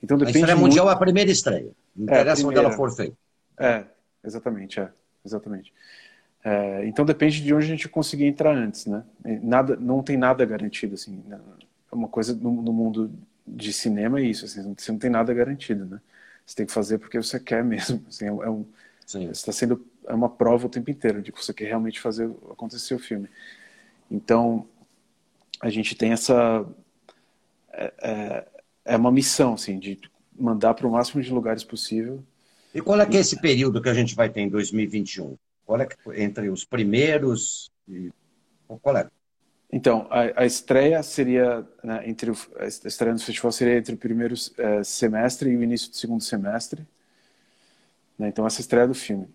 Então 0.02 0.18
depende. 0.18 0.38
A 0.38 0.40
estreia 0.40 0.56
mundial 0.56 0.84
muito... 0.84 0.94
é 0.94 0.96
a 0.96 1.00
primeira 1.00 1.30
estreia. 1.30 1.70
Não 1.94 2.14
é, 2.14 2.20
interessa 2.20 2.46
onde 2.46 2.58
ela 2.58 2.72
for 2.72 2.90
feita. 2.94 3.16
É, 3.58 3.84
exatamente, 4.22 4.80
é, 4.80 4.90
exatamente. 5.24 5.72
É, 6.44 6.86
então 6.86 7.04
depende 7.04 7.42
de 7.42 7.54
onde 7.54 7.64
a 7.64 7.68
gente 7.68 7.88
conseguir 7.88 8.26
entrar 8.26 8.54
antes, 8.54 8.86
né? 8.86 9.02
Nada, 9.42 9.76
não 9.76 10.02
tem 10.02 10.16
nada 10.16 10.44
garantido 10.44 10.94
assim. 10.94 11.22
Né? 11.26 11.40
É 11.90 11.94
uma 11.94 12.08
coisa 12.08 12.34
no, 12.34 12.62
no 12.62 12.72
mundo 12.72 13.10
de 13.46 13.72
cinema 13.72 14.20
é 14.20 14.24
isso, 14.24 14.44
assim, 14.44 14.74
você 14.76 14.92
não 14.92 14.98
tem 14.98 15.08
nada 15.08 15.32
garantido, 15.32 15.84
né? 15.86 16.00
Você 16.44 16.56
tem 16.56 16.66
que 16.66 16.72
fazer 16.72 16.98
porque 16.98 17.20
você 17.20 17.40
quer 17.40 17.64
mesmo. 17.64 18.04
Assim, 18.08 18.26
é, 18.26 18.28
é 18.28 18.50
um, 18.50 18.64
está 19.30 19.52
sendo 19.52 19.84
é 20.06 20.14
uma 20.14 20.28
prova 20.28 20.66
o 20.66 20.70
tempo 20.70 20.90
inteiro 20.90 21.22
de 21.22 21.32
que 21.32 21.42
você 21.42 21.52
quer 21.52 21.66
realmente 21.66 22.00
fazer 22.00 22.30
acontecer 22.50 22.94
o 22.94 22.98
filme. 22.98 23.28
Então, 24.10 24.66
a 25.60 25.68
gente 25.68 25.94
tem 25.94 26.12
essa. 26.12 26.66
É, 27.72 27.92
é, 28.02 28.46
é 28.84 28.96
uma 28.96 29.10
missão, 29.10 29.54
assim, 29.54 29.78
de 29.78 29.98
mandar 30.38 30.74
para 30.74 30.86
o 30.86 30.90
máximo 30.90 31.22
de 31.22 31.32
lugares 31.32 31.64
possível. 31.64 32.22
E 32.74 32.80
qual 32.80 33.00
é 33.00 33.06
que 33.06 33.16
é 33.16 33.20
esse 33.20 33.40
período 33.40 33.80
que 33.80 33.88
a 33.88 33.94
gente 33.94 34.14
vai 34.14 34.28
ter 34.28 34.42
em 34.42 34.48
2021? 34.48 35.36
Qual 35.64 35.80
é 35.80 35.86
que, 35.86 35.96
entre 36.14 36.48
os 36.48 36.64
primeiros 36.64 37.70
e... 37.88 38.12
Qual 38.82 38.96
é? 38.96 39.08
Então, 39.72 40.06
a, 40.10 40.42
a 40.42 40.46
estreia 40.46 41.02
seria, 41.02 41.66
né, 41.82 42.08
entre 42.08 42.30
o, 42.30 42.36
a 42.58 42.66
estreia 42.66 43.12
no 43.12 43.18
festival 43.18 43.50
seria 43.50 43.78
entre 43.78 43.94
o 43.94 43.98
primeiro 43.98 44.34
é, 44.58 44.84
semestre 44.84 45.50
e 45.50 45.56
o 45.56 45.62
início 45.62 45.90
do 45.90 45.96
segundo 45.96 46.22
semestre. 46.22 46.86
Né, 48.18 48.28
então, 48.28 48.46
essa 48.46 48.60
estreia 48.60 48.86
do 48.86 48.94
filme. 48.94 49.28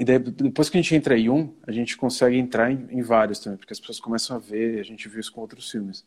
E 0.00 0.04
daí, 0.04 0.18
depois 0.18 0.70
que 0.70 0.78
a 0.78 0.80
gente 0.80 0.94
entra 0.94 1.18
em 1.18 1.28
um, 1.28 1.54
a 1.66 1.70
gente 1.70 1.94
consegue 1.94 2.38
entrar 2.38 2.72
em, 2.72 2.88
em 2.90 3.02
vários 3.02 3.38
também, 3.38 3.58
porque 3.58 3.74
as 3.74 3.78
pessoas 3.78 4.00
começam 4.00 4.34
a 4.34 4.38
ver, 4.38 4.80
a 4.80 4.82
gente 4.82 5.06
viu 5.10 5.20
isso 5.20 5.30
com 5.30 5.42
outros 5.42 5.70
filmes. 5.70 6.06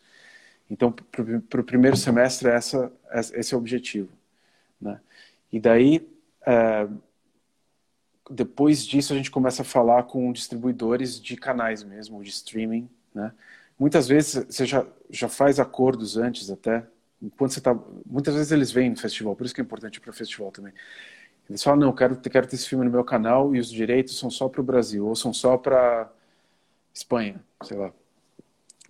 Então, 0.68 0.92
para 0.92 1.62
o 1.62 1.64
primeiro 1.64 1.96
semestre, 1.96 2.48
essa, 2.48 2.92
esse 3.36 3.54
é 3.54 3.56
o 3.56 3.60
objetivo. 3.60 4.10
Né? 4.82 5.00
E 5.52 5.60
daí, 5.60 6.10
é, 6.44 6.88
depois 8.32 8.84
disso, 8.84 9.14
a 9.14 9.16
gente 9.16 9.30
começa 9.30 9.62
a 9.62 9.66
falar 9.66 10.02
com 10.06 10.34
distribuidores 10.34 11.22
de 11.22 11.38
canais 11.38 11.84
mesmo, 11.84 12.24
de 12.24 12.32
streaming. 12.32 12.90
Né? 13.14 13.32
Muitas 13.78 14.08
vezes, 14.08 14.44
você 14.44 14.66
já, 14.66 14.88
já 15.08 15.30
faz 15.30 15.60
acordos 15.60 16.18
antes 16.18 16.50
até, 16.50 16.84
enquanto 17.22 17.52
você 17.52 17.62
tá, 17.62 17.78
muitas 18.08 18.34
vezes 18.34 18.52
eles 18.52 18.72
vêm 18.72 18.90
no 18.90 18.98
festival, 18.98 19.36
por 19.36 19.46
isso 19.46 19.54
que 19.54 19.62
é 19.62 19.64
importante 19.64 20.02
para 20.02 20.10
o 20.10 20.14
festival 20.14 20.52
também. 20.52 20.74
Eles 21.50 21.62
falam, 21.62 21.80
não, 21.80 21.94
quero, 21.94 22.16
quero 22.18 22.48
ter 22.48 22.56
esse 22.56 22.68
filme 22.68 22.86
no 22.86 22.92
meu 22.92 23.04
canal 23.04 23.56
e 23.56 23.60
os 23.60 23.70
direitos 23.70 24.18
são 24.18 24.30
só 24.30 24.48
para 24.48 24.62
o 24.62 24.64
Brasil, 24.64 25.06
ou 25.06 25.16
são 25.16 25.34
só 25.34 25.58
para 25.58 26.12
Espanha, 26.94 27.44
sei 27.64 27.78
lá. 27.78 27.92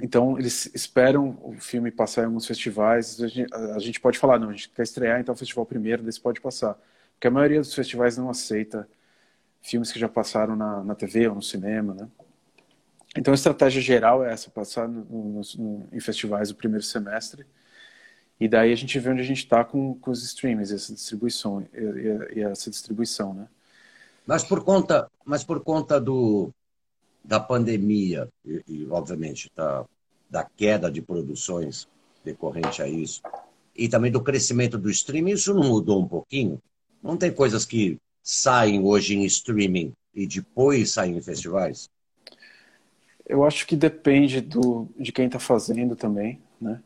Então, 0.01 0.38
eles 0.38 0.70
esperam 0.74 1.38
o 1.43 1.54
filme 1.54 1.91
passar 1.91 2.24
em 2.24 2.26
alguns 2.26 2.45
festivais. 2.45 3.22
A 3.22 3.28
gente, 3.28 3.54
a 3.54 3.80
gente 3.80 3.99
pode 3.99 4.18
falar, 4.18 4.39
não, 4.39 4.49
a 4.49 4.51
gente 4.51 4.70
quer 4.70 4.84
estrear, 4.84 5.20
então 5.20 5.34
o 5.34 5.38
festival 5.38 5.66
primeiro, 5.66 6.04
desse 6.04 6.20
pode 6.20 6.41
passar. 6.41 6.78
Porque 7.14 7.28
a 7.28 7.32
maioria 7.32 7.60
dos 7.60 7.74
festivais 7.74 8.18
não 8.18 8.30
aceita 8.30 8.88
filmes 9.62 9.91
que 9.91 9.99
já 9.99 10.10
passaram 10.10 10.56
na, 10.56 10.84
na 10.84 10.95
TV 10.95 11.28
ou 11.28 11.36
no 11.36 11.41
cinema, 11.41 11.93
né? 11.93 12.08
Então, 13.16 13.32
a 13.32 13.36
estratégia 13.36 13.82
geral 13.82 14.26
é 14.26 14.34
essa, 14.34 14.49
passar 14.49 14.88
no, 14.88 15.06
no, 15.06 15.41
no, 15.58 15.88
em 15.91 15.99
festivais 15.99 16.49
o 16.49 16.56
primeiro 16.56 16.84
semestre 16.84 17.45
e 18.44 18.48
daí 18.50 18.74
a 18.74 18.76
gente 18.76 19.00
vê 19.00 19.10
onde 19.10 19.22
a 19.22 19.26
gente 19.26 19.38
está 19.38 19.64
com, 19.64 19.96
com 19.96 20.12
os 20.12 20.22
streams, 20.22 20.74
essa 20.74 20.94
distribuição, 20.94 21.66
e, 21.74 22.39
e, 22.39 22.44
essa 22.44 22.70
distribuição, 22.70 23.34
né? 23.34 23.48
Mas 24.28 24.44
por 24.44 24.66
conta, 24.66 25.10
mas 25.24 25.46
por 25.46 25.62
conta 25.62 25.98
do, 25.98 26.52
da 27.24 27.39
pandemia 27.39 28.28
e, 28.46 28.62
e 28.68 28.88
obviamente 28.89 29.50
da, 29.56 29.86
da 30.30 30.44
queda 30.44 30.91
de 30.91 31.02
produções 31.02 31.88
decorrente 32.22 32.82
a 32.82 32.88
isso, 32.89 33.22
e 33.74 33.88
também 33.88 34.12
do 34.12 34.22
crescimento 34.22 34.78
do 34.78 34.89
streaming, 34.89 35.32
isso 35.32 35.54
não 35.54 35.64
mudou 35.64 36.02
um 36.02 36.08
pouquinho? 36.08 36.62
Não 37.02 37.16
tem 37.16 37.32
coisas 37.32 37.66
que 37.66 37.98
saem 38.22 38.84
hoje 38.84 39.16
em 39.16 39.24
streaming 39.24 39.94
e 40.14 40.28
depois 40.28 40.91
saem 40.91 41.16
em 41.16 41.22
festivais? 41.22 41.89
Eu 43.26 43.46
acho 43.46 43.66
que 43.66 43.78
depende 43.78 44.41
do, 44.41 44.89
de 45.00 45.14
quem 45.14 45.28
está 45.28 45.39
fazendo 45.39 45.96
também, 45.96 46.41
né? 46.60 46.82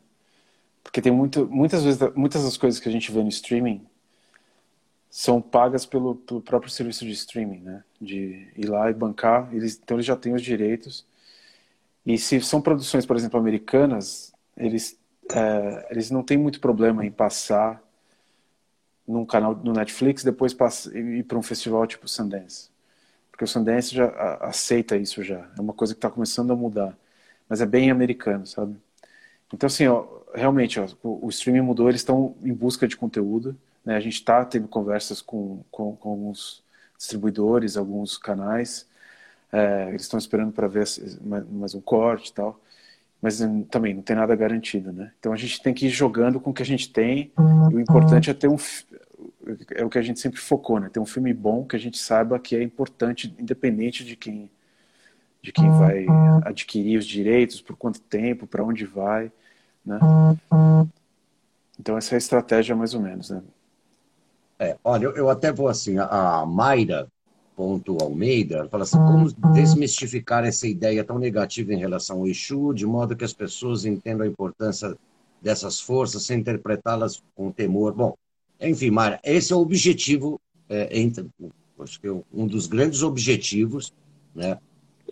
Porque 0.88 1.02
tem 1.02 1.12
muito, 1.12 1.46
muitas 1.48 1.84
vezes, 1.84 2.00
muitas 2.14 2.44
das 2.44 2.56
coisas 2.56 2.80
que 2.80 2.88
a 2.88 2.92
gente 2.92 3.12
vê 3.12 3.22
no 3.22 3.28
streaming 3.28 3.86
são 5.10 5.38
pagas 5.38 5.84
pelo, 5.84 6.14
pelo 6.14 6.40
próprio 6.40 6.70
serviço 6.70 7.04
de 7.04 7.12
streaming, 7.12 7.60
né? 7.60 7.84
De 8.00 8.50
ir 8.56 8.66
lá 8.66 8.90
e 8.90 8.94
bancar, 8.94 9.50
eles, 9.52 9.78
então 9.82 9.98
eles 9.98 10.06
já 10.06 10.16
têm 10.16 10.32
os 10.34 10.40
direitos. 10.40 11.04
E 12.06 12.16
se 12.16 12.40
são 12.40 12.62
produções, 12.62 13.04
por 13.04 13.16
exemplo, 13.16 13.38
americanas, 13.38 14.32
eles, 14.56 14.98
é, 15.30 15.88
eles 15.90 16.10
não 16.10 16.22
têm 16.22 16.38
muito 16.38 16.58
problema 16.58 17.04
em 17.04 17.10
passar 17.10 17.82
num 19.06 19.26
canal 19.26 19.54
no 19.56 19.74
Netflix, 19.74 20.24
depois 20.24 20.54
passa, 20.54 20.96
ir 20.98 21.24
para 21.24 21.36
um 21.36 21.42
festival 21.42 21.86
tipo 21.86 22.08
Sundance. 22.08 22.70
Porque 23.30 23.44
o 23.44 23.48
Sundance 23.48 23.94
já 23.94 24.06
aceita 24.40 24.96
isso 24.96 25.22
já. 25.22 25.50
É 25.56 25.60
uma 25.60 25.74
coisa 25.74 25.92
que 25.92 25.98
está 25.98 26.08
começando 26.08 26.50
a 26.50 26.56
mudar. 26.56 26.96
Mas 27.46 27.60
é 27.60 27.66
bem 27.66 27.90
americano, 27.90 28.46
sabe? 28.46 28.74
Então, 29.52 29.66
assim, 29.66 29.86
ó, 29.86 30.17
realmente, 30.34 30.78
ó, 30.80 30.86
o 31.02 31.28
streaming 31.28 31.60
mudou, 31.60 31.88
eles 31.88 32.00
estão 32.00 32.34
em 32.42 32.52
busca 32.52 32.86
de 32.86 32.96
conteúdo. 32.96 33.56
Né? 33.84 33.96
A 33.96 34.00
gente 34.00 34.14
está 34.14 34.44
tendo 34.44 34.68
conversas 34.68 35.22
com, 35.22 35.62
com, 35.70 35.96
com, 35.96 36.10
alguns 36.10 36.62
distribuidores, 36.96 37.76
alguns 37.76 38.18
canais. 38.18 38.86
É, 39.52 39.88
eles 39.88 40.02
estão 40.02 40.18
esperando 40.18 40.52
para 40.52 40.68
ver 40.68 40.84
mais 41.50 41.74
um 41.74 41.80
corte 41.80 42.30
e 42.30 42.34
tal. 42.34 42.60
Mas 43.20 43.40
também 43.70 43.94
não 43.94 44.02
tem 44.02 44.14
nada 44.14 44.36
garantido, 44.36 44.92
né? 44.92 45.10
Então 45.18 45.32
a 45.32 45.36
gente 45.36 45.60
tem 45.60 45.74
que 45.74 45.86
ir 45.86 45.90
jogando 45.90 46.38
com 46.38 46.50
o 46.50 46.54
que 46.54 46.62
a 46.62 46.66
gente 46.66 46.88
tem. 46.92 47.32
E 47.68 47.74
o 47.74 47.80
importante 47.80 48.30
é 48.30 48.34
ter 48.34 48.46
um. 48.46 48.56
É 49.74 49.84
o 49.84 49.90
que 49.90 49.98
a 49.98 50.02
gente 50.02 50.20
sempre 50.20 50.38
focou, 50.38 50.78
né? 50.78 50.88
Ter 50.88 51.00
um 51.00 51.06
filme 51.06 51.34
bom 51.34 51.64
que 51.64 51.74
a 51.74 51.80
gente 51.80 51.98
saiba 51.98 52.38
que 52.38 52.54
é 52.54 52.62
importante, 52.62 53.34
independente 53.36 54.04
de 54.04 54.14
quem 54.14 54.48
de 55.42 55.52
quem 55.52 55.70
vai 55.70 56.06
adquirir 56.44 56.98
os 56.98 57.06
direitos, 57.06 57.60
por 57.60 57.76
quanto 57.76 58.00
tempo, 58.00 58.46
para 58.46 58.62
onde 58.62 58.84
vai. 58.84 59.32
Né? 59.88 59.98
Então 61.80 61.96
essa 61.96 62.14
é 62.14 62.16
a 62.16 62.18
estratégia 62.18 62.76
mais 62.76 62.92
ou 62.92 63.00
menos, 63.00 63.30
né? 63.30 63.42
É, 64.58 64.76
olha, 64.82 65.06
eu, 65.06 65.30
até 65.30 65.52
vou 65.52 65.68
assim, 65.68 65.98
a 65.98 66.44
Mayra 66.44 67.08
ponto 67.56 67.96
Almeida 68.00 68.68
fala 68.68 68.84
assim, 68.84 68.98
como 68.98 69.32
desmistificar 69.52 70.44
essa 70.44 70.66
ideia 70.66 71.02
tão 71.02 71.18
negativa 71.18 71.72
em 71.72 71.78
relação 71.78 72.18
ao 72.18 72.26
Exu, 72.28 72.72
de 72.72 72.86
modo 72.86 73.16
que 73.16 73.24
as 73.24 73.32
pessoas 73.32 73.84
entendam 73.84 74.24
a 74.24 74.28
importância 74.28 74.96
dessas 75.40 75.80
forças 75.80 76.24
sem 76.24 76.38
interpretá-las 76.38 77.22
com 77.34 77.50
temor. 77.50 77.92
Bom, 77.94 78.14
enfim, 78.60 78.90
Mayra, 78.90 79.20
esse 79.24 79.52
é 79.52 79.56
o 79.56 79.60
objetivo, 79.60 80.40
é, 80.68 81.00
entre, 81.00 81.26
acho 81.80 82.00
que 82.00 82.06
é 82.06 82.12
um 82.32 82.46
dos 82.46 82.66
grandes 82.66 83.02
objetivos 83.02 83.92
né, 84.34 84.58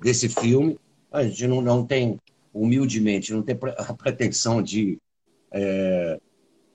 desse 0.01 0.29
filme. 0.29 0.79
A 1.11 1.25
gente 1.25 1.47
não, 1.47 1.61
não 1.61 1.85
tem 1.85 2.19
humildemente, 2.57 3.33
não 3.33 3.43
ter 3.43 3.59
a 3.79 3.95
pretensão 3.95 4.63
de, 4.63 4.99
é, 5.53 6.19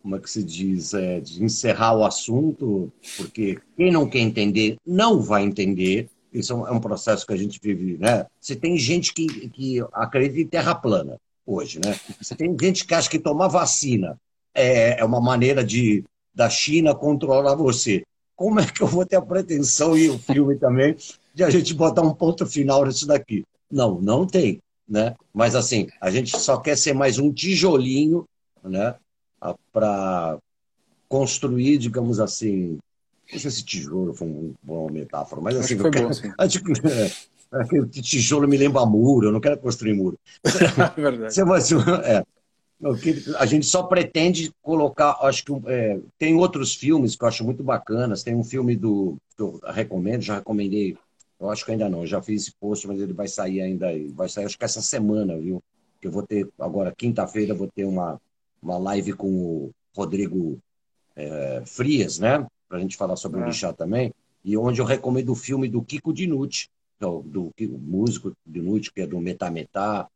como 0.01 0.15
é 0.15 0.19
que 0.19 0.29
se 0.29 0.43
diz, 0.43 0.93
é, 0.93 1.19
de 1.19 1.43
encerrar 1.43 1.95
o 1.95 2.05
assunto, 2.05 2.91
porque 3.17 3.59
quem 3.75 3.91
não 3.91 4.09
quer 4.09 4.19
entender 4.19 4.77
não 4.85 5.21
vai 5.21 5.43
entender. 5.43 6.09
Isso 6.33 6.53
é 6.53 6.71
um 6.71 6.79
processo 6.79 7.27
que 7.27 7.33
a 7.33 7.37
gente 7.37 7.59
vive, 7.61 7.97
né? 7.97 8.25
Você 8.39 8.55
tem 8.55 8.77
gente 8.77 9.13
que, 9.13 9.27
que 9.49 9.83
acredita 9.91 10.39
em 10.39 10.47
terra 10.47 10.73
plana 10.73 11.17
hoje, 11.45 11.79
né? 11.83 11.99
Você 12.21 12.33
tem 12.35 12.55
gente 12.59 12.85
que 12.85 12.93
acha 12.93 13.09
que 13.09 13.19
tomar 13.19 13.49
vacina 13.49 14.17
é, 14.55 14.99
é 14.99 15.03
uma 15.03 15.19
maneira 15.19 15.63
de 15.63 16.03
da 16.33 16.49
China 16.49 16.95
controlar 16.95 17.55
você. 17.55 18.03
Como 18.35 18.61
é 18.61 18.65
que 18.65 18.81
eu 18.81 18.87
vou 18.87 19.05
ter 19.05 19.17
a 19.17 19.21
pretensão 19.21 19.97
e 19.97 20.09
o 20.09 20.17
filme 20.17 20.55
também 20.55 20.95
de 21.35 21.43
a 21.43 21.49
gente 21.49 21.73
botar 21.73 22.01
um 22.01 22.13
ponto 22.13 22.45
final 22.45 22.85
nisso 22.85 23.05
daqui? 23.05 23.43
Não, 23.69 23.99
não 23.99 24.25
tem 24.25 24.61
né? 24.87 25.15
Mas 25.33 25.55
assim, 25.55 25.87
a 25.99 26.09
gente 26.11 26.37
só 26.37 26.57
quer 26.57 26.77
ser 26.77 26.93
mais 26.93 27.17
um 27.19 27.31
tijolinho, 27.31 28.25
né? 28.63 28.95
Para 29.71 30.37
construir, 31.07 31.77
digamos 31.77 32.19
assim, 32.19 32.77
não 33.31 33.39
sei 33.39 33.51
se 33.51 33.63
tijolo 33.63 34.13
foi 34.13 34.27
uma 34.27 34.53
boa 34.61 34.91
metáfora, 34.91 35.41
mas 35.41 35.55
assim, 35.55 35.77
foi 35.77 35.91
quero, 35.91 36.07
bom, 36.07 36.13
sim. 36.13 36.31
aquele 37.51 37.87
tijolo 37.87 38.47
me 38.47 38.57
lembra 38.57 38.85
muro, 38.85 39.27
eu 39.27 39.31
não 39.31 39.41
quero 39.41 39.57
construir 39.57 39.93
muro. 39.93 40.17
É 40.97 41.01
verdade. 41.01 41.33
é, 42.05 42.23
a 43.37 43.45
gente 43.45 43.65
só 43.65 43.83
pretende 43.83 44.51
colocar, 44.61 45.17
acho 45.21 45.45
que 45.45 45.51
é, 45.67 45.99
tem 46.17 46.35
outros 46.35 46.73
filmes 46.73 47.15
que 47.15 47.23
eu 47.23 47.27
acho 47.27 47.43
muito 47.43 47.63
bacanas. 47.63 48.23
Tem 48.23 48.35
um 48.35 48.43
filme 48.43 48.75
do 48.75 49.17
que 49.35 49.43
eu 49.43 49.59
recomendo, 49.67 50.21
já 50.21 50.35
recomendei 50.35 50.97
Eu 51.41 51.49
acho 51.49 51.65
que 51.65 51.71
ainda 51.71 51.89
não. 51.89 52.01
Eu 52.01 52.07
já 52.07 52.21
fiz 52.21 52.43
esse 52.43 52.53
post, 52.59 52.87
mas 52.87 53.01
ele 53.01 53.13
vai 53.13 53.27
sair 53.27 53.61
ainda. 53.61 53.87
Vai 54.13 54.29
sair, 54.29 54.45
acho 54.45 54.57
que 54.57 54.63
essa 54.63 54.81
semana, 54.81 55.37
viu? 55.37 55.61
Que 55.99 56.07
eu 56.07 56.11
vou 56.11 56.25
ter 56.25 56.47
agora 56.59 56.93
quinta-feira 56.95 57.53
vou 57.53 57.67
ter 57.67 57.83
uma 57.83 58.21
uma 58.61 58.77
live 58.77 59.13
com 59.13 59.27
o 59.27 59.71
Rodrigo 59.95 60.59
é, 61.15 61.63
Frias, 61.65 62.19
né? 62.19 62.45
Para 62.69 62.77
a 62.77 62.81
gente 62.81 62.95
falar 62.95 63.15
sobre 63.15 63.39
é. 63.39 63.43
o 63.43 63.47
lixá 63.47 63.73
também. 63.73 64.13
E 64.45 64.55
onde 64.55 64.79
eu 64.79 64.85
recomendo 64.85 65.31
o 65.31 65.35
filme 65.35 65.67
do 65.67 65.83
Kiko 65.83 66.13
Dinucci, 66.13 66.69
do, 66.99 67.21
do, 67.21 67.51
do 67.57 67.79
músico 67.79 68.33
Dinucci, 68.45 68.93
que 68.93 69.01
é 69.01 69.07
do 69.07 69.19
Metá 69.19 69.49
Metá, 69.49 70.07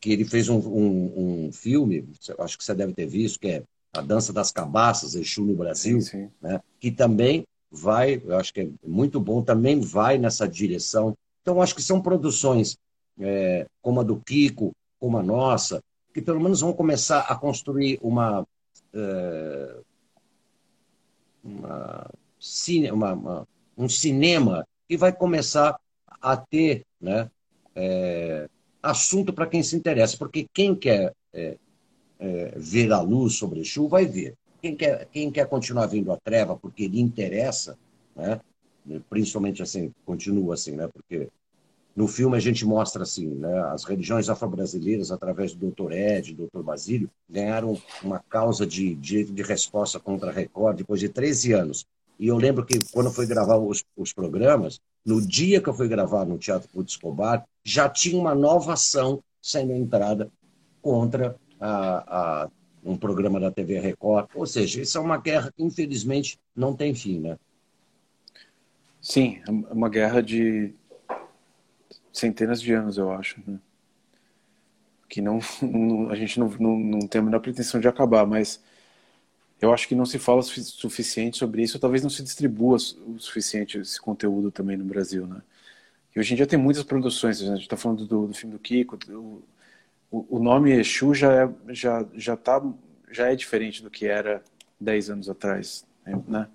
que 0.00 0.10
ele 0.10 0.24
fez 0.24 0.48
um, 0.48 0.58
um, 0.58 1.46
um, 1.46 1.52
filme, 1.52 2.08
acho 2.38 2.58
que 2.58 2.64
você 2.64 2.74
deve 2.74 2.92
ter 2.92 3.06
visto, 3.06 3.38
que 3.38 3.48
é 3.48 3.62
A 3.92 4.00
Dança 4.00 4.32
das 4.32 4.50
Cabaças, 4.50 5.14
Exu 5.14 5.44
no 5.44 5.54
Brasil, 5.54 6.00
sim, 6.00 6.10
sim. 6.10 6.30
Né? 6.40 6.60
que 6.80 6.90
também 6.90 7.44
vai, 7.72 8.20
eu 8.22 8.36
acho 8.36 8.52
que 8.52 8.60
é 8.60 8.68
muito 8.86 9.18
bom, 9.18 9.42
também 9.42 9.80
vai 9.80 10.18
nessa 10.18 10.46
direção. 10.46 11.16
Então, 11.40 11.62
acho 11.62 11.74
que 11.74 11.82
são 11.82 12.02
produções 12.02 12.76
é, 13.18 13.66
como 13.80 14.00
a 14.00 14.04
do 14.04 14.20
Kiko, 14.20 14.72
como 15.00 15.16
a 15.16 15.22
nossa, 15.22 15.82
que 16.12 16.20
pelo 16.20 16.40
menos 16.40 16.60
vão 16.60 16.72
começar 16.74 17.20
a 17.20 17.34
construir 17.34 17.98
uma, 18.02 18.46
é, 18.92 19.76
uma, 21.42 22.10
uma, 22.92 23.12
uma, 23.12 23.48
um 23.76 23.88
cinema 23.88 24.66
que 24.86 24.96
vai 24.96 25.12
começar 25.12 25.80
a 26.20 26.36
ter 26.36 26.84
né, 27.00 27.30
é, 27.74 28.48
assunto 28.82 29.32
para 29.32 29.46
quem 29.46 29.62
se 29.62 29.74
interessa, 29.74 30.18
porque 30.18 30.46
quem 30.52 30.74
quer 30.74 31.14
é, 31.32 31.56
é, 32.18 32.54
ver 32.56 32.92
a 32.92 33.00
luz 33.00 33.36
sobre 33.36 33.60
o 33.60 33.62
Exu 33.62 33.88
vai 33.88 34.04
ver. 34.04 34.34
Quem 34.62 34.76
quer, 34.76 35.08
quem 35.10 35.30
quer 35.30 35.48
continuar 35.48 35.86
vendo 35.86 36.12
a 36.12 36.16
treva 36.16 36.56
porque 36.56 36.86
lhe 36.86 37.00
interessa, 37.00 37.76
né, 38.14 38.40
principalmente 39.10 39.60
assim, 39.60 39.92
continua 40.06 40.54
assim, 40.54 40.72
né, 40.72 40.88
porque 40.88 41.28
no 41.94 42.06
filme 42.06 42.36
a 42.36 42.40
gente 42.40 42.64
mostra 42.64 43.02
assim, 43.02 43.26
né, 43.26 43.60
as 43.72 43.84
religiões 43.84 44.28
afro-brasileiras, 44.28 45.10
através 45.10 45.52
do 45.52 45.70
Dr. 45.70 45.92
Ed, 45.92 46.34
do 46.34 46.46
Dr. 46.46 46.62
Basílio, 46.62 47.10
ganharam 47.28 47.76
uma 48.02 48.20
causa 48.20 48.64
de 48.64 48.94
direito 48.94 49.32
de 49.32 49.42
resposta 49.42 49.98
contra 49.98 50.30
a 50.30 50.32
Record 50.32 50.76
depois 50.76 51.00
de 51.00 51.08
13 51.08 51.52
anos. 51.52 51.86
E 52.18 52.28
eu 52.28 52.36
lembro 52.36 52.64
que 52.64 52.78
quando 52.92 53.06
eu 53.06 53.12
fui 53.12 53.26
gravar 53.26 53.56
os, 53.56 53.84
os 53.96 54.12
programas, 54.12 54.80
no 55.04 55.20
dia 55.20 55.60
que 55.60 55.68
eu 55.68 55.74
fui 55.74 55.88
gravar 55.88 56.24
no 56.24 56.38
Teatro 56.38 56.68
Puto 56.68 56.88
Escobar, 56.88 57.44
já 57.64 57.88
tinha 57.88 58.18
uma 58.18 58.34
nova 58.34 58.74
ação 58.74 59.20
sendo 59.40 59.72
entrada 59.72 60.30
contra 60.80 61.36
a, 61.60 62.42
a, 62.44 62.50
um 62.82 62.96
programa 62.96 63.38
da 63.38 63.50
TV 63.50 63.78
Record. 63.78 64.28
Ou 64.34 64.46
seja, 64.46 64.82
isso 64.82 64.98
é 64.98 65.00
uma 65.00 65.16
guerra 65.16 65.52
que 65.52 65.62
infelizmente 65.62 66.38
não 66.54 66.74
tem 66.74 66.94
fim, 66.94 67.20
né? 67.20 67.38
Sim, 69.00 69.40
é 69.46 69.50
uma 69.72 69.88
guerra 69.88 70.22
de 70.22 70.74
centenas 72.12 72.60
de 72.60 72.72
anos, 72.72 72.98
eu 72.98 73.10
acho. 73.10 73.42
Né? 73.46 73.58
Que 75.08 75.20
não, 75.20 75.40
não, 75.62 76.10
a 76.10 76.14
gente 76.16 76.38
não, 76.38 76.48
não, 76.48 76.78
não 76.78 77.00
tem 77.00 77.20
a 77.20 77.24
menor 77.24 77.40
pretensão 77.40 77.80
de 77.80 77.88
acabar, 77.88 78.26
mas 78.26 78.62
eu 79.60 79.72
acho 79.72 79.86
que 79.86 79.94
não 79.94 80.04
se 80.04 80.18
fala 80.18 80.40
o 80.40 80.42
suficiente 80.42 81.38
sobre 81.38 81.62
isso, 81.62 81.78
talvez 81.78 82.02
não 82.02 82.10
se 82.10 82.22
distribua 82.22 82.76
o 82.76 83.18
suficiente 83.18 83.78
esse 83.78 84.00
conteúdo 84.00 84.50
também 84.50 84.76
no 84.76 84.84
Brasil, 84.84 85.26
né? 85.26 85.40
E 86.14 86.20
hoje 86.20 86.34
em 86.34 86.36
dia 86.36 86.46
tem 86.46 86.58
muitas 86.58 86.82
produções, 86.82 87.40
a 87.40 87.54
gente 87.54 87.62
está 87.62 87.76
falando 87.76 88.06
do, 88.06 88.26
do, 88.26 88.34
filme 88.34 88.54
do 88.54 88.58
Kiko, 88.58 88.96
do, 88.98 89.42
o, 90.12 90.36
o, 90.36 90.38
nome 90.38 90.70
Exu 90.70 91.14
já 91.14 91.32
é, 91.32 91.50
já, 91.70 92.06
já, 92.14 92.36
tá, 92.36 92.62
já 93.10 93.32
é 93.32 93.34
diferente 93.34 93.82
do 93.82 93.90
que 93.90 94.06
era 94.06 94.42
10 94.78 95.10
anos 95.10 95.28
atrás, 95.28 95.84
né? 96.28 96.46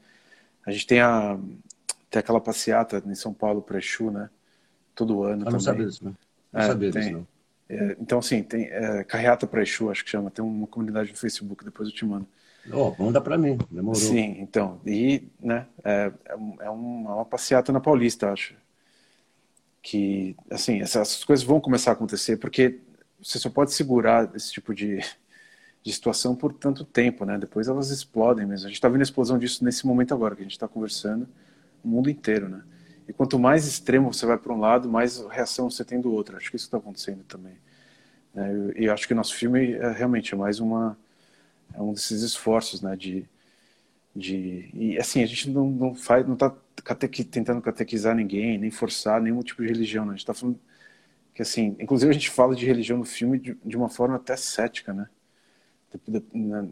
A 0.66 0.72
gente 0.72 0.88
tem, 0.88 1.02
a, 1.02 1.38
tem 2.10 2.20
aquela 2.20 2.40
passeata 2.40 3.04
em 3.06 3.16
São 3.16 3.34
Paulo 3.34 3.62
para 3.62 3.80
Exu, 3.80 4.12
né? 4.12 4.30
todo 4.98 5.24
ano. 5.24 5.34
Eu 5.34 5.38
não 5.38 5.46
também. 5.46 5.60
sabia 5.62 5.86
disso, 5.86 6.04
né? 6.04 6.14
Não 6.52 6.62
é, 6.62 6.68
sabia 6.68 6.92
disso, 6.92 7.12
não. 7.12 7.28
É, 7.70 7.98
então, 8.00 8.20
assim, 8.20 8.42
tem 8.42 8.66
é, 8.66 9.04
Carreata 9.04 9.46
para 9.46 9.62
Exu, 9.62 9.90
acho 9.90 10.04
que 10.04 10.10
chama. 10.10 10.32
Tem 10.32 10.44
uma 10.44 10.68
comunidade 10.68 11.12
no 11.12 11.18
Facebook, 11.18 11.64
depois 11.64 11.88
eu 11.88 11.96
te 11.96 12.04
mando. 12.04 12.28
Oh, 12.74 12.94
manda 13.02 13.22
para 13.22 13.38
mim, 13.38 13.58
demorou. 13.70 13.96
Sim, 13.96 14.38
então. 14.40 14.82
E, 14.86 15.30
né, 15.40 15.68
é, 15.84 16.12
é, 16.26 16.66
é 16.66 16.70
uma, 16.70 17.16
uma 17.16 17.26
passeata 17.26 17.72
na 17.72 17.80
Paulista, 17.80 18.32
acho. 18.32 18.56
Que, 19.82 20.36
assim, 20.50 20.82
essas 20.82 21.24
coisas 21.24 21.46
vão 21.46 21.62
começar 21.62 21.92
a 21.92 21.94
acontecer, 21.94 22.36
porque 22.38 22.82
você 23.22 23.40
só 23.40 23.50
pode 23.50 23.74
segurar 23.74 24.32
esse 24.36 24.52
tipo 24.52 24.74
de, 24.74 25.00
de 25.84 25.94
situação 25.94 26.36
por 26.36 26.54
tanto 26.54 26.84
tempo, 26.86 27.26
né? 27.26 27.38
Depois 27.38 27.68
elas 27.68 27.90
explodem 27.90 28.46
mesmo. 28.46 28.66
A 28.66 28.70
gente 28.70 28.78
está 28.78 28.90
vendo 28.90 29.02
a 29.02 29.04
explosão 29.04 29.38
disso 29.38 29.64
nesse 29.64 29.86
momento 29.86 30.14
agora, 30.14 30.36
que 30.36 30.42
a 30.42 30.44
gente 30.46 30.54
está 30.54 30.68
conversando, 30.68 31.28
o 31.84 31.88
mundo 31.88 32.10
inteiro, 32.10 32.50
né? 32.50 32.64
E 33.08 33.14
quanto 33.14 33.40
mais 33.40 33.66
extremo 33.66 34.14
você 34.14 34.26
vai 34.26 34.38
para 34.38 34.54
um 34.54 34.60
lado, 34.60 34.90
mais 34.90 35.20
reação 35.30 35.70
você 35.70 35.86
tem 35.86 36.02
do 36.02 36.12
outro. 36.12 36.36
Acho 36.36 36.50
que 36.50 36.58
isso 36.58 36.66
está 36.66 36.78
acontecendo 36.78 37.24
também. 37.24 37.54
É, 38.36 38.84
e 38.84 38.90
acho 38.90 39.08
que 39.08 39.14
o 39.14 39.16
nosso 39.16 39.34
filme 39.34 39.74
é, 39.74 39.92
realmente 39.92 40.34
é 40.34 40.38
mais 40.38 40.60
uma 40.60 40.98
é 41.74 41.82
um 41.82 41.94
desses 41.94 42.22
esforços, 42.22 42.82
né, 42.82 42.96
de 42.96 43.26
de 44.16 44.70
e 44.74 44.98
assim 44.98 45.24
a 45.24 45.26
gente 45.26 45.50
não, 45.50 45.70
não 45.70 45.96
faz 45.96 46.26
não 46.26 46.34
está 46.34 46.54
catequi, 46.84 47.24
tentando 47.24 47.62
catequizar 47.62 48.16
ninguém 48.16 48.58
nem 48.58 48.72
forçar 48.72 49.22
nenhum 49.22 49.42
tipo 49.42 49.62
de 49.62 49.68
religião 49.68 50.06
né? 50.06 50.12
a 50.12 50.14
gente 50.14 50.22
está 50.22 50.34
falando 50.34 50.60
que 51.38 51.44
assim 51.44 51.76
inclusive 51.80 52.10
a 52.10 52.14
gente 52.14 52.32
fala 52.32 52.56
de 52.56 52.66
religião 52.66 52.98
no 52.98 53.06
filme 53.06 53.38
de, 53.38 53.56
de 53.64 53.78
uma 53.78 53.88
forma 53.88 54.16
até 54.16 54.36
cética 54.36 54.92
né 54.92 55.08
né, 56.34 56.68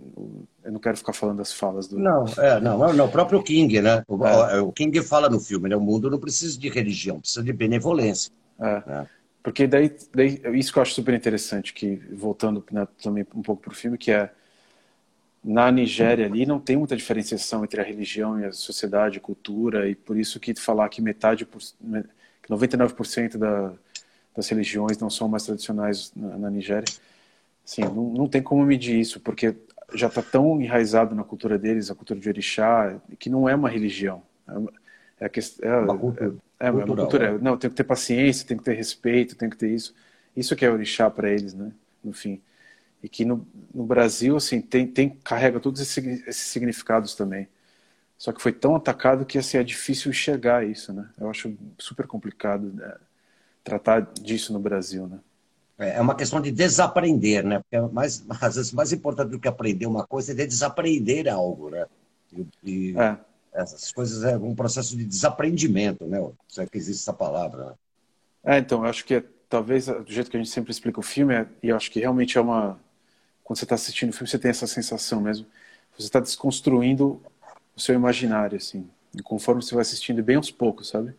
eu 0.63 0.71
não 0.71 0.79
quero 0.79 0.97
ficar 0.97 1.13
falando 1.13 1.37
das 1.37 1.53
falas 1.53 1.87
do. 1.87 1.97
Não, 1.97 2.25
é, 2.37 2.59
não, 2.59 2.93
não, 2.93 3.05
o 3.05 3.11
próprio 3.11 3.41
King, 3.41 3.81
né? 3.81 4.03
O, 4.07 4.23
é. 4.27 4.59
o 4.59 4.71
King 4.73 5.01
fala 5.01 5.29
no 5.29 5.39
filme, 5.39 5.69
né? 5.69 5.75
O 5.75 5.81
mundo 5.81 6.11
não 6.11 6.19
precisa 6.19 6.59
de 6.59 6.67
religião, 6.67 7.21
precisa 7.21 7.41
de 7.41 7.53
benevolência. 7.53 8.31
É. 8.59 8.83
Né? 8.85 9.07
Porque 9.41 9.65
daí, 9.65 9.95
daí, 10.13 10.41
isso 10.55 10.71
que 10.71 10.77
eu 10.77 10.81
acho 10.81 10.93
super 10.93 11.13
interessante, 11.13 11.73
que 11.73 11.95
voltando 12.11 12.63
né, 12.69 12.85
também 13.01 13.25
um 13.33 13.41
pouco 13.41 13.61
para 13.63 13.71
o 13.71 13.75
filme, 13.75 13.97
que 13.97 14.11
é 14.11 14.29
na 15.43 15.71
Nigéria 15.71 16.25
ali 16.25 16.45
não 16.45 16.59
tem 16.59 16.75
muita 16.75 16.97
diferenciação 16.97 17.63
entre 17.63 17.79
a 17.79 17.83
religião 17.83 18.39
e 18.39 18.45
a 18.45 18.51
sociedade, 18.51 19.19
cultura, 19.19 19.87
e 19.87 19.95
por 19.95 20.17
isso 20.17 20.39
que 20.39 20.53
falar 20.55 20.89
que 20.89 21.01
metade, 21.01 21.45
que 21.45 22.49
99% 22.49 23.37
da, 23.37 23.71
das 24.35 24.47
religiões 24.49 24.97
não 24.97 25.09
são 25.09 25.27
mais 25.27 25.43
tradicionais 25.43 26.11
na, 26.15 26.37
na 26.37 26.49
Nigéria, 26.49 26.85
Sim, 27.65 27.81
não, 27.81 28.13
não 28.13 28.27
tem 28.27 28.43
como 28.43 28.63
medir 28.63 28.99
isso, 28.99 29.19
porque 29.19 29.55
já 29.95 30.07
está 30.07 30.21
tão 30.21 30.61
enraizado 30.61 31.15
na 31.15 31.23
cultura 31.23 31.57
deles, 31.57 31.89
a 31.89 31.95
cultura 31.95 32.19
de 32.19 32.29
orixá, 32.29 32.95
que 33.17 33.27
não 33.27 33.49
é 33.49 33.55
uma 33.55 33.67
religião. 33.67 34.21
É, 34.47 35.25
é, 35.25 35.27
é, 35.27 35.67
é 35.67 35.75
uma 35.77 35.97
cultura. 35.97 36.35
É, 36.59 36.67
é, 36.67 36.71
uma 36.71 36.85
cultura. 36.85 37.25
É. 37.25 37.37
Não, 37.39 37.57
tem 37.57 37.69
que 37.69 37.75
ter 37.75 37.83
paciência, 37.83 38.45
tem 38.47 38.55
que 38.55 38.63
ter 38.63 38.73
respeito, 38.73 39.35
tem 39.35 39.49
que 39.49 39.57
ter 39.57 39.71
isso. 39.71 39.95
Isso 40.37 40.55
que 40.55 40.63
é 40.63 40.69
orixá 40.69 41.09
para 41.09 41.31
eles, 41.31 41.55
né? 41.55 41.71
No 42.03 42.13
fim. 42.13 42.39
E 43.01 43.09
que 43.09 43.25
no, 43.25 43.47
no 43.73 43.83
Brasil, 43.83 44.35
assim, 44.35 44.61
tem, 44.61 44.85
tem, 44.85 45.09
carrega 45.23 45.59
todos 45.59 45.81
esses, 45.81 46.27
esses 46.27 46.47
significados 46.47 47.15
também. 47.15 47.47
Só 48.17 48.31
que 48.31 48.41
foi 48.41 48.51
tão 48.53 48.75
atacado 48.75 49.25
que 49.25 49.37
assim, 49.37 49.57
é 49.57 49.63
difícil 49.63 50.11
enxergar 50.11 50.65
isso, 50.65 50.93
né? 50.93 51.09
Eu 51.19 51.29
acho 51.29 51.53
super 51.77 52.05
complicado 52.07 52.71
né, 52.73 52.95
tratar 53.65 54.01
disso 54.21 54.53
no 54.53 54.59
Brasil, 54.59 55.07
né? 55.07 55.19
É, 55.77 55.97
é 55.97 56.01
uma 56.01 56.15
questão 56.15 56.39
de 56.39 56.51
desaprender, 56.51 57.43
né? 57.43 57.59
Porque 57.59 57.75
é 57.75 57.81
mais, 57.81 58.23
às 58.39 58.55
vezes 58.55 58.71
mais 58.71 58.93
importante 58.93 59.31
do 59.31 59.39
que 59.39 59.47
aprender 59.47 59.87
uma 59.87 60.05
coisa 60.05 60.31
é 60.31 60.45
desaprender 60.45 61.27
algo, 61.27 61.71
né? 61.71 61.85
E, 62.31 62.47
e 62.63 62.97
é. 62.97 63.17
essas 63.53 63.91
coisas 63.91 64.23
é 64.23 64.37
um 64.37 64.55
processo 64.55 64.95
de 64.95 65.03
desaprendimento, 65.03 66.05
né? 66.05 66.25
Se 66.47 66.61
é 66.61 66.65
que 66.65 66.77
existe 66.77 67.01
essa 67.01 67.13
palavra. 67.13 67.65
Né? 67.65 67.73
É, 68.45 68.57
então, 68.59 68.83
eu 68.83 68.89
acho 68.89 69.03
que 69.03 69.15
é, 69.15 69.23
talvez 69.49 69.87
do 69.87 70.05
jeito 70.07 70.29
que 70.29 70.37
a 70.37 70.39
gente 70.39 70.51
sempre 70.51 70.71
explica 70.71 70.99
o 70.99 71.03
filme, 71.03 71.33
é, 71.33 71.47
e 71.61 71.69
eu 71.69 71.75
acho 71.75 71.89
que 71.91 71.99
realmente 71.99 72.37
é 72.37 72.41
uma. 72.41 72.79
Quando 73.43 73.57
você 73.59 73.65
está 73.65 73.75
assistindo 73.75 74.09
o 74.09 74.13
filme, 74.13 74.29
você 74.29 74.39
tem 74.39 74.49
essa 74.49 74.67
sensação 74.67 75.21
mesmo. 75.21 75.45
Você 75.97 76.05
está 76.05 76.19
desconstruindo 76.19 77.21
o 77.75 77.79
seu 77.79 77.95
imaginário, 77.95 78.57
assim. 78.57 78.87
E 79.13 79.21
conforme 79.21 79.61
você 79.61 79.73
vai 79.73 79.81
assistindo, 79.81 80.21
bem 80.23 80.35
aos 80.35 80.51
poucos, 80.51 80.89
sabe? 80.89 81.13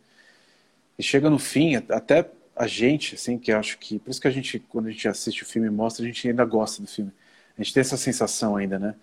E 0.98 1.02
chega 1.02 1.30
no 1.30 1.38
fim, 1.38 1.76
até 1.76 2.28
a 2.56 2.66
gente, 2.66 3.14
assim, 3.14 3.38
que 3.38 3.52
acho 3.52 3.78
que. 3.78 3.98
Por 3.98 4.10
isso 4.10 4.20
que 4.20 4.28
a 4.28 4.30
gente, 4.30 4.58
quando 4.58 4.86
a 4.86 4.90
gente 4.90 5.06
assiste 5.06 5.42
o 5.42 5.46
filme 5.46 5.68
e 5.68 5.70
mostra, 5.70 6.02
a 6.02 6.06
gente 6.06 6.26
ainda 6.26 6.44
gosta 6.44 6.80
do 6.82 6.88
filme. 6.88 7.12
A 7.56 7.62
gente 7.62 7.74
tem 7.74 7.82
essa 7.82 7.98
sensação 7.98 8.56
ainda, 8.56 8.78
né? 8.78 8.94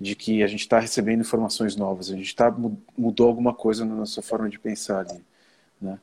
De 0.00 0.14
que 0.14 0.42
a 0.42 0.46
gente 0.46 0.60
está 0.60 0.78
recebendo 0.78 1.20
informações 1.20 1.76
novas, 1.76 2.10
a 2.10 2.16
gente 2.16 2.34
tá, 2.34 2.54
mudou 2.96 3.28
alguma 3.28 3.52
coisa 3.54 3.84
na 3.84 3.94
nossa 3.94 4.22
forma 4.22 4.48
de 4.48 4.58
pensar 4.58 5.00
ali, 5.00 5.22
né? 5.80 5.98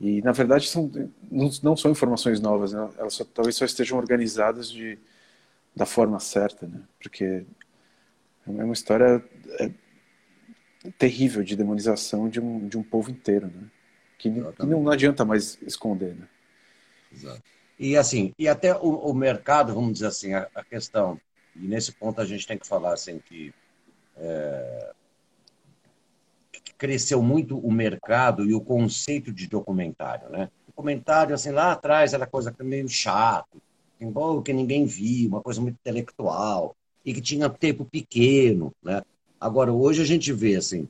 E, 0.00 0.22
na 0.22 0.32
verdade, 0.32 0.68
são, 0.68 0.90
não, 1.30 1.50
não 1.62 1.76
são 1.76 1.90
informações 1.90 2.40
novas, 2.40 2.72
né? 2.72 2.88
elas 2.98 3.14
só, 3.14 3.24
talvez 3.24 3.56
só 3.56 3.64
estejam 3.64 3.98
organizadas 3.98 4.70
de, 4.70 4.98
da 5.74 5.86
forma 5.86 6.20
certa, 6.20 6.66
né? 6.66 6.80
Porque 7.00 7.44
é 8.46 8.64
uma 8.64 8.72
história 8.72 9.24
é, 9.60 9.70
terrível 10.98 11.42
de 11.42 11.56
demonização 11.56 12.28
de 12.28 12.40
um, 12.40 12.68
de 12.68 12.78
um 12.78 12.82
povo 12.82 13.10
inteiro, 13.10 13.48
né? 13.48 13.68
Que, 14.18 14.30
que 14.30 14.66
não, 14.66 14.90
adianta 14.90 15.24
mais 15.24 15.58
esconder, 15.62 16.14
né? 16.14 16.28
Exato. 17.12 17.42
E 17.78 17.96
assim, 17.96 18.34
e 18.38 18.48
até 18.48 18.74
o, 18.74 18.90
o 18.96 19.14
mercado, 19.14 19.72
vamos 19.72 19.94
dizer 19.94 20.06
assim, 20.06 20.34
a, 20.34 20.48
a, 20.54 20.64
questão, 20.64 21.18
e 21.54 21.66
nesse 21.66 21.92
ponto 21.92 22.20
a 22.20 22.24
gente 22.24 22.46
tem 22.46 22.58
que 22.58 22.66
falar 22.66 22.92
assim 22.92 23.20
que, 23.20 23.54
é, 24.16 24.92
cresceu 26.78 27.20
muito 27.20 27.58
o 27.58 27.72
mercado 27.72 28.44
e 28.44 28.54
o 28.54 28.60
conceito 28.60 29.32
de 29.32 29.48
documentário, 29.48 30.30
né? 30.30 30.48
Documentário, 30.66 31.34
assim, 31.34 31.50
lá 31.50 31.72
atrás 31.72 32.14
era 32.14 32.26
coisa 32.26 32.54
meio 32.60 32.88
chato, 32.88 33.60
que 34.44 34.52
ninguém 34.52 34.86
via, 34.86 35.28
uma 35.28 35.42
coisa 35.42 35.60
muito 35.60 35.74
intelectual, 35.74 36.76
e 37.04 37.12
que 37.12 37.20
tinha 37.20 37.50
tempo 37.50 37.84
pequeno, 37.84 38.72
né? 38.82 39.02
Agora, 39.40 39.72
hoje 39.72 40.02
a 40.02 40.04
gente 40.04 40.32
vê, 40.32 40.56
assim, 40.56 40.88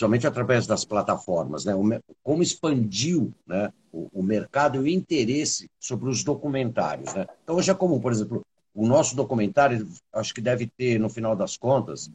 somente 0.00 0.26
através 0.26 0.66
das 0.66 0.82
plataformas, 0.82 1.66
né? 1.66 1.74
como 2.22 2.42
expandiu 2.42 3.34
né? 3.46 3.70
o, 3.92 4.08
o, 4.14 4.22
mercado 4.22 4.76
e 4.76 4.80
o 4.80 4.88
interesse 4.88 5.68
sobre 5.78 6.08
os 6.08 6.24
documentários. 6.24 7.12
Né? 7.12 7.26
Então, 7.44 7.56
hoje 7.56 7.70
é 7.70 7.74
comum, 7.74 8.00
por 8.00 8.10
exemplo, 8.10 8.40
o 8.74 8.86
nosso 8.86 9.14
documentário, 9.14 9.86
acho 10.14 10.32
que 10.32 10.40
deve 10.40 10.66
ter, 10.66 10.98
no 10.98 11.10
final 11.10 11.36
das 11.36 11.54
contas, 11.58 12.10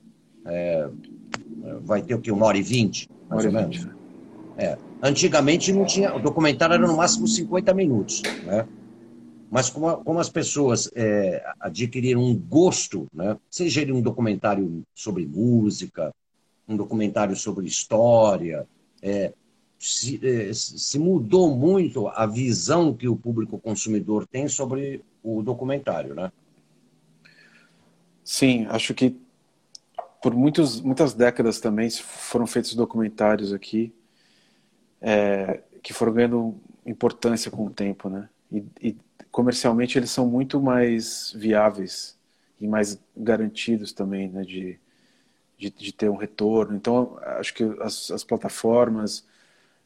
é, 0.48 0.90
vai 1.84 2.02
ter 2.02 2.16
o 2.16 2.20
que? 2.20 2.32
Uma 2.32 2.48
hora 2.48 2.58
e 2.58 2.64
vinte, 2.64 3.08
mais 3.30 3.46
ou 3.46 3.52
menos? 3.52 3.86
Né? 3.86 3.94
É. 4.58 4.78
Antigamente 5.04 5.72
não 5.72 5.86
tinha, 5.86 6.16
o 6.16 6.20
documentário 6.20 6.74
era 6.74 6.88
no 6.88 6.98
máximo 6.98 7.28
50 7.28 7.72
minutos, 7.76 8.24
né? 8.46 8.68
Mas 9.52 9.70
como, 9.70 9.98
como 9.98 10.20
as 10.20 10.30
pessoas 10.30 10.90
é, 10.96 11.46
adquiriram 11.60 12.22
um 12.22 12.36
gosto, 12.36 13.06
né? 13.14 13.38
seja 13.48 13.82
ele 13.82 13.92
um 13.92 14.02
documentário 14.02 14.82
sobre 14.96 15.28
música, 15.28 16.12
um 16.68 16.76
documentário 16.76 17.36
sobre 17.36 17.68
história, 17.68 18.68
é, 19.02 19.34
se, 19.78 20.20
é, 20.24 20.54
se 20.54 20.98
mudou 20.98 21.56
muito 21.56 22.08
a 22.08 22.26
visão 22.26 22.94
que 22.94 23.08
o 23.08 23.16
público 23.16 23.60
consumidor 23.60 24.26
tem 24.26 24.48
sobre 24.48 25.04
o 25.24 25.44
documentário, 25.44 26.16
né? 26.16 26.32
Sim, 28.24 28.66
acho 28.70 28.94
que 28.94 29.16
por 30.22 30.34
muitos, 30.34 30.82
muitas 30.82 31.14
décadas 31.14 31.60
também 31.60 31.88
foram 31.92 32.48
feitos 32.48 32.74
documentários 32.74 33.54
aqui 33.54 33.94
é, 35.00 35.62
que 35.84 35.94
foram 35.94 36.14
ganhando 36.14 36.56
importância 36.84 37.52
com 37.52 37.68
o 37.68 37.70
tempo, 37.70 38.10
né? 38.10 38.28
E, 38.52 38.66
e, 38.82 38.98
comercialmente 39.30 40.00
eles 40.00 40.10
são 40.10 40.26
muito 40.28 40.60
mais 40.60 41.32
viáveis 41.36 42.18
e 42.60 42.68
mais 42.68 43.00
garantidos 43.16 43.94
também, 43.94 44.28
né? 44.30 44.42
De, 44.42 44.80
de, 45.58 45.70
de 45.70 45.94
ter 45.94 46.10
um 46.10 46.16
retorno. 46.16 46.76
Então, 46.76 47.18
acho 47.22 47.54
que 47.54 47.64
as, 47.82 48.12
as 48.12 48.24
plataformas, 48.24 49.26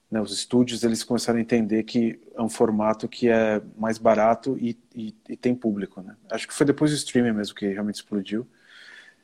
né, 0.09 0.22
os 0.22 0.32
estúdios, 0.32 0.84
eles 0.84 1.03
começaram 1.03 1.38
a 1.39 1.41
entender 1.41 1.84
que 1.84 2.20
é 2.36 2.41
um 2.41 2.49
formato 2.49 3.07
que 3.07 3.30
é 3.30 3.61
mais 3.78 3.97
barato 3.97 4.57
e, 4.59 4.78
e, 4.95 5.13
e 5.30 5.38
tem 5.38 5.53
público, 5.55 6.01
né? 6.01 6.15
Acho 6.32 6.47
que 6.47 6.53
foi 6.53 6.65
depois 6.65 6.91
do 6.91 6.97
streaming 6.97 7.34
mesmo 7.34 7.55
que 7.55 7.67
realmente 7.67 7.95
explodiu. 7.95 8.47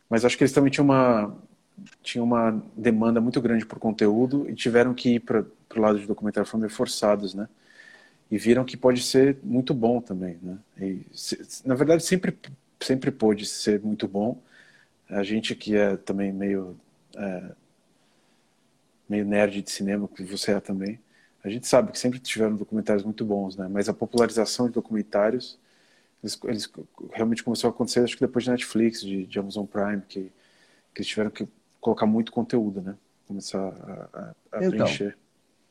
Mas 0.10 0.24
acho 0.24 0.38
que 0.38 0.44
eles 0.44 0.54
também 0.54 0.72
tinham 0.72 0.86
uma, 0.86 1.36
uma 2.18 2.64
demanda 2.78 3.20
muito 3.20 3.42
grande 3.42 3.66
por 3.66 3.80
conteúdo 3.80 4.50
e 4.50 4.54
tiveram 4.54 4.94
que 4.94 5.16
ir 5.16 5.20
para 5.22 5.46
o 5.76 5.80
lado 5.80 6.00
de 6.00 6.06
documentário, 6.08 6.48
foram 6.50 6.70
forçados, 6.70 7.34
né? 7.34 7.48
E 8.30 8.38
viram 8.38 8.66
que 8.66 8.78
pode 8.78 9.02
ser 9.04 9.38
muito 9.44 9.74
bom 9.74 10.02
também, 10.02 10.38
né? 10.42 10.58
E, 10.80 11.06
se, 11.14 11.64
na 11.66 11.76
verdade, 11.76 12.04
sempre, 12.04 12.38
sempre 12.80 13.12
pôde 13.12 13.46
ser 13.46 13.82
muito 13.82 14.08
bom, 14.08 14.42
a 15.10 15.24
gente 15.24 15.56
que 15.56 15.76
é 15.76 15.96
também 15.98 16.32
meio 16.32 16.76
é, 17.16 17.52
meio 19.08 19.26
nerd 19.26 19.62
de 19.62 19.72
cinema, 19.72 20.08
que 20.08 20.24
você 20.24 20.52
é 20.52 20.60
também, 20.60 21.00
a 21.44 21.50
gente 21.50 21.68
sabe 21.68 21.92
que 21.92 22.00
sempre 22.00 22.20
tiveram 22.20 22.56
documentários 22.56 23.04
muito 23.04 23.24
bons, 23.24 23.56
né? 23.56 23.68
Mas 23.70 23.88
a 23.88 23.94
popularização 23.94 24.68
de 24.68 24.74
documentários, 24.74 25.60
eles, 26.24 26.40
eles 26.46 26.72
realmente 27.12 27.44
começou 27.44 27.70
a 27.70 27.72
acontecer, 27.72 28.00
acho 28.00 28.16
que 28.16 28.26
depois 28.26 28.46
de 28.46 28.52
Netflix, 28.52 29.02
de, 29.02 29.28
de 29.28 29.40
Amazon 29.40 29.66
Prime, 29.66 30.02
que, 30.08 30.32
que 30.94 31.02
eles 31.02 31.08
tiveram 31.08 31.30
que 31.30 31.48
colocar 31.80 32.08
muito 32.08 32.32
conteúdo, 32.32 32.82
né? 32.82 32.96
Começar 33.28 33.60
a, 33.60 34.10
a, 34.12 34.36
a 34.54 34.58
então, 34.58 34.72
preencher. 34.72 35.16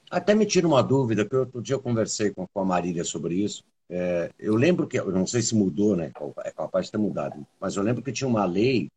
Até 0.09 0.33
me 0.33 0.47
tira 0.47 0.67
uma 0.67 0.83
dúvida, 0.83 1.25
que 1.25 1.35
outro 1.35 1.61
dia 1.61 1.75
eu 1.75 1.81
conversei 1.81 2.31
com, 2.31 2.47
com 2.47 2.61
a 2.61 2.65
Marília 2.65 3.03
sobre 3.03 3.35
isso. 3.35 3.65
É, 3.91 4.31
eu 4.39 4.55
lembro 4.55 4.87
que, 4.87 4.99
eu 4.99 5.11
não 5.11 5.27
sei 5.27 5.43
se 5.43 5.57
mudou, 5.57 5.97
né? 5.97 6.13
É 6.45 6.53
capaz 6.53 6.87
de 6.87 6.93
ter 6.93 6.99
mudado, 6.99 7.45
mas 7.61 7.75
eu 7.75 7.83
lembro 7.83 8.03
que 8.03 8.13
tinha 8.13 8.29
uma 8.29 8.45
lei 8.45 8.89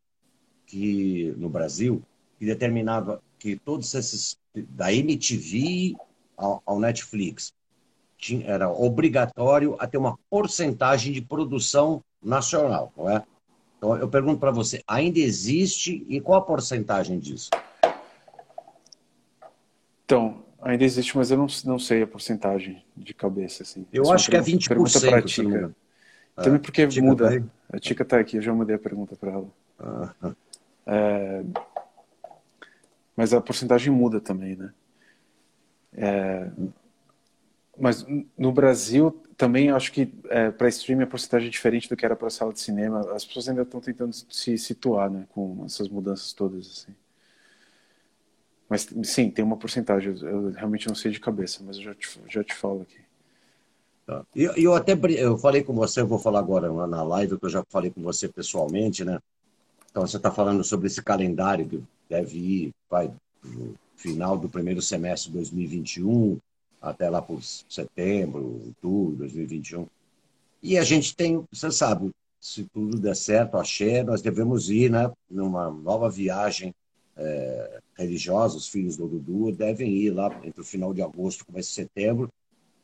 que 0.68 1.34
no 1.38 1.50
Brasil 1.50 2.04
que 2.38 2.46
determinava 2.46 3.22
que 3.40 3.56
todos 3.56 3.94
esses 3.96 4.38
da 4.54 4.94
MTV 4.94 5.96
ao, 6.36 6.62
ao 6.66 6.80
Netflix 6.80 7.54
tinha, 8.18 8.46
era 8.48 8.70
obrigatório 8.70 9.76
a 9.80 9.88
ter 9.88 9.98
uma 9.98 10.18
porcentagem 10.30 11.14
de 11.14 11.22
produção 11.22 12.04
nacional, 12.22 12.92
não 12.96 13.10
é? 13.10 13.24
Então 13.78 13.96
eu 13.96 14.08
pergunto 14.08 14.40
para 14.40 14.52
você, 14.52 14.84
ainda 14.88 15.20
existe 15.20 16.06
e 16.10 16.20
qual 16.20 16.40
a 16.40 16.44
porcentagem 16.44 17.20
disso? 17.20 17.50
Então, 20.04 20.44
ainda 20.62 20.84
existe, 20.84 21.16
mas 21.16 21.30
eu 21.30 21.38
não, 21.38 21.48
não 21.66 21.78
sei 21.78 22.02
a 22.02 22.08
porcentagem 22.08 22.84
de 22.96 23.14
cabeça 23.14 23.64
assim. 23.64 23.86
Eu 23.94 24.04
Essa 24.04 24.14
acho 24.14 24.32
que 24.32 24.38
é 24.38 24.42
20%. 24.42 24.68
Pergunta 24.68 25.00
para 25.00 25.18
a 25.18 25.22
Tica. 25.22 25.76
Também 26.36 26.60
porque 26.60 26.82
a 26.84 26.88
muda. 27.02 27.46
A 27.70 27.80
Tica 27.80 28.04
está 28.04 28.20
aqui, 28.20 28.38
eu 28.38 28.42
já 28.42 28.54
mandei 28.54 28.76
a 28.76 28.80
pergunta 28.80 29.16
para 29.16 29.32
ela. 29.32 29.48
Ah. 29.80 30.36
É, 30.88 31.44
mas 33.16 33.34
a 33.34 33.42
porcentagem 33.42 33.92
muda 33.92 34.22
também, 34.22 34.56
né? 34.56 34.74
É, 35.94 36.50
mas 37.78 38.06
no 38.38 38.52
Brasil 38.52 39.12
também 39.36 39.70
acho 39.70 39.92
que 39.92 40.12
é, 40.30 40.50
para 40.50 40.68
streaming 40.70 41.04
a 41.04 41.08
porcentagem 41.08 41.48
é 41.48 41.52
diferente 41.52 41.90
do 41.90 41.96
que 41.96 42.06
era 42.06 42.16
para 42.16 42.30
sala 42.30 42.54
de 42.54 42.60
cinema. 42.60 43.02
As 43.14 43.26
pessoas 43.26 43.50
ainda 43.50 43.62
estão 43.64 43.82
tentando 43.82 44.14
se 44.14 44.58
situar, 44.58 45.10
né, 45.10 45.28
com 45.30 45.64
essas 45.66 45.90
mudanças 45.90 46.34
todas 46.34 46.68
assim. 46.68 46.96
Mas 48.70 48.88
sim, 49.04 49.30
tem 49.30 49.46
uma 49.46 49.58
porcentagem. 49.58 50.18
Eu 50.22 50.52
realmente 50.52 50.88
não 50.88 50.96
sei 50.96 51.12
de 51.12 51.20
cabeça, 51.20 51.62
mas 51.66 51.78
eu 51.78 51.84
já 51.84 51.96
te, 51.96 52.20
já 52.28 52.44
te 52.44 52.54
falo 52.54 52.82
aqui. 52.82 53.00
Tá. 54.06 54.26
Eu, 54.36 54.54
eu 54.56 54.74
até 54.76 54.98
eu 55.18 55.38
falei 55.38 55.64
com 55.64 55.74
você, 55.74 56.02
eu 56.02 56.08
vou 56.08 56.20
falar 56.20 56.40
agora 56.40 56.72
na 56.88 57.04
live, 57.04 57.38
que 57.38 57.46
eu 57.46 57.50
já 57.50 57.64
falei 57.70 57.92
com 57.92 58.02
você 58.02 58.28
pessoalmente, 58.28 59.06
né? 59.06 59.20
Então, 59.98 60.06
você 60.06 60.18
está 60.18 60.30
falando 60.30 60.64
sobre 60.64 60.86
esse 60.86 61.02
calendário 61.02 61.68
que 61.68 61.84
deve 62.08 62.38
ir 62.38 62.72
vai, 62.88 63.12
final 63.96 64.38
do 64.38 64.48
primeiro 64.48 64.80
semestre 64.80 65.32
de 65.32 65.38
2021, 65.38 66.38
até 66.80 67.10
lá 67.10 67.20
por 67.20 67.42
setembro, 67.42 68.62
outubro 68.68 69.14
de 69.14 69.34
2021. 69.34 69.88
E 70.62 70.78
a 70.78 70.84
gente 70.84 71.16
tem, 71.16 71.44
você 71.52 71.72
sabe, 71.72 72.12
se 72.40 72.64
tudo 72.72 73.00
der 73.00 73.16
certo, 73.16 73.58
axé, 73.58 74.04
nós 74.04 74.22
devemos 74.22 74.70
ir 74.70 74.92
né, 74.92 75.12
numa 75.28 75.72
nova 75.72 76.12
viagem 76.12 76.76
é, 77.16 77.80
religiosa. 77.98 78.56
Os 78.56 78.68
filhos 78.68 78.98
do 78.98 79.08
Dudu 79.08 79.52
devem 79.52 79.92
ir 79.92 80.12
lá 80.12 80.30
entre 80.44 80.62
o 80.62 80.64
final 80.64 80.94
de 80.94 81.02
agosto 81.02 81.44
e 81.56 81.64
setembro 81.64 82.30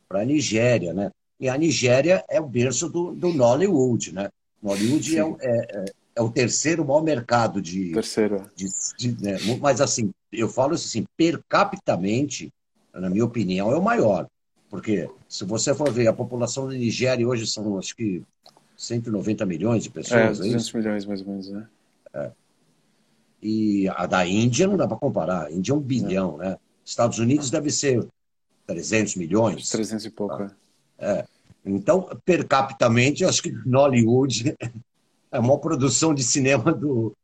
para 0.09 0.21
a 0.21 0.25
Nigéria, 0.25 0.95
né? 0.95 1.11
E 1.39 1.47
a 1.47 1.55
Nigéria 1.55 2.25
é 2.27 2.41
o 2.41 2.47
berço 2.47 2.89
do, 2.89 3.13
do 3.13 3.31
Nollywood, 3.31 4.15
né? 4.15 4.31
Nollywood 4.63 5.15
é, 5.15 5.21
é, 5.41 5.85
é 6.15 6.21
é 6.21 6.21
o 6.21 6.29
terceiro 6.29 6.85
maior 6.85 7.01
mercado 7.01 7.61
de. 7.61 7.91
Terceiro. 7.91 8.49
De, 8.55 8.67
de, 8.97 9.23
né? 9.23 9.37
Mas 9.59 9.81
assim, 9.81 10.11
eu 10.31 10.47
falo 10.47 10.75
assim, 10.75 11.05
per 11.17 11.41
capitamente, 11.49 12.51
na 12.93 13.09
minha 13.09 13.25
opinião, 13.25 13.71
é 13.71 13.75
o 13.75 13.81
maior. 13.81 14.27
Porque 14.69 15.09
se 15.29 15.45
você 15.45 15.73
for 15.73 15.91
ver, 15.91 16.07
a 16.07 16.13
população 16.13 16.67
da 16.67 16.73
Nigéria 16.73 17.27
hoje 17.27 17.45
são, 17.45 17.77
acho 17.77 17.95
que, 17.95 18.23
190 18.75 19.45
milhões 19.45 19.83
de 19.83 19.89
pessoas. 19.89 20.39
É, 20.39 20.43
200 20.43 20.73
é 20.73 20.77
milhões 20.77 21.05
mais 21.05 21.21
ou 21.21 21.27
menos, 21.27 21.49
né? 21.49 21.67
É. 22.13 22.31
E 23.41 23.87
a 23.89 24.05
da 24.05 24.25
Índia 24.25 24.67
não 24.67 24.77
dá 24.77 24.87
para 24.87 24.97
comparar. 24.97 25.45
A 25.45 25.51
Índia 25.51 25.73
é 25.73 25.75
um 25.75 25.79
bilhão, 25.79 26.37
né? 26.37 26.57
Estados 26.83 27.19
Unidos 27.19 27.49
deve 27.49 27.69
ser 27.69 28.05
300 28.65 29.15
milhões. 29.15 29.69
300 29.69 30.05
e 30.05 30.09
pouco, 30.09 30.37
tá? 30.37 30.51
é. 30.97 31.25
Então, 31.65 32.09
per 32.25 32.45
capitamente, 32.45 33.23
acho 33.23 33.41
que 33.41 33.51
Nollywood 33.65 34.55
é 34.59 34.71
a 35.33 35.41
maior 35.41 35.57
produção 35.57 36.13
de 36.13 36.23
cinema 36.23 36.71
do, 36.71 37.15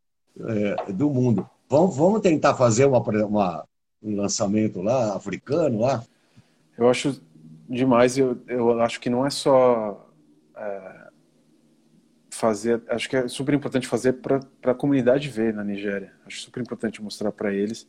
é, 0.47 0.91
do 0.91 1.09
mundo. 1.09 1.47
Vamos, 1.69 1.95
vamos 1.95 2.21
tentar 2.21 2.55
fazer 2.55 2.85
uma, 2.85 2.99
uma, 2.99 3.65
um 4.01 4.15
lançamento 4.15 4.81
lá, 4.81 5.15
africano 5.15 5.81
lá? 5.81 6.03
Eu 6.75 6.89
acho 6.89 7.21
demais. 7.69 8.17
Eu, 8.17 8.41
eu 8.47 8.81
acho 8.81 8.99
que 8.99 9.09
não 9.09 9.25
é 9.25 9.29
só 9.29 10.09
é, 10.57 11.09
fazer. 12.31 12.81
Acho 12.89 13.07
que 13.07 13.15
é 13.15 13.27
super 13.27 13.53
importante 13.53 13.87
fazer 13.87 14.13
para 14.13 14.41
a 14.63 14.73
comunidade 14.73 15.29
ver 15.29 15.53
na 15.53 15.63
Nigéria. 15.63 16.11
Acho 16.25 16.41
super 16.41 16.61
importante 16.61 17.03
mostrar 17.03 17.31
para 17.31 17.53
eles, 17.53 17.87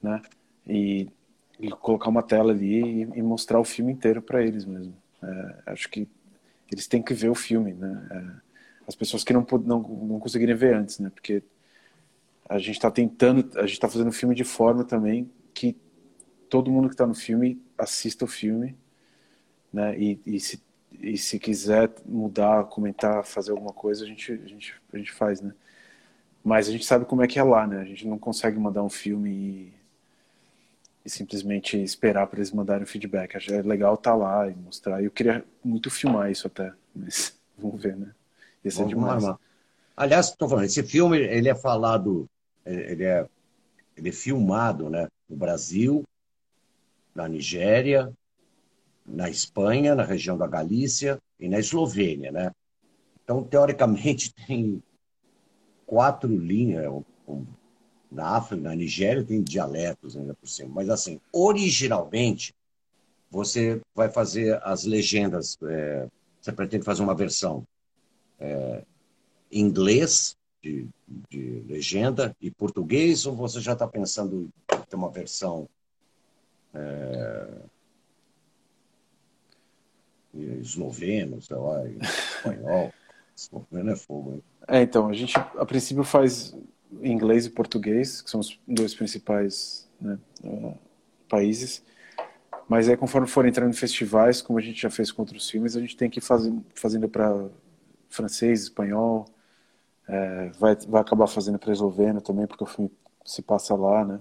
né? 0.00 0.22
E, 0.64 1.08
e, 1.58 1.68
colocar 1.70 2.10
uma 2.10 2.22
tela 2.22 2.52
ali 2.52 3.02
e, 3.02 3.18
e 3.18 3.22
mostrar 3.22 3.58
o 3.58 3.64
filme 3.64 3.92
inteiro 3.92 4.22
para 4.22 4.40
eles 4.44 4.64
mesmo. 4.64 4.96
É, 5.20 5.72
acho 5.72 5.88
que 5.88 6.08
eles 6.70 6.86
têm 6.86 7.02
que 7.02 7.14
ver 7.14 7.28
o 7.28 7.34
filme, 7.34 7.72
né? 7.72 8.40
As 8.86 8.94
pessoas 8.94 9.24
que 9.24 9.32
não, 9.32 9.46
não, 9.64 9.80
não 9.80 10.18
conseguirem 10.20 10.54
ver 10.54 10.74
antes, 10.74 10.98
né? 10.98 11.10
Porque 11.10 11.42
a 12.48 12.58
gente 12.58 12.76
está 12.76 12.90
tentando, 12.90 13.58
a 13.58 13.62
gente 13.62 13.72
está 13.72 13.88
fazendo 13.88 14.08
o 14.08 14.12
filme 14.12 14.34
de 14.34 14.44
forma 14.44 14.84
também 14.84 15.30
que 15.52 15.76
todo 16.48 16.70
mundo 16.70 16.88
que 16.88 16.94
está 16.94 17.06
no 17.06 17.14
filme 17.14 17.60
assista 17.76 18.24
o 18.24 18.28
filme, 18.28 18.76
né? 19.72 19.98
E, 19.98 20.20
e, 20.24 20.40
se, 20.40 20.62
e 21.00 21.18
se 21.18 21.38
quiser 21.38 21.90
mudar, 22.04 22.64
comentar, 22.64 23.24
fazer 23.24 23.50
alguma 23.50 23.72
coisa, 23.72 24.04
a 24.04 24.06
gente, 24.06 24.32
a 24.32 24.46
gente, 24.46 24.74
a 24.92 24.98
gente 24.98 25.12
faz, 25.12 25.40
né? 25.40 25.52
Mas 26.44 26.68
a 26.68 26.72
gente 26.72 26.86
sabe 26.86 27.04
como 27.04 27.22
é 27.22 27.26
que 27.26 27.38
é 27.38 27.42
lá, 27.42 27.66
né? 27.66 27.80
A 27.80 27.84
gente 27.84 28.06
não 28.06 28.18
consegue 28.18 28.58
mandar 28.58 28.82
um 28.84 28.88
filme 28.88 29.30
e, 29.30 29.72
e 31.04 31.10
simplesmente 31.10 31.76
esperar 31.76 32.26
para 32.28 32.38
eles 32.38 32.52
mandarem 32.52 32.86
feedback. 32.86 33.36
Acho 33.36 33.52
é 33.52 33.62
legal 33.62 33.94
estar 33.94 34.12
tá 34.12 34.16
lá 34.16 34.48
e 34.48 34.54
mostrar. 34.54 35.02
Eu 35.02 35.10
queria 35.10 35.44
muito 35.64 35.90
filmar 35.90 36.30
isso 36.30 36.46
até, 36.46 36.72
mas 36.94 37.36
vamos 37.58 37.82
ver, 37.82 37.96
né? 37.96 38.14
Ia 38.66 38.70
ser 38.72 38.86
demais. 38.86 39.24
Armar. 39.24 39.38
Aliás, 39.96 40.28
estou 40.28 40.48
falando, 40.48 40.64
esse 40.64 40.82
filme 40.82 41.18
ele 41.18 41.48
é 41.48 41.54
falado, 41.54 42.28
ele 42.64 43.04
é, 43.04 43.26
ele 43.96 44.08
é 44.08 44.12
filmado, 44.12 44.90
né? 44.90 45.06
No 45.28 45.36
Brasil, 45.36 46.04
na 47.14 47.28
Nigéria, 47.28 48.12
na 49.06 49.30
Espanha, 49.30 49.94
na 49.94 50.02
região 50.02 50.36
da 50.36 50.48
Galícia 50.48 51.18
e 51.38 51.48
na 51.48 51.60
Eslovênia, 51.60 52.32
né? 52.32 52.50
Então, 53.22 53.42
teoricamente, 53.42 54.34
tem 54.46 54.82
quatro 55.86 56.36
linhas. 56.36 56.92
Na 58.10 58.36
África, 58.36 58.62
na 58.62 58.74
Nigéria, 58.74 59.24
tem 59.24 59.42
dialetos 59.42 60.16
ainda 60.16 60.34
por 60.34 60.48
cima. 60.48 60.70
Mas, 60.74 60.88
assim, 60.88 61.20
originalmente, 61.32 62.52
você 63.30 63.80
vai 63.94 64.08
fazer 64.08 64.60
as 64.64 64.84
legendas. 64.84 65.56
É, 65.62 66.08
você 66.40 66.52
pretende 66.52 66.84
fazer 66.84 67.02
uma 67.02 67.14
versão 67.14 67.64
é, 68.40 68.82
inglês, 69.50 70.36
de, 70.62 70.88
de, 71.30 71.64
legenda, 71.68 72.36
e 72.40 72.50
português, 72.50 73.26
ou 73.26 73.34
você 73.34 73.60
já 73.60 73.72
está 73.72 73.86
pensando 73.86 74.50
em 74.72 74.80
ter 74.88 74.96
uma 74.96 75.10
versão. 75.10 75.68
É, 76.74 77.48
esloveno, 80.60 81.40
sei 81.40 81.56
lá, 81.56 81.82
espanhol. 81.88 82.92
Esloveno 83.36 83.90
é 83.90 83.96
fogo, 83.96 84.32
hein? 84.32 84.42
É, 84.66 84.82
então, 84.82 85.08
a 85.08 85.12
gente 85.12 85.36
a 85.36 85.64
princípio 85.66 86.02
faz 86.02 86.56
inglês 87.02 87.46
e 87.46 87.50
português, 87.50 88.22
que 88.22 88.30
são 88.30 88.40
os 88.40 88.58
dois 88.66 88.94
principais 88.94 89.86
né, 90.00 90.18
uh, 90.42 90.74
países. 91.28 91.82
Mas 92.68 92.88
aí, 92.88 92.96
conforme 92.96 93.26
for 93.26 93.46
entrando 93.46 93.70
em 93.70 93.76
festivais, 93.76 94.42
como 94.42 94.58
a 94.58 94.62
gente 94.62 94.80
já 94.80 94.90
fez 94.90 95.12
com 95.12 95.22
outros 95.22 95.48
filmes, 95.48 95.76
a 95.76 95.80
gente 95.80 95.96
tem 95.96 96.10
que 96.10 96.18
ir 96.18 96.22
faz, 96.22 96.50
fazendo 96.74 97.08
para 97.08 97.48
francês, 98.08 98.62
espanhol, 98.62 99.26
é, 100.08 100.48
vai, 100.58 100.76
vai 100.76 101.00
acabar 101.00 101.26
fazendo 101.26 101.58
para 101.58 101.72
esloveno 101.72 102.20
também, 102.20 102.46
porque 102.46 102.64
o 102.64 102.66
filme 102.66 102.90
se 103.24 103.42
passa 103.42 103.74
lá, 103.74 104.04
né? 104.04 104.20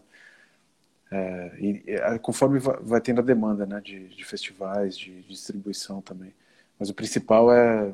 É, 1.12 1.58
e, 1.60 1.84
e, 1.88 2.20
conforme 2.20 2.60
vai, 2.60 2.78
vai, 2.82 3.02
tendo 3.02 3.22
a 3.22 3.24
demanda 3.24 3.66
né, 3.66 3.80
de, 3.80 4.10
de 4.10 4.26
festivais, 4.26 4.98
de, 4.98 5.22
de, 5.22 5.30
distribuição 5.30 6.02
também. 6.02 6.34
Mas 6.80 6.90
o 6.90 6.94
principal 6.94 7.54
é 7.54 7.94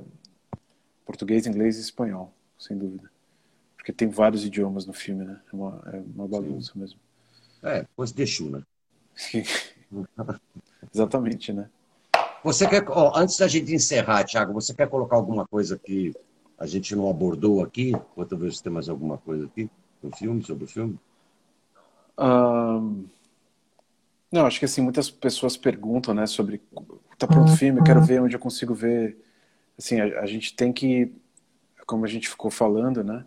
português, 1.05 1.45
inglês 1.45 1.77
e 1.77 1.81
espanhol, 1.81 2.33
sem 2.57 2.77
dúvida. 2.77 3.11
Porque 3.75 3.91
tem 3.91 4.07
vários 4.07 4.45
idiomas 4.45 4.85
no 4.85 4.93
filme, 4.93 5.25
né? 5.25 5.39
É 5.51 5.55
uma, 5.55 5.83
é 5.93 5.97
uma 6.15 6.27
bagunça 6.27 6.73
Sim. 6.73 6.79
mesmo. 6.79 6.99
É, 7.61 7.85
pois 7.95 8.11
deixou, 8.11 8.49
né? 8.49 8.63
Exatamente, 10.93 11.51
né? 11.51 11.69
Você 12.43 12.67
quer, 12.67 12.83
ó, 12.89 13.11
antes 13.15 13.37
da 13.37 13.47
gente 13.47 13.73
encerrar, 13.73 14.23
Thiago, 14.23 14.53
você 14.53 14.73
quer 14.73 14.89
colocar 14.89 15.15
alguma 15.15 15.45
coisa 15.47 15.77
que 15.77 16.13
a 16.57 16.65
gente 16.65 16.95
não 16.95 17.09
abordou 17.09 17.63
aqui? 17.63 17.91
Vou 18.15 18.25
ver 18.25 18.51
se 18.51 18.63
tem 18.63 18.71
mais 18.71 18.89
alguma 18.89 19.17
coisa 19.17 19.45
aqui 19.45 19.69
no 20.01 20.15
filme, 20.15 20.43
sobre 20.43 20.63
o 20.63 20.67
filme. 20.67 20.99
Um... 22.17 23.05
Não, 24.31 24.45
acho 24.45 24.59
que 24.59 24.65
assim, 24.65 24.81
muitas 24.81 25.09
pessoas 25.11 25.57
perguntam, 25.57 26.13
né, 26.13 26.25
sobre 26.25 26.61
tá 27.17 27.27
pronto 27.27 27.51
o 27.51 27.57
filme, 27.57 27.83
quero 27.83 28.01
ver 28.01 28.21
onde 28.21 28.35
eu 28.35 28.39
consigo 28.39 28.73
ver. 28.73 29.17
Assim, 29.77 29.99
a, 29.99 30.21
a 30.21 30.25
gente 30.25 30.55
tem 30.55 30.71
que, 30.71 31.11
como 31.85 32.05
a 32.05 32.07
gente 32.07 32.29
ficou 32.29 32.49
falando, 32.49 33.03
né, 33.03 33.25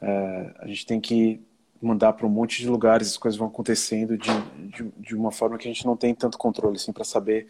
é, 0.00 0.54
a 0.58 0.66
gente 0.66 0.84
tem 0.84 1.00
que 1.00 1.40
mandar 1.80 2.12
para 2.14 2.26
um 2.26 2.30
monte 2.30 2.60
de 2.60 2.68
lugares, 2.68 3.08
as 3.08 3.16
coisas 3.16 3.38
vão 3.38 3.48
acontecendo 3.48 4.18
de, 4.18 4.30
de, 4.68 4.90
de, 4.98 5.14
uma 5.14 5.30
forma 5.30 5.56
que 5.58 5.68
a 5.68 5.72
gente 5.72 5.86
não 5.86 5.96
tem 5.96 6.14
tanto 6.14 6.38
controle, 6.38 6.76
assim, 6.76 6.92
para 6.92 7.04
saber, 7.04 7.46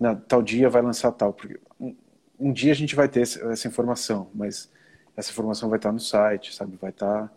na, 0.00 0.14
tal 0.14 0.42
dia 0.42 0.68
vai 0.68 0.82
lançar 0.82 1.12
tal. 1.12 1.32
Porque 1.32 1.58
um, 1.80 1.94
um, 2.38 2.52
dia 2.52 2.72
a 2.72 2.74
gente 2.76 2.94
vai 2.94 3.08
ter 3.08 3.22
essa, 3.22 3.68
informação, 3.68 4.30
mas 4.34 4.70
essa 5.16 5.30
informação 5.30 5.68
vai 5.68 5.78
estar 5.78 5.92
no 5.92 6.00
site, 6.00 6.54
sabe, 6.54 6.76
vai 6.76 6.90
estar, 6.90 7.32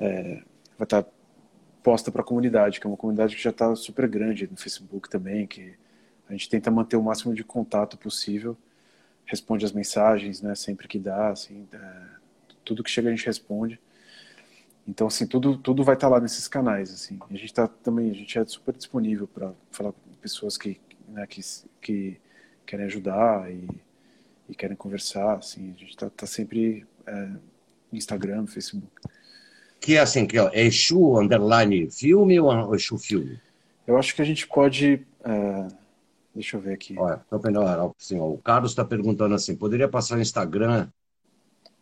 é, 0.00 0.42
vai 0.78 0.84
estar 0.84 1.04
posta 1.82 2.10
para 2.12 2.22
a 2.22 2.24
comunidade, 2.24 2.80
que 2.80 2.86
é 2.86 2.90
uma 2.90 2.96
comunidade 2.96 3.34
que 3.36 3.42
já 3.42 3.50
está 3.50 3.74
super 3.74 4.08
grande 4.08 4.48
no 4.50 4.56
Facebook 4.56 5.08
também, 5.10 5.46
que 5.46 5.74
a 6.28 6.32
gente 6.32 6.48
tenta 6.48 6.70
manter 6.70 6.96
o 6.96 7.02
máximo 7.02 7.34
de 7.34 7.42
contato 7.42 7.98
possível, 7.98 8.56
responde 9.26 9.64
as 9.64 9.72
mensagens, 9.72 10.40
né, 10.40 10.54
sempre 10.54 10.86
que 10.86 10.98
dá, 10.98 11.30
assim, 11.30 11.66
é, 11.72 11.78
tudo 12.64 12.82
que 12.82 12.90
chega 12.90 13.08
a 13.08 13.10
gente 13.10 13.26
responde. 13.26 13.80
Então, 14.86 15.06
assim, 15.06 15.26
tudo, 15.26 15.56
tudo 15.56 15.84
vai 15.84 15.94
estar 15.94 16.08
lá 16.08 16.20
nesses 16.20 16.48
canais, 16.48 16.92
assim. 16.92 17.18
A 17.30 17.34
gente 17.34 17.46
está 17.46 17.68
também, 17.68 18.10
a 18.10 18.14
gente 18.14 18.36
é 18.38 18.44
super 18.44 18.74
disponível 18.76 19.28
para 19.28 19.52
falar 19.70 19.92
com 19.92 20.10
pessoas 20.20 20.56
que, 20.56 20.80
né, 21.12 21.26
que, 21.26 21.40
que 21.80 22.20
querem 22.66 22.86
ajudar 22.86 23.50
e, 23.50 23.68
e 24.48 24.54
querem 24.54 24.76
conversar, 24.76 25.36
assim. 25.36 25.72
A 25.76 25.78
gente 25.78 25.90
está 25.90 26.10
tá 26.10 26.26
sempre 26.26 26.86
é, 27.06 27.12
no 27.16 27.98
Instagram, 27.98 28.46
Facebook. 28.46 28.88
Que 29.80 29.96
é 29.96 30.00
assim, 30.00 30.26
que 30.26 30.38
é 30.38 30.64
Exu 30.64 31.18
underline 31.18 31.90
filme 31.90 32.38
ou 32.38 32.74
Exu 32.74 32.98
filme? 32.98 33.40
Eu 33.86 33.98
acho 33.98 34.14
que 34.14 34.22
a 34.22 34.24
gente 34.24 34.46
pode. 34.46 35.04
É... 35.24 35.68
Deixa 36.34 36.56
eu 36.56 36.60
ver 36.60 36.74
aqui. 36.74 36.96
Olha, 36.96 37.20
assim, 37.98 38.18
ó, 38.18 38.26
o 38.26 38.38
Carlos 38.38 38.70
está 38.70 38.84
perguntando 38.84 39.34
assim: 39.34 39.56
poderia 39.56 39.88
passar 39.88 40.16
o 40.16 40.20
Instagram 40.20 40.88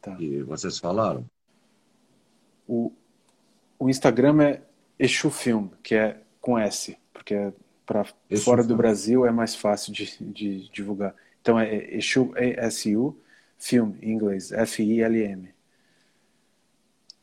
tá. 0.01 0.17
que 0.17 0.43
vocês 0.43 0.79
falaram? 0.79 1.25
O, 2.67 2.91
o 3.79 3.89
Instagram 3.89 4.43
é 4.43 4.63
Exu 4.99 5.31
Film, 5.31 5.69
que 5.83 5.95
é 5.95 6.21
com 6.41 6.59
S, 6.59 6.97
porque 7.13 7.35
é 7.35 7.53
para 7.91 8.05
fora 8.45 8.63
do 8.63 8.77
Brasil 8.77 9.27
é 9.27 9.33
mais 9.33 9.57
fácil 9.57 9.93
de, 9.93 10.17
de 10.21 10.71
divulgar. 10.71 11.13
Então 11.43 11.59
é 11.59 11.97
Exu, 11.97 12.33
E-S-U, 12.37 13.19
Film, 13.59 13.95
em 14.01 14.13
inglês, 14.13 14.53
F-I-L-M. 14.53 15.49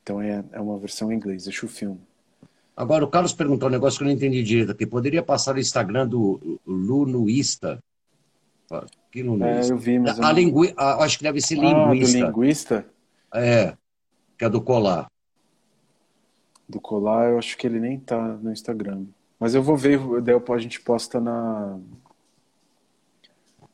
Então 0.04 0.22
é, 0.22 0.44
é 0.52 0.60
uma 0.60 0.78
versão 0.78 1.10
em 1.10 1.16
inglês, 1.16 1.48
o 1.48 1.68
filme. 1.70 2.02
Agora, 2.76 3.06
o 3.06 3.08
Carlos 3.08 3.32
perguntou 3.32 3.70
um 3.70 3.72
negócio 3.72 3.98
que 3.98 4.04
eu 4.04 4.08
não 4.08 4.14
entendi 4.14 4.44
direito 4.44 4.74
aqui. 4.74 4.86
Poderia 4.86 5.24
passar 5.24 5.56
o 5.56 5.60
Instagram 5.60 6.06
do 6.06 6.60
Lunuista? 6.68 7.82
Que 9.10 9.24
Lunuista? 9.24 9.72
É, 9.72 9.72
eu 9.72 9.78
vi, 9.78 9.98
mas... 9.98 10.20
A, 10.20 10.34
eu 10.34 10.52
não... 10.52 10.74
a, 10.76 11.06
acho 11.06 11.18
que 11.18 11.24
deve 11.24 11.40
ser 11.40 11.56
linguista. 11.56 12.18
Ah, 12.18 12.22
do 12.22 12.28
linguista? 12.28 12.86
É, 13.34 13.78
que 14.38 14.44
é 14.44 14.50
do 14.50 14.62
Colar. 14.62 15.10
Do 16.68 16.82
Colar, 16.82 17.30
eu 17.30 17.38
acho 17.38 17.58
que 17.58 17.66
ele 17.66 17.80
nem 17.80 17.98
tá 17.98 18.22
no 18.36 18.52
Instagram. 18.52 19.06
Mas 19.40 19.54
eu 19.54 19.62
vou 19.62 19.78
ver, 19.78 20.00
daí 20.22 20.36
a 20.36 20.58
gente 20.58 20.82
posta 20.82 21.20
na 21.20 21.80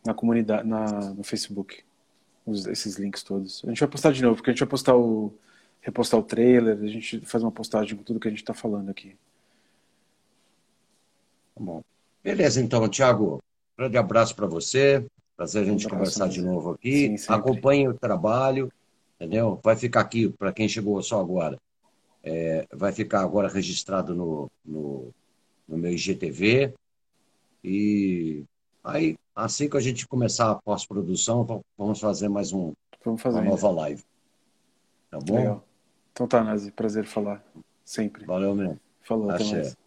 na 0.06 0.14
comunidade, 0.14 0.68
na, 0.68 1.14
no 1.14 1.24
Facebook, 1.24 1.84
esses 2.70 2.98
links 2.98 3.24
todos. 3.24 3.64
A 3.64 3.70
gente 3.70 3.80
vai 3.80 3.90
postar 3.90 4.12
de 4.12 4.22
novo, 4.22 4.36
porque 4.36 4.50
a 4.50 4.54
gente 4.54 4.60
vai 4.60 4.70
postar 4.70 4.96
o 4.96 5.34
repostar 5.82 6.20
o 6.20 6.24
trailer, 6.24 6.78
a 6.82 6.88
gente 6.88 7.20
faz 7.26 7.44
uma 7.44 7.52
postagem 7.52 7.98
com 7.98 8.04
tudo 8.04 8.20
que 8.20 8.28
a 8.28 8.32
gente 8.32 8.42
está 8.42 8.54
falando 8.54 8.90
aqui. 8.90 9.18
Tá 11.54 11.62
bom. 11.62 11.84
Beleza, 12.24 12.62
então, 12.62 12.88
Thiago. 12.88 13.42
Grande 13.78 13.98
abraço 13.98 14.34
para 14.36 14.48
você. 14.48 15.06
Prazer 15.36 15.64
a 15.64 15.66
gente 15.66 15.86
um 15.86 15.90
conversar 15.90 16.30
de 16.30 16.42
novo 16.42 16.72
aqui. 16.72 17.18
Sim, 17.18 17.34
Acompanhe 17.34 17.88
o 17.88 17.94
trabalho, 17.94 18.72
entendeu? 19.16 19.60
Vai 19.62 19.76
ficar 19.76 20.02
aqui, 20.02 20.30
para 20.30 20.54
quem 20.54 20.70
chegou 20.70 21.02
só 21.04 21.20
agora, 21.20 21.60
é, 22.24 22.66
vai 22.72 22.94
ficar 22.94 23.22
agora 23.22 23.50
registrado 23.50 24.16
no, 24.16 24.50
no, 24.64 25.14
no 25.74 25.80
meu 25.80 25.92
IGTV. 25.92 26.74
E 27.64 28.44
aí, 28.84 29.18
assim 29.36 29.70
que 29.70 29.78
a 29.78 29.82
gente 29.82 30.08
começar 30.08 30.52
a 30.52 30.56
pós-produção, 30.56 31.64
vamos 31.78 32.00
fazer 32.00 32.30
mais 32.30 32.54
um, 32.54 32.74
vamos 33.04 33.22
fazer 33.22 33.40
uma 33.40 33.50
nova 33.50 33.70
live. 33.72 34.04
Tá 35.10 35.20
bom? 35.20 35.36
Legal. 35.36 35.66
Então 36.12 36.28
tá, 36.28 36.44
Nazi, 36.44 36.72
prazer 36.72 37.06
falar. 37.06 37.44
Sempre. 37.84 38.26
Valeu 38.26 38.56
mesmo. 38.56 38.80
Falou, 39.02 39.32
Achei. 39.32 39.48
até 39.48 39.56
mais. 39.58 39.78